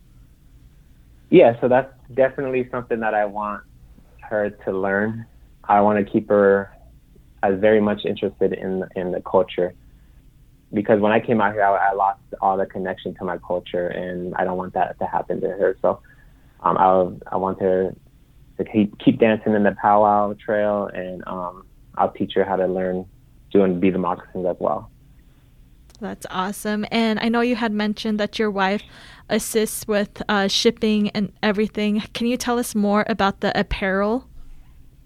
Yeah, 1.30 1.60
so 1.62 1.68
that's 1.70 1.92
definitely 2.14 2.68
something 2.70 3.00
that 3.00 3.14
I 3.14 3.26
want 3.26 3.64
her 4.22 4.50
to 4.50 4.72
learn. 4.72 5.26
I 5.64 5.82
want 5.82 6.06
to 6.06 6.12
keep 6.12 6.28
her 6.30 6.72
as 7.44 7.60
very 7.60 7.80
much 7.80 8.04
interested 8.06 8.54
in 8.54 8.84
in 8.96 9.12
the 9.12 9.22
culture 9.22 9.74
because 10.74 11.00
when 11.00 11.12
I 11.12 11.20
came 11.20 11.40
out 11.40 11.54
here, 11.54 11.64
I, 11.64 11.92
I 11.92 11.94
lost 11.94 12.20
all 12.42 12.58
the 12.58 12.66
connection 12.66 13.16
to 13.16 13.24
my 13.24 13.38
culture, 13.38 13.88
and 13.88 14.36
I 14.36 14.44
don't 14.44 14.58
want 14.58 14.74
that 14.74 15.00
to 15.00 15.06
happen 15.06 15.40
to 15.42 15.48
her. 15.48 15.78
So 15.82 16.02
um, 16.62 16.78
I 16.78 17.34
I 17.34 17.38
want 17.38 17.62
her 17.62 17.96
to 18.58 18.66
keep 18.66 18.98
keep 19.00 19.20
dancing 19.20 19.54
in 19.54 19.64
the 19.64 19.76
powwow 19.82 20.34
trail, 20.34 20.90
and 20.94 21.24
um, 21.28 21.66
I'll 21.96 22.12
teach 22.12 22.34
her 22.36 22.44
how 22.44 22.56
to 22.56 22.68
learn 22.68 23.06
doing 23.52 23.80
be 23.80 23.90
the 23.90 24.00
moccasins 24.00 24.46
as 24.46 24.58
well. 24.60 24.90
That's 26.00 26.28
awesome. 26.30 26.86
And 26.92 27.20
I 27.20 27.30
know 27.30 27.42
you 27.42 27.56
had 27.56 27.72
mentioned 27.72 28.20
that 28.20 28.38
your 28.38 28.52
wife 28.52 28.84
assists 29.30 29.88
with 29.88 30.22
uh, 30.30 30.48
shipping 30.48 31.10
and 31.10 31.34
everything. 31.42 32.02
Can 32.14 32.28
you 32.28 32.38
tell 32.38 32.60
us 32.60 32.76
more 32.76 33.04
about 33.10 33.42
the 33.42 33.58
apparel? 33.60 34.28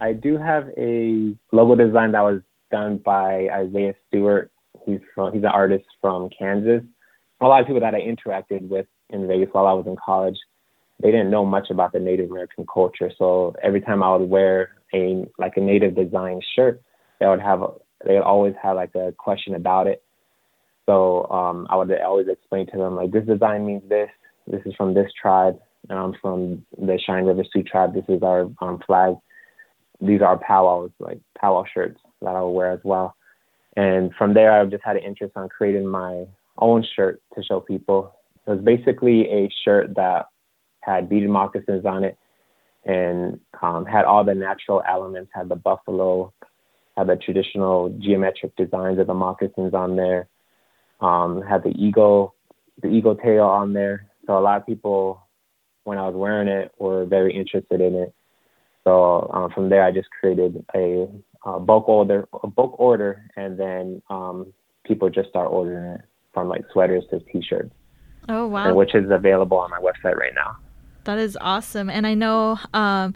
I 0.01 0.13
do 0.13 0.37
have 0.37 0.67
a 0.77 1.35
logo 1.51 1.75
design 1.75 2.11
that 2.11 2.21
was 2.21 2.41
done 2.71 2.97
by 2.97 3.47
Isaiah 3.53 3.93
Stewart. 4.07 4.51
He's 4.85 4.99
from 5.13 5.31
he's 5.33 5.43
an 5.43 5.49
artist 5.49 5.85
from 6.01 6.29
Kansas. 6.37 6.81
A 7.39 7.45
lot 7.45 7.61
of 7.61 7.67
people 7.67 7.81
that 7.81 7.95
I 7.95 8.01
interacted 8.01 8.67
with 8.67 8.87
in 9.09 9.27
Vegas 9.27 9.49
while 9.51 9.67
I 9.67 9.73
was 9.73 9.85
in 9.87 9.95
college 10.03 10.37
they 11.01 11.11
didn't 11.11 11.31
know 11.31 11.45
much 11.45 11.69
about 11.69 11.93
the 11.93 11.99
Native 11.99 12.29
American 12.29 12.65
culture. 12.71 13.11
So 13.17 13.55
every 13.63 13.81
time 13.81 14.03
I 14.03 14.15
would 14.15 14.29
wear 14.29 14.75
a 14.93 15.25
like 15.37 15.57
a 15.57 15.61
native 15.61 15.95
design 15.95 16.41
shirt, 16.55 16.81
they 17.19 17.27
would 17.27 17.41
have 17.41 17.61
they 18.05 18.13
would 18.13 18.23
always 18.23 18.53
have 18.61 18.75
like 18.75 18.95
a 18.95 19.11
question 19.17 19.55
about 19.55 19.87
it. 19.87 20.03
So 20.85 21.29
um, 21.29 21.67
I 21.69 21.75
would 21.75 21.91
always 22.01 22.27
explain 22.27 22.65
to 22.67 22.77
them 22.77 22.95
like 22.95 23.11
this 23.11 23.25
design 23.25 23.65
means 23.65 23.83
this. 23.87 24.09
This 24.47 24.61
is 24.65 24.73
from 24.75 24.93
this 24.93 25.11
tribe, 25.19 25.59
and 25.89 25.97
I'm 25.97 26.13
from 26.21 26.65
the 26.77 26.99
Cheyenne 27.05 27.25
River 27.25 27.43
Sioux 27.53 27.63
tribe. 27.63 27.93
This 27.93 28.05
is 28.09 28.23
our 28.23 28.49
um, 28.59 28.79
flag. 28.85 29.15
These 30.01 30.21
are 30.21 30.37
powwows, 30.37 30.89
like 30.99 31.19
powwow 31.39 31.63
shirts 31.71 31.99
that 32.21 32.35
I 32.35 32.41
would 32.41 32.51
wear 32.51 32.71
as 32.71 32.79
well. 32.83 33.15
And 33.77 34.11
from 34.17 34.33
there, 34.33 34.51
I've 34.51 34.71
just 34.71 34.83
had 34.83 34.97
an 34.97 35.03
interest 35.03 35.33
on 35.35 35.47
creating 35.47 35.87
my 35.87 36.25
own 36.57 36.83
shirt 36.95 37.21
to 37.35 37.43
show 37.43 37.59
people. 37.59 38.13
It 38.45 38.49
was 38.49 38.61
basically 38.61 39.29
a 39.29 39.49
shirt 39.63 39.95
that 39.95 40.25
had 40.81 41.09
beaded 41.09 41.29
moccasins 41.29 41.85
on 41.85 42.03
it, 42.03 42.17
and 42.85 43.39
um, 43.61 43.85
had 43.85 44.05
all 44.05 44.23
the 44.23 44.35
natural 44.35 44.81
elements. 44.87 45.31
Had 45.33 45.49
the 45.49 45.55
buffalo, 45.55 46.33
had 46.97 47.07
the 47.07 47.15
traditional 47.15 47.89
geometric 47.99 48.55
designs 48.55 48.99
of 48.99 49.07
the 49.07 49.13
moccasins 49.13 49.73
on 49.73 49.95
there. 49.95 50.27
Um, 50.99 51.41
had 51.41 51.63
the 51.63 51.69
eagle, 51.69 52.35
the 52.81 52.89
eagle 52.89 53.15
tail 53.15 53.45
on 53.45 53.73
there. 53.73 54.07
So 54.27 54.37
a 54.37 54.41
lot 54.41 54.57
of 54.57 54.67
people, 54.67 55.21
when 55.83 55.97
I 55.97 56.07
was 56.07 56.15
wearing 56.15 56.47
it, 56.47 56.71
were 56.77 57.05
very 57.05 57.35
interested 57.35 57.81
in 57.81 57.95
it. 57.95 58.13
So 58.83 59.29
um, 59.33 59.51
from 59.51 59.69
there, 59.69 59.83
I 59.83 59.91
just 59.91 60.09
created 60.19 60.63
a, 60.75 61.07
a 61.45 61.59
bulk 61.59 61.87
order, 61.87 62.27
a 62.43 62.47
bulk 62.47 62.79
order, 62.79 63.29
and 63.35 63.59
then 63.59 64.01
um, 64.09 64.53
people 64.85 65.09
just 65.09 65.29
start 65.29 65.49
ordering 65.51 65.95
it 65.95 66.01
from 66.33 66.49
like 66.49 66.63
sweaters 66.71 67.03
to 67.11 67.19
t-shirts. 67.19 67.73
Oh 68.29 68.47
wow! 68.47 68.73
which 68.75 68.93
is 68.93 69.09
available 69.09 69.57
on 69.57 69.71
my 69.71 69.79
website 69.79 70.15
right 70.15 70.33
now. 70.35 70.57
That 71.05 71.17
is 71.17 71.37
awesome. 71.41 71.89
And 71.89 72.05
I 72.05 72.13
know 72.13 72.59
um, 72.73 73.13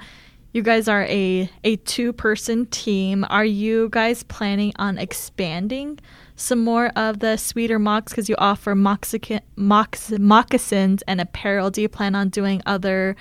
you 0.54 0.62
guys 0.62 0.88
are 0.88 1.04
a, 1.04 1.50
a 1.64 1.76
two 1.78 2.14
person 2.14 2.66
team. 2.68 3.26
Are 3.30 3.46
you 3.46 3.90
guys 3.90 4.24
planning 4.24 4.74
on 4.78 4.98
expanding 4.98 6.00
some 6.36 6.64
more 6.64 6.88
of 6.96 7.20
the 7.20 7.38
sweeter 7.38 7.78
mocks 7.78 8.12
because 8.12 8.28
you 8.28 8.36
offer 8.38 8.74
moxican, 8.76 9.42
mox, 9.56 10.12
moccasins 10.12 11.04
and 11.04 11.22
apparel? 11.22 11.70
Do 11.70 11.82
you 11.82 11.90
plan 11.90 12.16
on 12.16 12.30
doing 12.30 12.62
other 12.66 13.16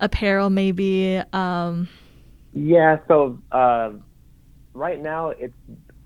apparel 0.00 0.50
maybe? 0.50 1.20
Um... 1.32 1.88
Yeah, 2.52 2.98
so 3.08 3.38
uh, 3.50 3.90
right 4.74 5.02
now 5.02 5.30
it's 5.30 5.54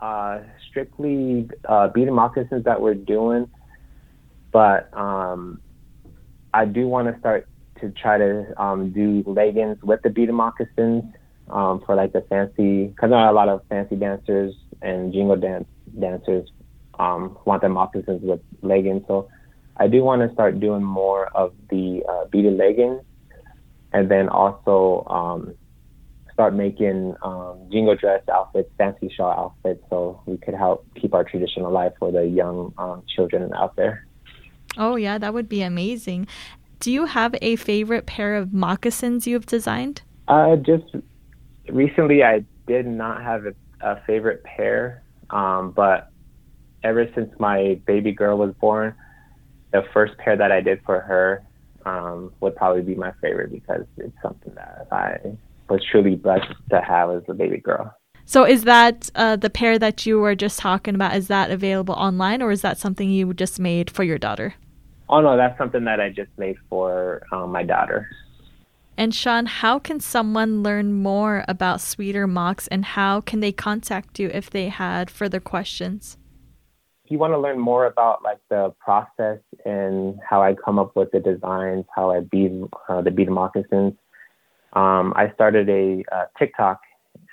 uh, 0.01 0.39
strictly 0.71 1.51
uh, 1.69 1.89
beaded 1.89 2.15
moccasins 2.15 2.65
that 2.65 2.81
we're 2.81 2.95
doing. 2.95 3.51
but 4.51 4.89
um, 4.97 5.61
I 6.55 6.65
do 6.65 6.89
want 6.89 7.13
to 7.13 7.19
start 7.21 7.47
to 7.81 7.91
try 7.91 8.19
to 8.19 8.61
um, 8.61 8.91
do 8.91 9.23
leggings 9.27 9.79
with 9.83 10.03
the 10.03 10.11
beaded 10.11 10.35
moccasins 10.35 11.05
um, 11.51 11.83
for 11.85 11.95
like 11.95 12.13
the 12.13 12.23
fancy, 12.23 12.87
because 12.87 13.11
there 13.11 13.19
are 13.19 13.31
a 13.31 13.33
lot 13.33 13.49
of 13.49 13.63
fancy 13.69 13.97
dancers 13.97 14.55
and 14.83 15.13
jingle 15.13 15.37
dance 15.37 15.67
dancers 15.99 16.51
um, 16.99 17.39
want 17.45 17.61
their 17.63 17.71
moccasins 17.71 18.23
with 18.23 18.41
leggings. 18.63 19.05
So 19.07 19.29
I 19.77 19.87
do 19.89 20.03
want 20.03 20.23
to 20.23 20.33
start 20.35 20.61
doing 20.61 20.83
more 20.83 21.27
of 21.37 21.55
the 21.71 22.03
uh, 22.09 22.25
beaded 22.27 22.57
leggings, 22.57 23.03
and 23.93 24.11
then 24.11 24.29
also 24.29 25.07
um, 25.09 25.55
start 26.33 26.55
making 26.55 27.15
um, 27.23 27.69
jingle 27.71 27.97
dress 27.97 28.23
outfits, 28.33 28.71
fancy 28.77 29.13
shawl 29.17 29.31
outfits, 29.31 29.83
so 29.91 30.21
we 30.27 30.37
could 30.37 30.55
help 30.55 30.87
keep 31.01 31.15
our 31.15 31.25
tradition 31.25 31.63
alive 31.63 31.93
for 31.99 32.13
the 32.13 32.27
young 32.27 32.73
um, 32.79 33.03
children 33.15 33.53
out 33.55 33.75
there. 33.77 34.07
Oh 34.77 34.97
yeah, 34.97 35.19
that 35.19 35.35
would 35.35 35.49
be 35.49 35.63
amazing. 35.63 36.29
Do 36.81 36.93
you 36.93 37.07
have 37.07 37.35
a 37.43 37.57
favorite 37.57 38.07
pair 38.07 38.37
of 38.37 38.53
moccasins 38.53 39.27
you've 39.27 39.47
designed? 39.47 40.03
Uh, 40.29 40.57
just 40.57 40.85
recently, 41.69 42.23
I 42.23 42.45
did 42.67 42.87
not 42.87 43.23
have 43.23 43.47
a, 43.47 43.55
a 43.81 44.03
favorite 44.07 44.45
pair, 44.45 45.03
um, 45.31 45.73
but 45.73 46.11
ever 46.85 47.09
since 47.15 47.33
my 47.39 47.81
baby 47.87 48.13
girl 48.13 48.39
was 48.39 48.55
born, 48.61 48.95
the 49.73 49.83
first 49.93 50.17
pair 50.19 50.37
that 50.37 50.53
I 50.53 50.61
did 50.61 50.81
for 50.85 51.01
her 51.01 51.45
um, 51.85 52.33
would 52.41 52.55
probably 52.55 52.83
be 52.83 52.95
my 52.95 53.13
favorite 53.21 53.51
because 53.51 53.85
it's 53.97 54.17
something 54.23 54.55
that 54.55 54.87
I 54.93 55.19
was 55.69 55.85
truly 55.91 56.15
blessed 56.15 56.53
to 56.71 56.81
have 56.81 57.11
as 57.11 57.23
a 57.29 57.35
baby 57.35 57.59
girl. 57.59 57.95
So, 58.25 58.45
is 58.45 58.65
that 58.65 59.11
uh, 59.15 59.37
the 59.37 59.51
pair 59.51 59.79
that 59.79 60.05
you 60.05 60.19
were 60.19 60.35
just 60.35 60.59
talking 60.59 60.95
about? 60.95 61.17
Is 61.17 61.29
that 61.29 61.51
available 61.51 61.95
online, 61.95 62.43
or 62.43 62.51
is 62.51 62.61
that 62.61 62.79
something 62.79 63.11
you 63.11 63.33
just 63.33 63.59
made 63.59 63.91
for 63.91 64.05
your 64.05 64.19
daughter? 64.19 64.55
Oh 65.11 65.21
no, 65.21 65.37
that's 65.37 65.57
something 65.57 65.85
that 65.85 66.01
I 66.01 66.11
just 66.11 66.31
made 66.37 66.57
for 66.69 67.23
um, 67.33 67.51
my 67.51 67.63
daughter. 67.63 68.09
And 68.97 69.15
Sean, 69.15 69.47
how 69.47 69.79
can 69.79 70.01
someone 70.01 70.63
learn 70.63 70.93
more 70.93 71.45
about 71.47 71.81
Sweeter 71.81 72.27
Mocks, 72.27 72.67
and 72.67 72.85
how 72.85 73.21
can 73.21 73.41
they 73.41 73.53
contact 73.53 74.19
you 74.19 74.29
if 74.35 74.51
they 74.51 74.69
had 74.69 75.09
further 75.09 75.39
questions? 75.39 76.19
If 77.05 77.13
you 77.13 77.19
want 77.19 77.33
to 77.33 77.39
learn 77.39 77.59
more 77.59 77.87
about 77.87 78.23
like 78.23 78.41
the 78.51 78.75
process 78.81 79.39
and 79.65 80.19
how 80.29 80.43
I 80.43 80.55
come 80.63 80.79
up 80.79 80.97
with 80.97 81.11
the 81.13 81.21
designs, 81.21 81.85
how 81.95 82.11
I 82.11 82.21
bead 82.21 82.65
uh, 82.89 83.01
the 83.01 83.11
bead 83.13 83.31
moccasins, 83.31 83.95
um, 84.73 85.15
I 85.17 85.31
started 85.33 85.71
a 85.71 86.05
uh, 86.13 86.25
TikTok, 86.39 86.81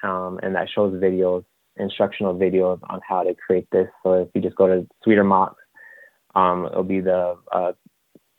um, 0.04 0.40
and 0.44 0.56
that 0.56 0.70
shows 0.70 0.94
videos, 0.94 1.44
instructional 1.78 2.36
videos 2.36 2.80
on 2.90 3.02
how 3.08 3.24
to 3.24 3.34
create 3.34 3.68
this. 3.72 3.88
So 4.04 4.14
if 4.14 4.30
you 4.34 4.40
just 4.40 4.56
go 4.56 4.68
to 4.68 4.88
Sweeter 5.04 5.24
Mocks 5.24 5.62
um, 6.36 6.66
it'll 6.66 6.84
be 6.84 7.00
the 7.00 7.38
uh, 7.52 7.72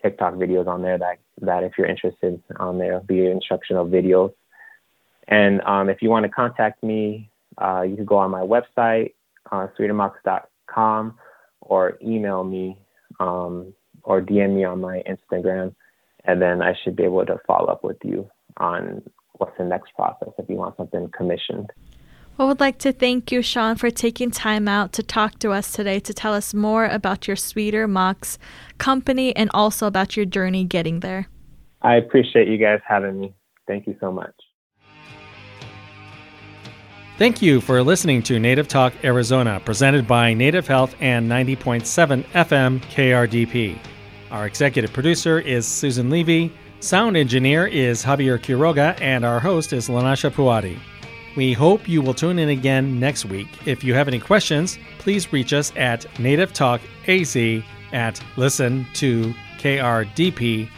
TikTok 0.03 0.35
videos 0.35 0.67
on 0.67 0.83
there 0.83 0.99
that 0.99 1.19
that 1.43 1.65
if 1.65 1.73
you're 1.77 1.87
interested 1.87 2.43
on 2.59 2.79
there, 2.79 2.95
will 2.95 3.01
be 3.01 3.27
instructional 3.27 3.87
videos. 3.87 4.33
And 5.29 5.61
um, 5.63 5.89
if 5.89 6.03
you 6.03 6.09
want 6.09 6.25
to 6.25 6.31
contact 6.31 6.83
me, 6.83 7.31
uh, 7.59 7.83
you 7.83 7.97
can 7.97 8.05
go 8.05 8.17
on 8.17 8.31
my 8.31 8.43
website, 8.43 9.15
uh, 9.51 9.67
sweetermocks.com, 9.79 11.19
or 11.61 11.99
email 12.03 12.45
me 12.45 12.79
um, 13.19 13.75
or 14.03 14.21
DM 14.21 14.55
me 14.55 14.65
on 14.65 14.81
my 14.81 15.03
Instagram, 15.09 15.75
and 16.25 16.41
then 16.41 16.63
I 16.63 16.75
should 16.83 16.97
be 16.97 17.05
able 17.05 17.27
to 17.27 17.39
follow 17.47 17.67
up 17.67 17.83
with 17.83 17.99
you 18.05 18.31
on 18.59 19.03
what's 19.39 19.57
the 19.59 19.65
next 19.65 19.93
process 19.95 20.31
if 20.39 20.49
you 20.49 20.57
want 20.57 20.77
something 20.77 21.11
commissioned. 21.17 21.71
I 22.39 22.45
would 22.45 22.61
like 22.61 22.79
to 22.81 22.93
thank 22.93 23.33
you, 23.33 23.41
Sean, 23.41 23.77
for 23.77 23.91
taking 23.91 24.31
time 24.31 24.69
out 24.69 24.93
to 24.95 25.03
talk 25.03 25.39
to 25.39 25.53
us 25.53 25.73
today 25.73 26.01
to 26.01 26.13
tell 26.13 26.35
us 26.35 26.53
more 26.53 26.85
about 26.85 27.27
your 27.27 27.37
Sweeter 27.37 27.89
Mocks 27.89 28.39
company 28.77 29.35
and 29.35 29.51
also 29.55 29.87
about 29.87 30.19
your 30.19 30.27
journey 30.27 30.65
getting 30.65 31.01
there. 31.01 31.29
I 31.81 31.95
appreciate 31.95 32.49
you 32.49 32.59
guys 32.59 32.81
having 32.87 33.19
me. 33.19 33.35
Thank 33.67 33.87
you 33.87 33.97
so 34.01 34.13
much. 34.13 34.35
Thank 37.17 37.41
you 37.41 37.63
for 37.63 37.83
listening 37.83 38.23
to 38.25 38.39
Native 38.39 38.69
Talk 38.69 38.93
Arizona, 39.03 39.59
presented 39.65 40.07
by 40.07 40.35
Native 40.35 40.69
Health 40.69 40.95
and 41.01 41.31
90.7 41.31 42.23
FM 42.25 42.81
KRDP. 42.83 43.79
Our 44.31 44.47
executive 44.47 44.93
producer 44.93 45.39
is 45.39 45.67
Susan 45.67 46.11
Levy, 46.11 46.53
sound 46.81 47.17
engineer 47.17 47.67
is 47.67 48.05
Javier 48.05 48.39
Quiroga, 48.39 49.01
and 49.01 49.25
our 49.25 49.41
host 49.41 49.73
is 49.73 49.89
Lanasha 49.89 50.31
Puadi. 50.31 50.79
We 51.37 51.53
hope 51.53 51.89
you 51.89 52.01
will 52.03 52.15
tune 52.15 52.39
in 52.39 52.49
again 52.49 52.99
next 52.99 53.27
week. 53.27 53.49
If 53.67 53.85
you 53.85 53.95
have 53.95 54.09
any 54.09 54.19
questions, 54.19 54.79
please 54.99 55.33
reach 55.33 55.53
us 55.53 55.73
at 55.77 56.07
Native 56.19 56.53
Talk 56.53 56.81
AZ 57.07 57.37
at 57.93 58.21
listen 58.37 58.87
to 58.95 59.35
krdp.com. 59.59 60.69